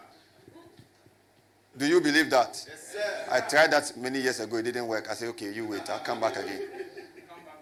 [1.76, 2.64] Do you believe that?
[2.68, 2.96] Yes,
[3.30, 4.56] I tried that many years ago.
[4.56, 5.08] It didn't work.
[5.10, 5.88] I said, okay, you wait.
[5.90, 6.62] I'll come back again.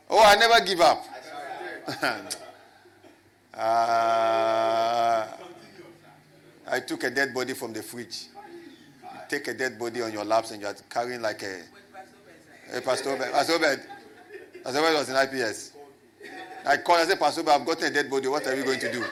[0.09, 1.05] Oh, I never give up.
[3.55, 5.27] uh,
[6.69, 8.27] I took a dead body from the fridge.
[9.03, 11.63] You take a dead body on your laps and you're carrying like a.
[12.73, 13.17] A pastor.
[13.17, 13.59] Pastor.
[14.63, 15.73] Pastor was in IPS.
[16.67, 18.29] I called, I said, Pastor, I've got a dead body.
[18.29, 19.05] What are we going to do?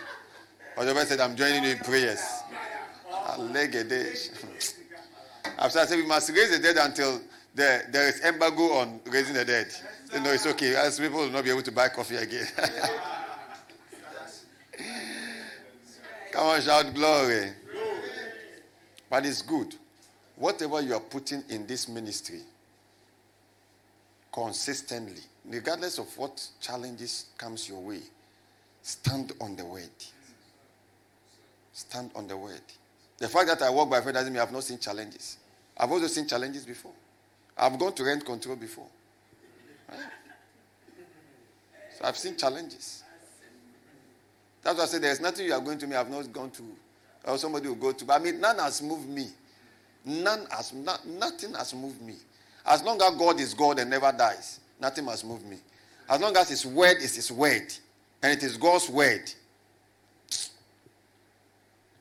[0.75, 2.21] Pastor said, I'm joining you in prayers.
[5.59, 7.21] After I said, we must raise the dead until
[7.55, 9.71] there, there is embargo on raising the dead.
[10.11, 10.77] Said, no, it's okay.
[10.77, 12.47] As people will not be able to buy coffee again.
[16.33, 17.51] Come on, shout glory.
[19.11, 19.75] But it's good.
[20.37, 22.43] Whatever you are putting in this ministry,
[24.33, 28.01] consistently, regardless of what challenges comes your way,
[28.83, 29.91] stand on the word.
[31.73, 32.61] Stand on the word.
[33.19, 35.39] The fact that I walk by faith doesn't mean I've not seen challenges.
[35.77, 36.93] I've also seen challenges before.
[37.57, 38.87] I've gone to rent control before.
[39.89, 39.99] Right?
[41.99, 43.03] So I've seen challenges.
[44.63, 46.63] That's why I said there's nothing you are going to me I've not gone to,
[47.25, 48.05] or somebody will go to.
[48.05, 49.29] But I mean, none has moved me.
[50.05, 52.15] None has, not, nothing has moved me.
[52.65, 55.59] As long as God is God and never dies, nothing must move me.
[56.09, 57.73] As long as His word is His word,
[58.23, 59.31] and it is God's word,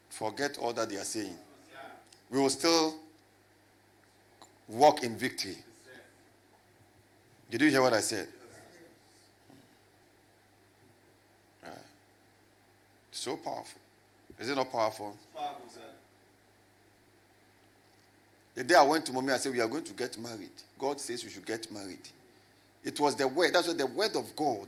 [0.09, 1.35] forget all that they are saying.
[2.29, 2.95] We will still
[4.67, 5.57] walk in victory.
[7.49, 8.27] Did you hear what I said?
[13.11, 13.81] So powerful.
[14.39, 15.17] Is it not powerful?
[15.35, 15.67] Powerful.
[18.53, 20.51] The day I went to mommy, I said, We are going to get married.
[20.79, 22.07] God says we should get married.
[22.87, 23.53] It was the word.
[23.53, 24.65] That's what the word of God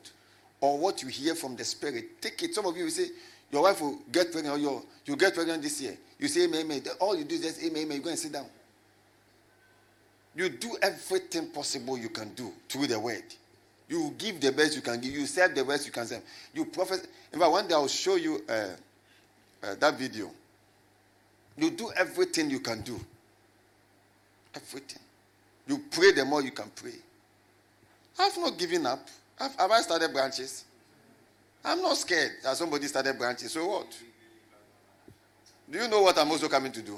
[0.60, 2.22] or what you hear from the spirit.
[2.22, 2.54] Take it.
[2.54, 3.08] Some of you will say,
[3.50, 5.98] Your wife will get pregnant or your, you'll get pregnant this year.
[6.20, 6.82] You say, Amen, amen.
[7.00, 7.96] All you do is just, Amen, amen.
[7.96, 8.46] You go and sit down.
[10.36, 13.24] You do everything possible you can do through the word.
[13.88, 15.14] You give the best you can give.
[15.14, 16.22] You serve the best you can serve.
[16.54, 17.08] You prophet.
[17.32, 18.68] In fact, one day I'll show you uh,
[19.64, 20.30] uh, that video.
[21.58, 23.00] You do everything you can do.
[24.54, 25.02] Everything.
[25.68, 26.96] You pray the more you can pray.
[28.20, 29.08] I've not given up.
[29.38, 30.66] Have, have I started branches?
[31.64, 33.54] I'm not scared that somebody started branches.
[33.54, 33.98] So what?
[35.72, 36.98] Do you know what I'm also coming to do?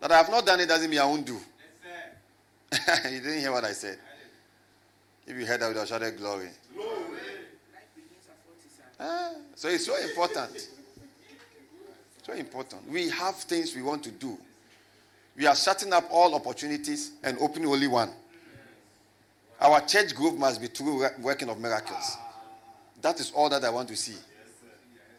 [0.00, 1.38] That I have not done it doesn't mean I won't do.
[3.04, 3.98] you didn't hear what I said.
[5.26, 6.48] If you heard that, would have shouted glory.
[8.98, 10.68] Ah, so it's so important.
[12.22, 12.88] So important.
[12.90, 14.36] We have things we want to do.
[15.36, 18.10] We are shutting up all opportunities and opening only one.
[19.60, 22.16] Our church group must be through working of miracles.
[23.00, 24.16] That is all that I want to see.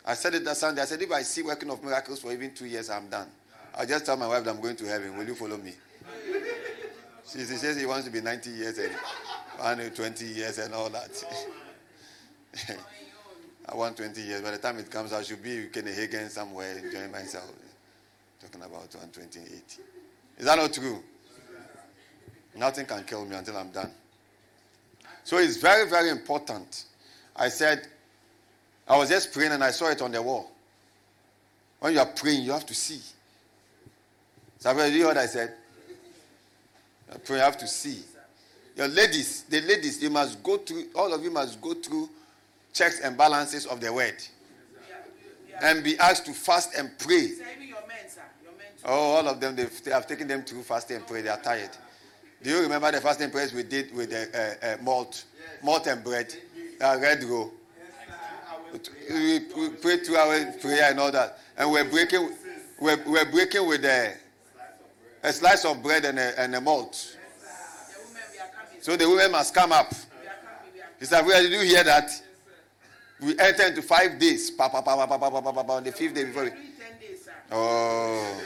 [0.06, 0.82] I said it that Sunday.
[0.82, 3.28] I said, if I see working of miracles for even two years, I'm done.
[3.78, 5.18] I just tell my wife that I'm going to heaven.
[5.18, 5.74] Will you follow me?
[7.28, 8.92] She, she says he wants to be 90 years and
[9.58, 11.10] 120 years and all that.
[13.70, 14.42] I want 20 years.
[14.42, 17.52] By the time it comes, I should be in Copenhagen somewhere enjoying myself.
[18.40, 19.80] Talking about 128.
[20.38, 21.04] Is that not true?
[22.56, 23.92] Nothing can kill me until I'm done.
[25.28, 26.86] So it's very, very important.
[27.36, 27.86] I said,
[28.88, 30.50] I was just praying and I saw it on the wall.
[31.82, 33.02] When you are praying, you have to see.
[34.60, 35.54] So, you hear what I said?
[37.12, 38.04] You pray, you have to see.
[38.78, 42.10] Your ladies, the ladies, you must go through, all of you must go through
[42.72, 44.16] checks and balances of the word.
[45.62, 47.32] And be asked to fast and pray.
[48.86, 51.20] Oh, all of them, they have taken them through fasting and pray.
[51.20, 51.72] They are tired.
[52.44, 55.26] Do you remember the fasting prayers we did with the uh, uh, malt,
[55.64, 56.34] malt and bread,
[56.80, 57.52] uh, red roll?
[59.12, 62.30] We, we prayed two hours prayer and all that, and we're breaking,
[62.80, 64.14] we're, we're breaking with a,
[65.24, 67.18] a slice of bread and a, and a malt.
[68.82, 69.94] So the women must come up.
[71.00, 72.10] Sister, where did you hear that?
[73.20, 74.52] We enter into five days.
[74.52, 76.44] Pa, pa, pa, pa, pa, pa, pa, pa, pa, the fifth day before.
[76.46, 76.52] We...
[77.52, 78.42] Oh.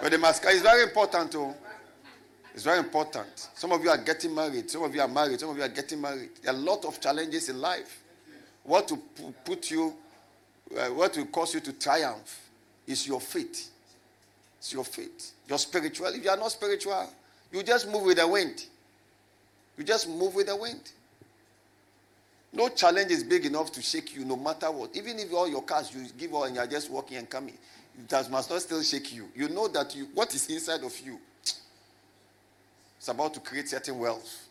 [0.00, 1.52] But the mask is very important too.
[2.54, 3.48] It's very important.
[3.54, 4.70] Some of you are getting married.
[4.70, 5.38] Some of you are married.
[5.40, 6.30] Some of you are getting married.
[6.42, 8.02] There are a lot of challenges in life.
[8.64, 8.96] What to
[9.44, 9.94] put you,
[10.76, 12.48] uh, what will cause you to triumph
[12.86, 13.70] is your faith.
[14.58, 15.32] It's your faith.
[15.48, 16.08] Your spiritual.
[16.08, 17.08] If you are not spiritual,
[17.52, 18.64] you just move with the wind.
[19.76, 20.90] You just move with the wind.
[22.52, 24.96] No challenge is big enough to shake you, no matter what.
[24.96, 27.56] Even if all your cars you give all and you are just walking and coming,
[28.08, 29.28] that must not still shake you.
[29.34, 31.18] You know that you what is inside of you.
[32.98, 34.48] It's about to create certain wealth.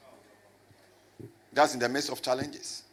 [1.53, 2.84] That's in the midst of challenges.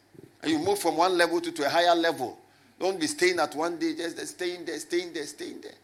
[0.41, 2.37] And you move from one level to, to a higher level.
[2.79, 5.75] Don't be staying at one day, just staying there, staying there, staying there.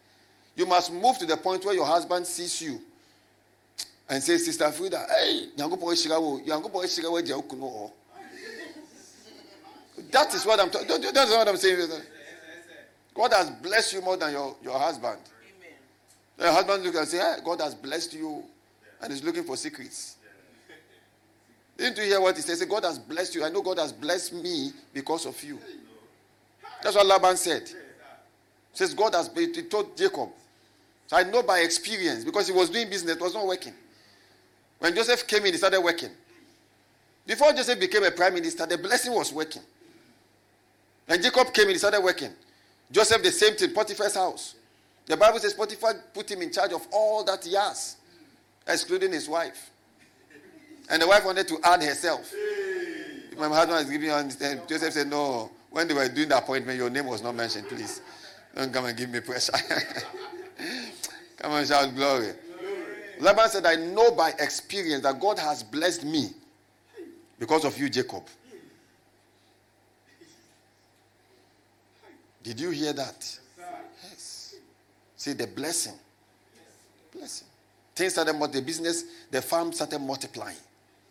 [0.56, 2.82] You must move to the point where your husband sees you
[4.10, 5.48] and says, Sister Frida, hey,
[10.12, 10.88] that is what I'm talking.
[11.14, 11.90] That's what I'm saying.
[13.14, 15.20] God has blessed you more than your, your husband.
[15.20, 15.78] Amen.
[16.40, 18.44] Your husband look and say, hey, God has blessed you
[19.02, 20.18] and is looking for secrets.
[21.78, 22.54] Didn't you hear what he said?
[22.54, 23.44] He said, God has blessed you.
[23.44, 25.60] I know God has blessed me because of you.
[26.82, 27.68] That's what Laban said.
[27.68, 30.30] He says, God has been, he told Jacob.
[31.08, 33.74] So I know by experience because he was doing business, it was not working.
[34.80, 36.10] When Joseph came in, he started working.
[37.28, 39.62] Before Joseph became a prime minister, the blessing was working.
[41.06, 42.32] When Jacob came in, he started working.
[42.92, 44.56] Joseph, the same thing, Potiphar's house.
[45.06, 47.98] The Bible says Potiphar put him in charge of all that he has,
[48.68, 49.70] excluding his wife.
[50.90, 52.32] And the wife wanted to add herself.
[52.34, 56.38] If my husband is giving you understand, Joseph said, No, when they were doing the
[56.38, 58.02] appointment, your name was not mentioned, please.
[58.56, 59.54] Don't come and give me pressure.
[61.38, 62.26] come and shout glory.
[62.26, 62.34] glory.
[63.22, 66.32] Laban said, I know by experience that God has blessed me
[67.40, 68.24] because of you, Jacob.
[72.44, 73.40] Did you hear that?
[74.04, 74.56] Yes.
[75.16, 75.94] See the blessing.
[77.14, 77.48] Blessing.
[77.96, 80.58] Things started, the business, the farm started multiplying.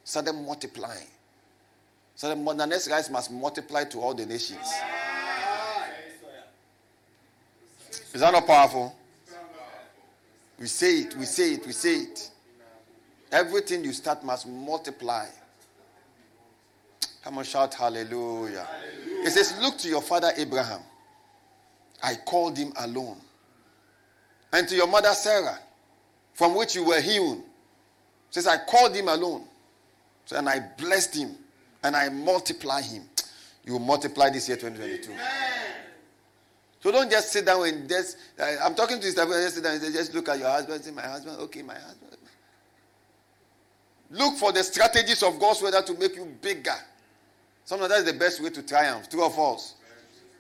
[0.03, 1.07] Started multiplying.
[2.17, 4.67] So the, next guys must multiply to all the nations.
[8.13, 8.95] Is that not powerful?
[10.59, 12.31] We say it, we say it, we say it.
[13.33, 15.27] Everything you start must multiply.
[17.23, 18.67] Come on, shout hallelujah.
[18.67, 19.27] hallelujah.
[19.27, 20.81] It says, Look to your father Abraham.
[22.03, 23.17] I called him alone.
[24.53, 25.59] And to your mother Sarah,
[26.35, 27.43] from which you were hewn.
[28.31, 29.45] Says, I called him alone.
[30.35, 31.37] And I blessed him
[31.83, 33.03] and I multiply him.
[33.65, 35.13] You multiply this year 2022.
[35.13, 35.25] Amen.
[36.81, 38.17] So don't just sit down and just.
[38.39, 40.83] Uh, I'm talking to this and just sit down and just look at your husband.
[40.83, 41.39] Say, my husband.
[41.41, 42.17] Okay, my husband.
[44.11, 46.75] Look for the strategies of God's weather to make you bigger.
[47.65, 49.09] Sometimes that's the best way to triumph.
[49.09, 49.75] Two of us.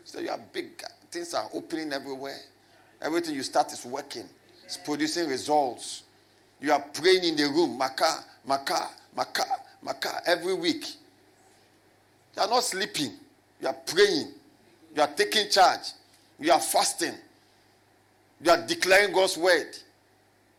[0.04, 0.88] So you are bigger.
[1.10, 2.38] Things are opening everywhere.
[3.02, 4.24] Everything you start is working.
[4.64, 6.04] It's producing results.
[6.60, 7.76] You are praying in the room.
[7.76, 9.44] Maka, maka, maka,
[9.82, 10.86] maka every week.
[12.36, 13.12] You are not sleeping.
[13.60, 14.28] You are praying.
[14.94, 15.92] You are taking charge.
[16.38, 17.14] You are fasting.
[18.42, 19.76] You are declaring God's word.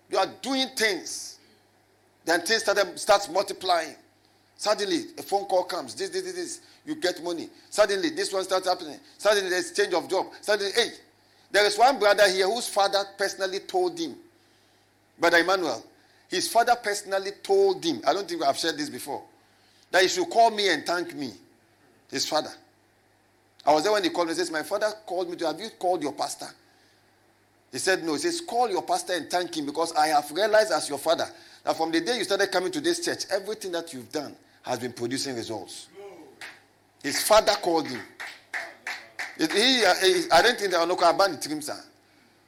[0.10, 1.40] You are doing things.
[2.26, 3.96] Then things start, starts multiplying.
[4.58, 5.96] Suddenly, a phone call comes.
[5.96, 6.62] This, this, this, this.
[6.86, 7.50] You get money.
[7.70, 9.00] Suddenly, this one starts happening.
[9.18, 10.28] Suddenly, there's change of job.
[10.42, 10.90] Suddenly, hey,
[11.52, 14.16] there is one brother here whose father personally told him,
[15.20, 15.84] Brother Emmanuel,
[16.30, 19.22] his father personally told him, I don't think I've shared this before,
[19.92, 21.34] that he should call me and thank me
[22.10, 22.52] his father.
[23.66, 24.34] I was there when he called me.
[24.34, 26.48] He says, My father called me to, have you called your pastor?
[27.72, 28.14] He said, No.
[28.14, 31.26] He says, Call your pastor and thank him because I have realized as your father
[31.64, 34.80] that from the day you started coming to this church, everything that you've done has
[34.80, 35.88] been producing results.
[37.04, 38.02] His father called him.
[39.38, 39.86] He, he,
[40.32, 41.80] I don't think that Onoko Abani Trimsa.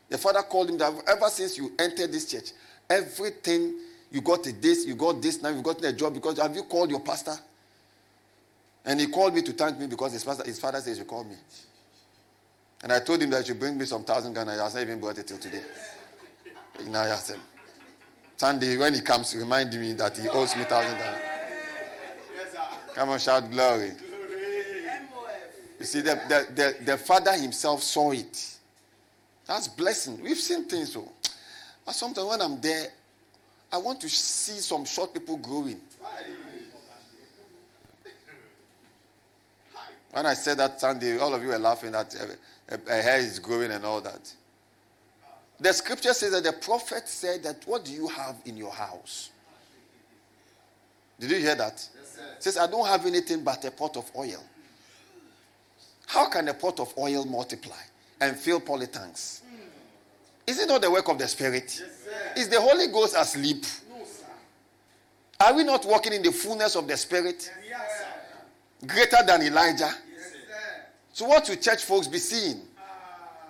[0.10, 2.52] The father called him that ever since you entered this church,
[2.90, 3.74] everything
[4.12, 6.92] you got this, you got this, now you've gotten a job because have you called
[6.92, 7.36] your pastor?
[8.86, 11.24] And he called me to thank me because his, pastor, his father says you call
[11.24, 11.36] me.
[12.84, 14.54] And I told him that you bring me some thousand Ghana.
[14.54, 15.62] He has not even brought it till today.
[16.90, 17.40] Now I asked him.
[18.36, 21.18] Sunday, when he comes, remind me that he owes me thousand Ghana.
[22.94, 23.94] Come on, shout glory.
[25.84, 28.58] You see, the, the, the, the father himself saw it.
[29.46, 30.18] That's blessing.
[30.24, 31.12] We've seen things so.
[31.86, 32.88] But sometimes when I'm there,
[33.70, 35.82] I want to see some short people growing.
[40.12, 43.18] When I said that Sunday, all of you were laughing that a, a, a hair
[43.20, 44.34] is growing and all that.
[45.60, 49.32] The scripture says that the prophet said that, What do you have in your house?
[51.20, 51.86] Did you hear that?
[51.94, 54.42] Yes, says, I don't have anything but a pot of oil.
[56.14, 57.82] How can a pot of oil multiply
[58.22, 59.42] and fill polytanks?
[59.42, 59.66] Mm.
[60.46, 61.82] Is it not the work of the Spirit?
[61.82, 63.64] Yes, Is the Holy Ghost asleep?
[63.90, 64.06] No,
[65.44, 67.52] Are we not walking in the fullness of the Spirit?
[67.68, 68.04] Yes,
[68.86, 69.90] greater than Elijah.
[70.16, 70.34] Yes,
[71.14, 72.62] so what will church folks be seeing?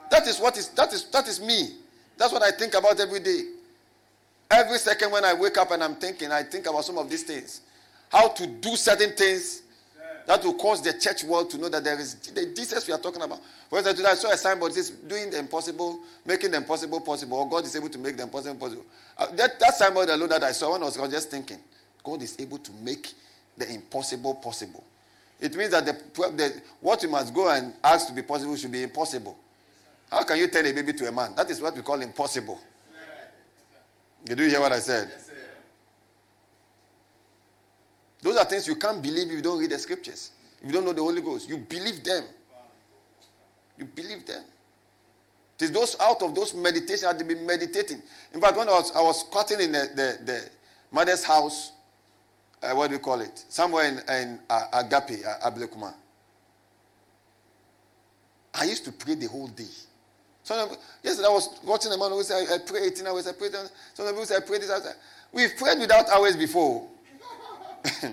[0.09, 1.71] That is what is that is that is me.
[2.17, 3.41] That's what I think about every day.
[4.49, 7.23] Every second when I wake up and I'm thinking, I think about some of these
[7.23, 7.59] things.
[8.09, 9.62] How to do certain things
[10.25, 12.99] that will cause the church world to know that there is the Jesus we are
[12.99, 13.39] talking about.
[13.69, 17.37] For instance, today I saw a signboard says doing the impossible, making the impossible possible,
[17.39, 18.85] or God is able to make the impossible possible.
[19.17, 21.57] Uh, that, that signboard alone that I saw when I was just thinking,
[22.03, 23.11] God is able to make
[23.57, 24.83] the impossible possible.
[25.39, 28.71] It means that the, the, what you must go and ask to be possible should
[28.71, 29.37] be impossible.
[30.09, 31.33] How can you turn a baby to a man?
[31.35, 32.59] That is what we call impossible.
[34.23, 35.09] Did you hear what I said?
[35.11, 35.29] Yes,
[38.23, 40.31] Those are things you can't believe if you don't read the scriptures.
[40.61, 42.23] If you don't know the Holy Ghost, you believe them.
[43.77, 44.43] You believe them.
[45.59, 48.01] It is those out of those meditations I've been meditating.
[48.33, 50.49] In fact, when I was I was cutting in the, the, the
[50.91, 51.73] mother's house
[52.63, 53.43] uh, what do you call it?
[53.49, 55.93] Somewhere in, in uh, Agape, uh, Ablekuma.
[58.53, 59.67] I used to pray the whole day.
[60.43, 60.69] Some
[61.03, 63.49] yesterday I was watching a man who said, I, I pray 18 hours, I pray.
[63.93, 64.69] Some people say, I pray this.
[64.69, 64.79] I
[65.31, 66.87] We've prayed without hours before.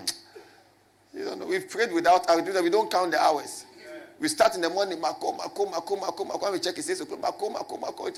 [1.14, 1.46] you don't know.
[1.46, 2.62] We've prayed without hours.
[2.62, 3.66] We don't count the hours.
[4.18, 6.38] We start in the morning, Mako, Mako, Mako, Mako, Mako.
[6.38, 8.10] When we check, it says, Mako, Mako, Mako.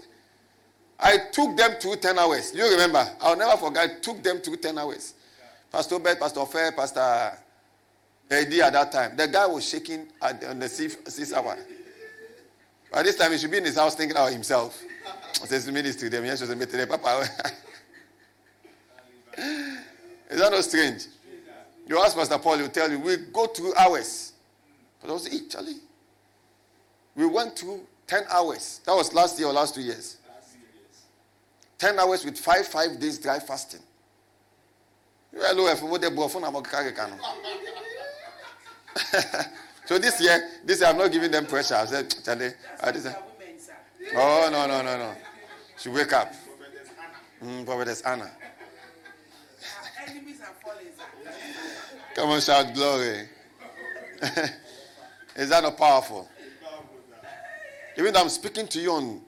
[0.98, 2.52] I took them through 10 hours.
[2.54, 3.08] You remember?
[3.20, 3.90] I'll never forget.
[3.90, 5.14] I took them through 10 hours.
[5.70, 7.32] Pastor Beth, Pastor Fair, Pastor
[8.30, 9.16] Eddie at that time.
[9.16, 11.56] The guy was shaking at the, on the sixth hour.
[12.92, 14.82] By this time, he should be in his house thinking about himself.
[15.44, 16.42] Says ministry, them yes,
[16.86, 17.28] Papa.
[20.30, 21.06] Is that not strange?
[21.86, 24.32] You ask Pastor Paul, he'll tell you, we go through hours.
[25.00, 25.80] But I was, hey, Charlie.
[27.14, 28.80] We went through 10 hours.
[28.86, 30.16] That was last year or last two years.
[31.78, 33.80] 10 hours with five, five days dry fasting.
[39.86, 41.74] so this year, this year I'm not giving them pressure.
[41.74, 42.50] I said, Charlie,
[42.80, 43.06] I just
[44.14, 45.14] oh no no no no.
[45.78, 46.32] She wake up.
[47.42, 48.30] Mm, Prophetess Anna.
[52.14, 53.28] Come on, shout glory.
[55.36, 56.28] Is that not powerful?
[57.96, 59.20] Even though I'm speaking to you on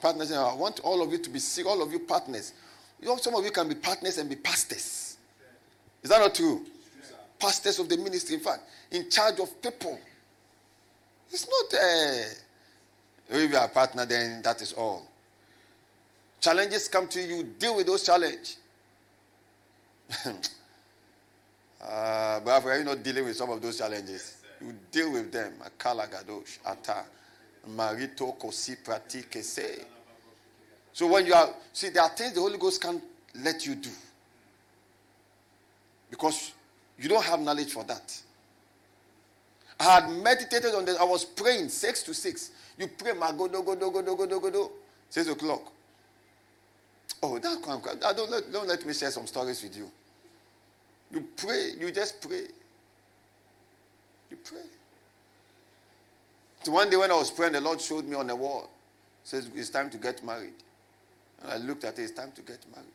[0.00, 2.52] partners, I want all of you to be sick, all of you partners.
[3.18, 5.16] Some of you can be partners and be pastors.
[6.02, 6.64] Is that not true?
[7.38, 9.98] Pastors of the ministry, in fact, in charge of people.
[11.30, 12.24] It's not uh,
[13.30, 15.06] if you are a partner, then that is all.
[16.40, 18.58] Challenges come to you, deal with those challenges.
[21.82, 24.36] uh, but are you not dealing with some of those challenges?
[24.60, 25.54] You deal with them.
[25.64, 27.04] Akala gadosh, ata,
[27.68, 29.84] marito kosi pratique se.
[30.92, 33.02] So when you are, see, there are things the Holy Ghost can't
[33.42, 33.90] let you do.
[36.10, 36.52] Because
[36.98, 38.20] you don't have knowledge for that.
[39.80, 40.98] I had meditated on this.
[40.98, 42.50] I was praying six to six.
[42.78, 44.70] You pray, magodo, godo, godo, godo, godo.
[45.08, 45.72] Six o'clock.
[47.22, 49.90] Oh, that don't let, don't let me share some stories with you.
[51.12, 52.46] You pray, you just pray.
[54.30, 54.60] You pray.
[56.62, 58.70] So one day when I was praying, the Lord showed me on the wall,
[59.24, 60.54] says it's time to get married.
[61.42, 62.88] And I looked at it, it's time to get married.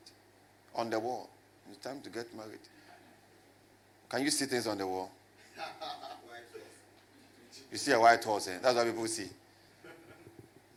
[0.76, 1.30] On the wall.
[1.70, 2.60] It's time to get married.
[4.10, 5.12] Can you see things on the wall?
[7.72, 8.58] you see a white horse, eh?
[8.62, 9.28] That's what people see.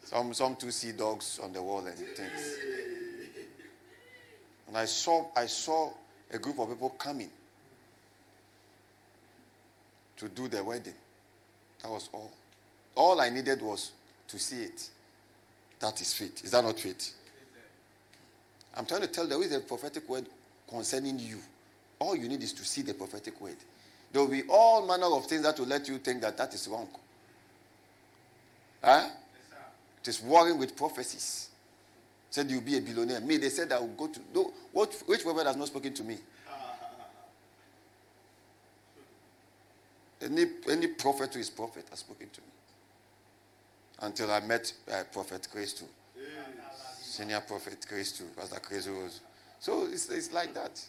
[0.04, 2.56] Some some two see dogs on the wall and things.
[4.66, 5.92] And I saw I saw
[6.32, 7.30] a group of people coming
[10.16, 10.94] to do the wedding.
[11.82, 12.30] That was all.
[12.94, 13.92] All I needed was
[14.28, 14.88] to see it.
[15.80, 16.44] That is faith.
[16.44, 17.14] Is that not faith?
[18.74, 20.26] I'm trying to tell there is a prophetic word
[20.68, 21.38] concerning you.
[21.98, 23.56] All you need is to see the prophetic word.
[24.12, 26.68] There will be all manner of things that will let you think that that is
[26.68, 26.88] wrong.
[28.82, 29.02] Huh?
[29.02, 29.12] Yes,
[30.02, 31.49] it is warring with prophecies.
[32.30, 33.20] Said you'll be a billionaire.
[33.20, 34.20] Me, they said I will go to.
[34.32, 36.16] No, what, which prophet has not spoken to me?
[40.22, 42.46] Any, any prophet who is prophet has spoken to me.
[44.02, 45.84] Until I met uh, Prophet Grace too.
[47.02, 48.24] Senior Prophet Grace too.
[48.36, 49.20] Pastor Grace Rose.
[49.58, 50.80] So it's, it's like that.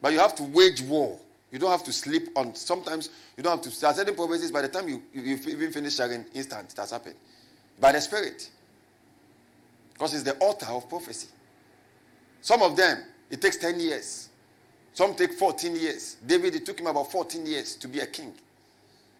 [0.00, 1.18] But you have to wage war.
[1.50, 2.54] You don't have to sleep on.
[2.54, 4.50] Sometimes you don't have to start certain prophecies.
[4.50, 7.16] By the time you, you, you even finish sharing, instant, it has happened.
[7.80, 8.50] By the Spirit.
[9.98, 11.26] Because it's the author of prophecy.
[12.40, 12.98] Some of them,
[13.30, 14.28] it takes 10 years.
[14.92, 16.16] Some take 14 years.
[16.24, 18.32] David, it took him about 14 years to be a king.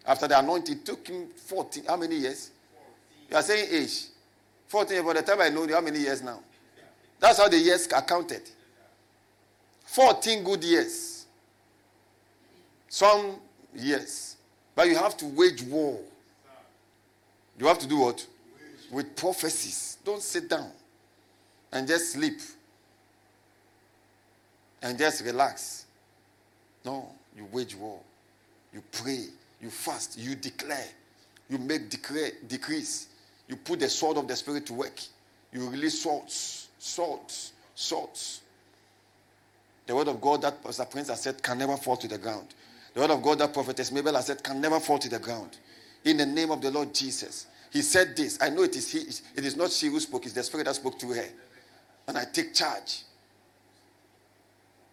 [0.07, 1.83] After the anointing, took him 14.
[1.85, 2.51] How many years?
[2.71, 3.29] 14.
[3.29, 4.05] You are saying age.
[4.67, 5.05] 14.
[5.05, 6.39] By the time I know you, how many years now?
[7.19, 8.43] That's how the years are counted.
[9.83, 11.25] 14 good years.
[12.87, 13.35] Some
[13.75, 14.37] years.
[14.75, 15.99] But you have to wage war.
[17.59, 18.25] You have to do what?
[18.91, 19.97] With prophecies.
[20.03, 20.71] Don't sit down
[21.71, 22.39] and just sleep
[24.81, 25.85] and just relax.
[26.85, 27.99] No, you wage war.
[28.73, 29.25] You pray.
[29.61, 30.17] You fast.
[30.17, 30.87] You declare.
[31.49, 33.07] You make declare, decrease.
[33.47, 34.99] You put the sword of the Spirit to work.
[35.51, 38.41] You release swords, swords, swords.
[39.87, 42.47] The word of God that Pastor Prince has said can never fall to the ground.
[42.93, 45.57] The word of God that Prophetess Mabel has said can never fall to the ground.
[46.05, 47.47] In the name of the Lord Jesus.
[47.71, 48.39] He said this.
[48.41, 50.75] I know it is he, it is not she who spoke, it's the spirit that
[50.75, 51.25] spoke to her.
[52.07, 53.03] And I take charge.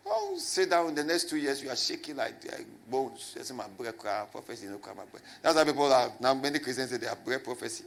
[0.09, 3.33] Oh, sit down in the next two years, you are shaking like, like bones.
[3.37, 3.99] That's my breath
[4.31, 5.23] prophecy, no my breath.
[5.43, 7.85] That's how people are now many Christians say they are breath prophecy.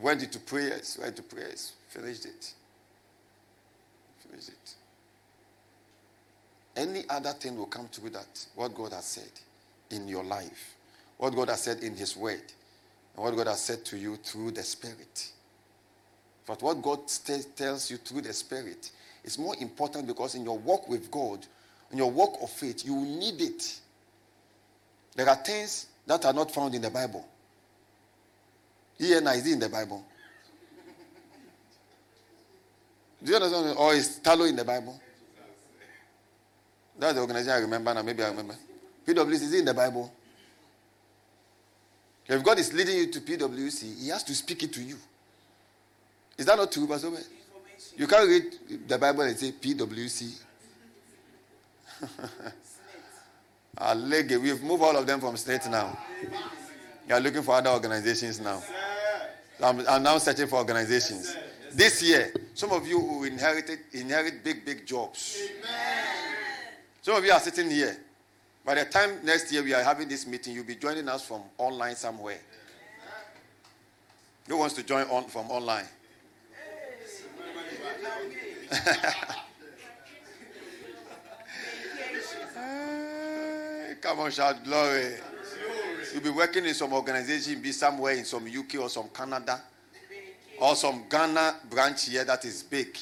[0.00, 2.54] Went into prayers, went to prayers, finished it.
[4.28, 4.74] Finished it.
[6.76, 8.46] Any other thing will come through that.
[8.54, 9.30] What God has said
[9.90, 10.76] in your life,
[11.22, 12.42] what God has said in His Word,
[13.14, 15.30] and what God has said to you through the Spirit.
[16.44, 16.98] But what God
[17.54, 18.90] tells you through the Spirit
[19.22, 21.46] is more important because in your walk with God,
[21.92, 23.78] in your walk of faith, you will need it.
[25.14, 27.24] There are things that are not found in the Bible.
[28.98, 30.04] ENI is in the Bible.
[33.22, 33.76] Do you understand?
[33.78, 35.00] Or is Tullow in the Bible?
[36.98, 38.02] That's the organization I remember now.
[38.02, 38.56] Maybe I remember.
[39.06, 40.12] PwC is in the Bible.
[42.28, 44.96] If God is leading you to PwC, He has to speak it to you.
[46.38, 47.10] Is that not true, Pastor?
[47.96, 50.40] You can't read the Bible and say PwC.
[54.40, 55.98] We've moved all of them from state now.
[57.08, 58.62] You are looking for other organizations now.
[59.62, 61.36] I'm, I'm now searching for organizations.
[61.72, 65.40] This year, some of you who inherited inherit big, big jobs.
[67.00, 67.96] Some of you are sitting here.
[68.64, 71.42] By the time next year we are having this meeting, you'll be joining us from
[71.58, 72.38] online somewhere.
[74.46, 75.86] Who wants to join on from online?
[84.00, 85.14] Come on, shout glory.
[86.12, 89.60] You'll be working in some organization, be somewhere in some UK or some Canada
[90.60, 92.96] or some Ghana branch here that is big.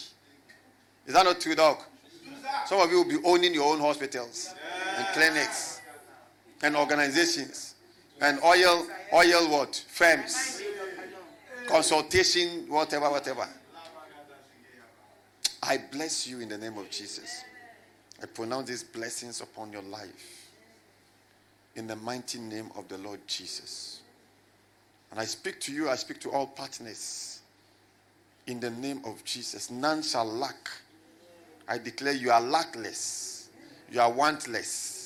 [1.07, 1.79] Is that not true, dog?
[2.67, 4.55] Some of you will be owning your own hospitals
[5.13, 5.81] clinics
[6.63, 7.75] and organizations
[8.21, 9.85] and oil, oil what?
[9.89, 10.63] Firms,
[11.67, 13.49] consultation, whatever, whatever.
[15.63, 17.45] I bless you in the name of Jesus.
[18.23, 20.49] I pronounce these blessings upon your life
[21.77, 24.01] in the mighty name of the Lord Jesus.
[25.11, 27.41] And I speak to you, I speak to all partners
[28.47, 29.71] in the name of Jesus.
[29.71, 30.71] None shall lack.
[31.69, 33.49] I declare you are lackless,
[33.91, 35.00] you are wantless.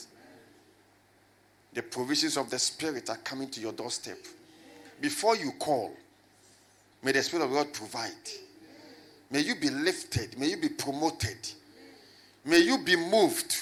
[1.74, 4.18] The provisions of the Spirit are coming to your doorstep.
[5.00, 5.92] Before you call,
[7.02, 8.12] may the Spirit of God provide.
[9.30, 10.38] May you be lifted.
[10.38, 11.36] May you be promoted.
[12.44, 13.56] May you be moved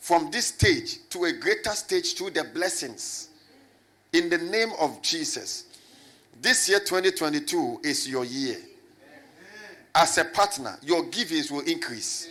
[0.00, 3.28] from this stage to a greater stage through the blessings.
[4.12, 5.66] In the name of Jesus.
[6.40, 8.58] This year, 2022, is your year.
[9.94, 12.28] As a partner, your givings will increase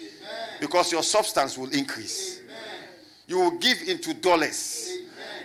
[0.59, 2.40] because your substance will increase.
[3.31, 4.91] You will give into dollars.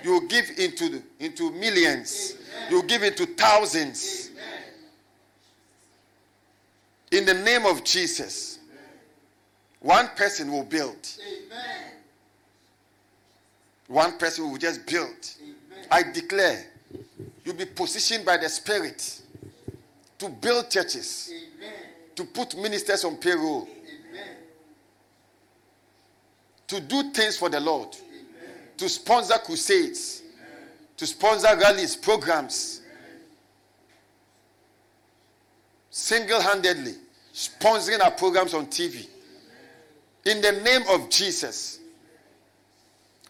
[0.03, 2.35] You will give into, into millions.
[2.69, 4.33] You will give into thousands.
[7.13, 8.59] In the name of Jesus,
[9.79, 10.97] one person will build.
[13.87, 15.31] One person will just build.
[15.89, 16.67] I declare
[17.45, 19.23] you'll be positioned by the Spirit
[20.19, 21.33] to build churches,
[22.17, 23.69] to put ministers on payroll,
[26.69, 27.97] to do things for the Lord,
[28.77, 30.23] to sponsor crusades,
[30.97, 32.83] to sponsor rallies, programs,
[35.91, 36.95] single handedly,
[37.33, 39.07] sponsoring our programs on TV.
[40.25, 41.79] In the name of Jesus,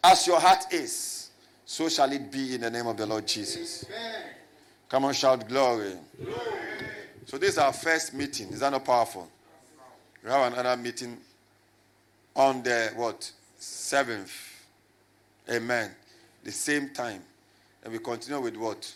[0.03, 1.31] as your heart is,
[1.65, 3.85] so shall it be in the name of the Lord Jesus.
[4.89, 5.95] Come on, shout glory.
[6.23, 6.41] glory.
[7.27, 8.49] So, this is our first meeting.
[8.51, 9.29] Is that not powerful?
[10.23, 11.19] We have another meeting
[12.37, 13.31] on the what?
[13.59, 14.31] 7th.
[15.51, 15.91] Amen.
[16.45, 17.23] The same time.
[17.83, 18.95] And we continue with what?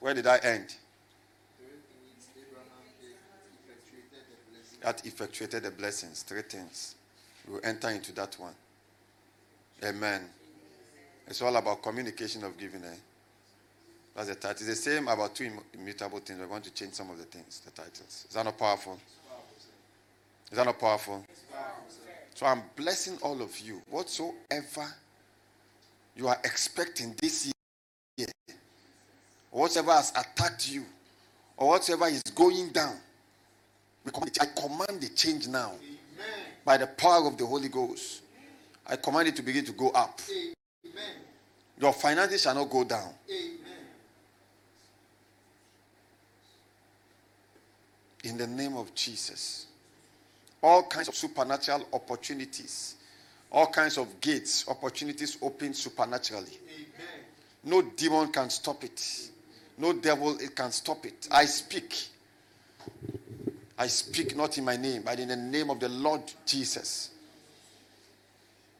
[0.00, 0.74] Where did I end?
[4.82, 6.22] That effectuated the blessings.
[6.22, 6.96] Three things.
[7.46, 8.54] We will enter into that one.
[9.82, 10.22] Amen.
[11.26, 12.84] It's all about communication of giving.
[12.84, 12.94] Eh?
[14.14, 14.50] That's the title.
[14.50, 16.38] It's the same about two immutable things.
[16.38, 18.26] We want to change some of the things, the titles.
[18.28, 18.98] Is that not powerful?
[20.50, 21.24] Is that not powerful?
[22.34, 23.80] So I'm blessing all of you.
[23.88, 24.92] Whatsoever
[26.16, 27.52] you are expecting this
[28.16, 28.26] year,
[29.50, 30.84] whatever has attacked you,
[31.56, 32.96] or whatever is going down,
[34.06, 35.72] I command the change now
[36.64, 38.22] by the power of the Holy Ghost.
[38.86, 40.20] I command it to begin to go up.
[40.28, 41.14] Amen.
[41.80, 43.12] Your finances shall not go down.
[43.30, 43.78] Amen.
[48.24, 49.66] In the name of Jesus.
[50.64, 52.94] All kinds of supernatural opportunities,
[53.52, 56.58] all kinds of gates, opportunities open supernaturally.
[56.74, 57.24] Amen.
[57.64, 59.28] No demon can stop it.
[59.76, 61.28] No devil it can stop it.
[61.30, 62.08] I speak.
[63.76, 67.10] I speak not in my name, but in the name of the Lord Jesus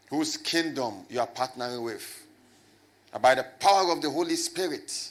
[0.09, 2.27] whose kingdom you are partnering with.
[3.13, 5.11] And by the power of the Holy Spirit,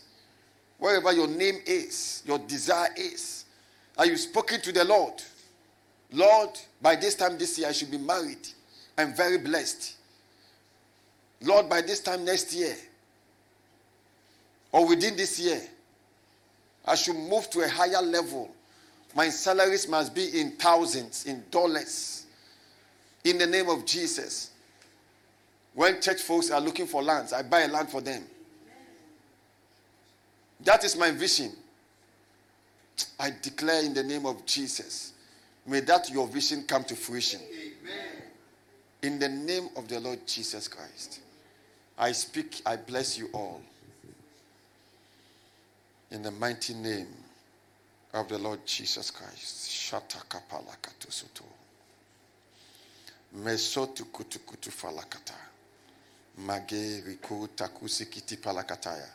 [0.80, 3.46] wherever your name is, your desire is,
[3.96, 5.22] are you spoken to the Lord?
[6.14, 6.50] Lord,
[6.82, 8.48] by this time this year, I should be married.
[8.98, 9.96] I'm very blessed.
[11.42, 12.76] Lord, by this time next year,
[14.72, 15.62] or within this year,
[16.86, 18.50] I should move to a higher level.
[19.16, 22.26] My salaries must be in thousands, in dollars.
[23.24, 24.52] In the name of Jesus.
[25.74, 28.24] When church folks are looking for lands, I buy a land for them.
[30.64, 31.52] That is my vision.
[33.20, 35.13] I declare in the name of Jesus,
[35.66, 37.42] may that your vision come to fruition.
[37.42, 38.24] Amen.
[39.02, 41.20] In the name of the Lord Jesus Christ,
[41.98, 43.62] I speak, I bless you all.
[46.12, 47.08] In the mighty name
[48.14, 49.70] of the Lord Jesus Christ.
[49.70, 51.44] Shatakapalakatusutu.
[53.36, 55.34] Mesotu kutukutu falakata.
[56.38, 59.10] Mage riku takusikiti palakataya.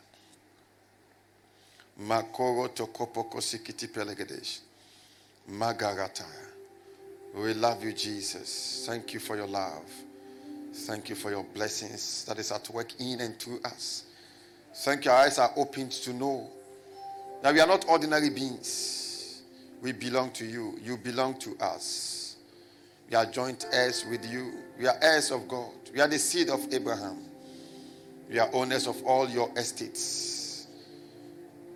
[1.97, 4.59] Makoro tokopoko sikiti pelegedesh.
[5.51, 6.25] Magarataya.
[7.35, 8.83] We love you, Jesus.
[8.87, 9.85] Thank you for your love.
[10.73, 14.05] Thank you for your blessings that is at work in and through us.
[14.75, 15.11] Thank you.
[15.11, 16.47] Our eyes are opened to know
[17.41, 19.41] that we are not ordinary beings.
[19.81, 20.77] We belong to you.
[20.83, 22.35] You belong to us.
[23.09, 24.53] We are joint heirs with you.
[24.77, 25.71] We are heirs of God.
[25.93, 27.17] We are the seed of Abraham.
[28.29, 30.67] We are owners of all your estates.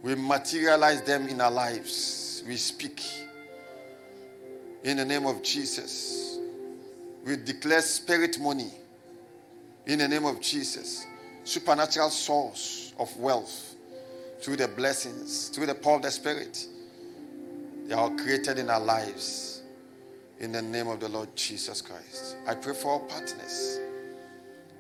[0.04, 2.44] We materialize them in our lives.
[2.46, 3.02] We speak
[4.84, 6.40] in the name of Jesus.
[7.26, 8.72] We declare spirit money
[9.86, 11.06] in the name of Jesus.
[11.44, 13.76] Supernatural source of wealth
[14.42, 16.68] through the blessings, through the power of the Spirit.
[17.86, 19.62] They are created in our lives
[20.40, 22.38] in the name of the Lord Jesus Christ.
[22.48, 23.80] I pray for our partners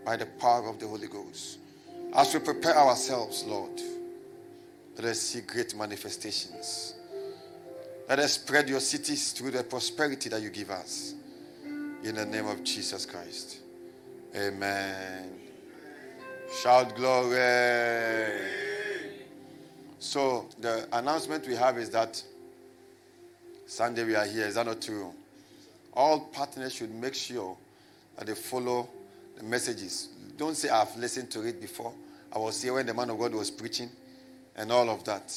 [0.05, 1.59] by the power of the Holy Ghost.
[2.13, 3.81] As we prepare ourselves, Lord,
[4.97, 6.95] let us see great manifestations.
[8.09, 11.13] Let us spread your cities through the prosperity that you give us.
[12.03, 13.59] In the name of Jesus Christ.
[14.35, 15.29] Amen.
[16.61, 18.41] Shout glory.
[19.99, 22.21] So, the announcement we have is that
[23.65, 24.47] Sunday we are here.
[24.47, 25.13] Is that not true?
[25.94, 27.55] All partners should make sure
[28.18, 28.89] that they follow
[29.37, 30.10] the messages.
[30.37, 31.94] Don't say, I've listened to it before.
[32.34, 33.89] I was here when the man of God was preaching
[34.55, 35.34] and all of that.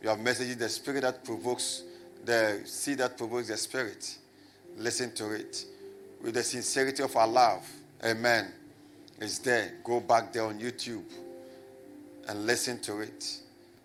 [0.00, 1.82] We have messages, the spirit that provokes,
[2.26, 4.18] the seed that provokes the spirit.
[4.76, 5.64] Listen to it
[6.22, 7.66] with the sincerity of our love.
[8.04, 8.52] Amen.
[9.20, 9.72] It's there.
[9.84, 11.04] Go back there on YouTube
[12.28, 13.38] and listen to it.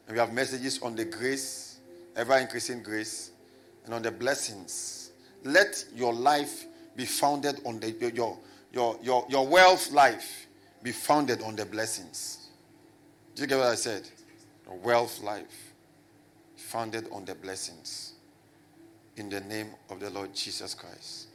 [0.07, 1.79] And we have messages on the grace,
[2.15, 3.31] ever increasing grace,
[3.85, 5.11] and on the blessings.
[5.43, 8.37] Let your life be founded on the your
[8.73, 10.47] your your, your wealth life
[10.83, 12.49] be founded on the blessings.
[13.35, 14.09] Do you get what I said?
[14.65, 15.73] Your wealth life
[16.55, 18.10] founded on the blessings.
[19.17, 21.27] In the name of the Lord Jesus Christ.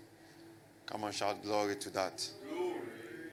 [0.86, 2.28] Come on, shout glory to that.
[2.48, 2.74] Glory.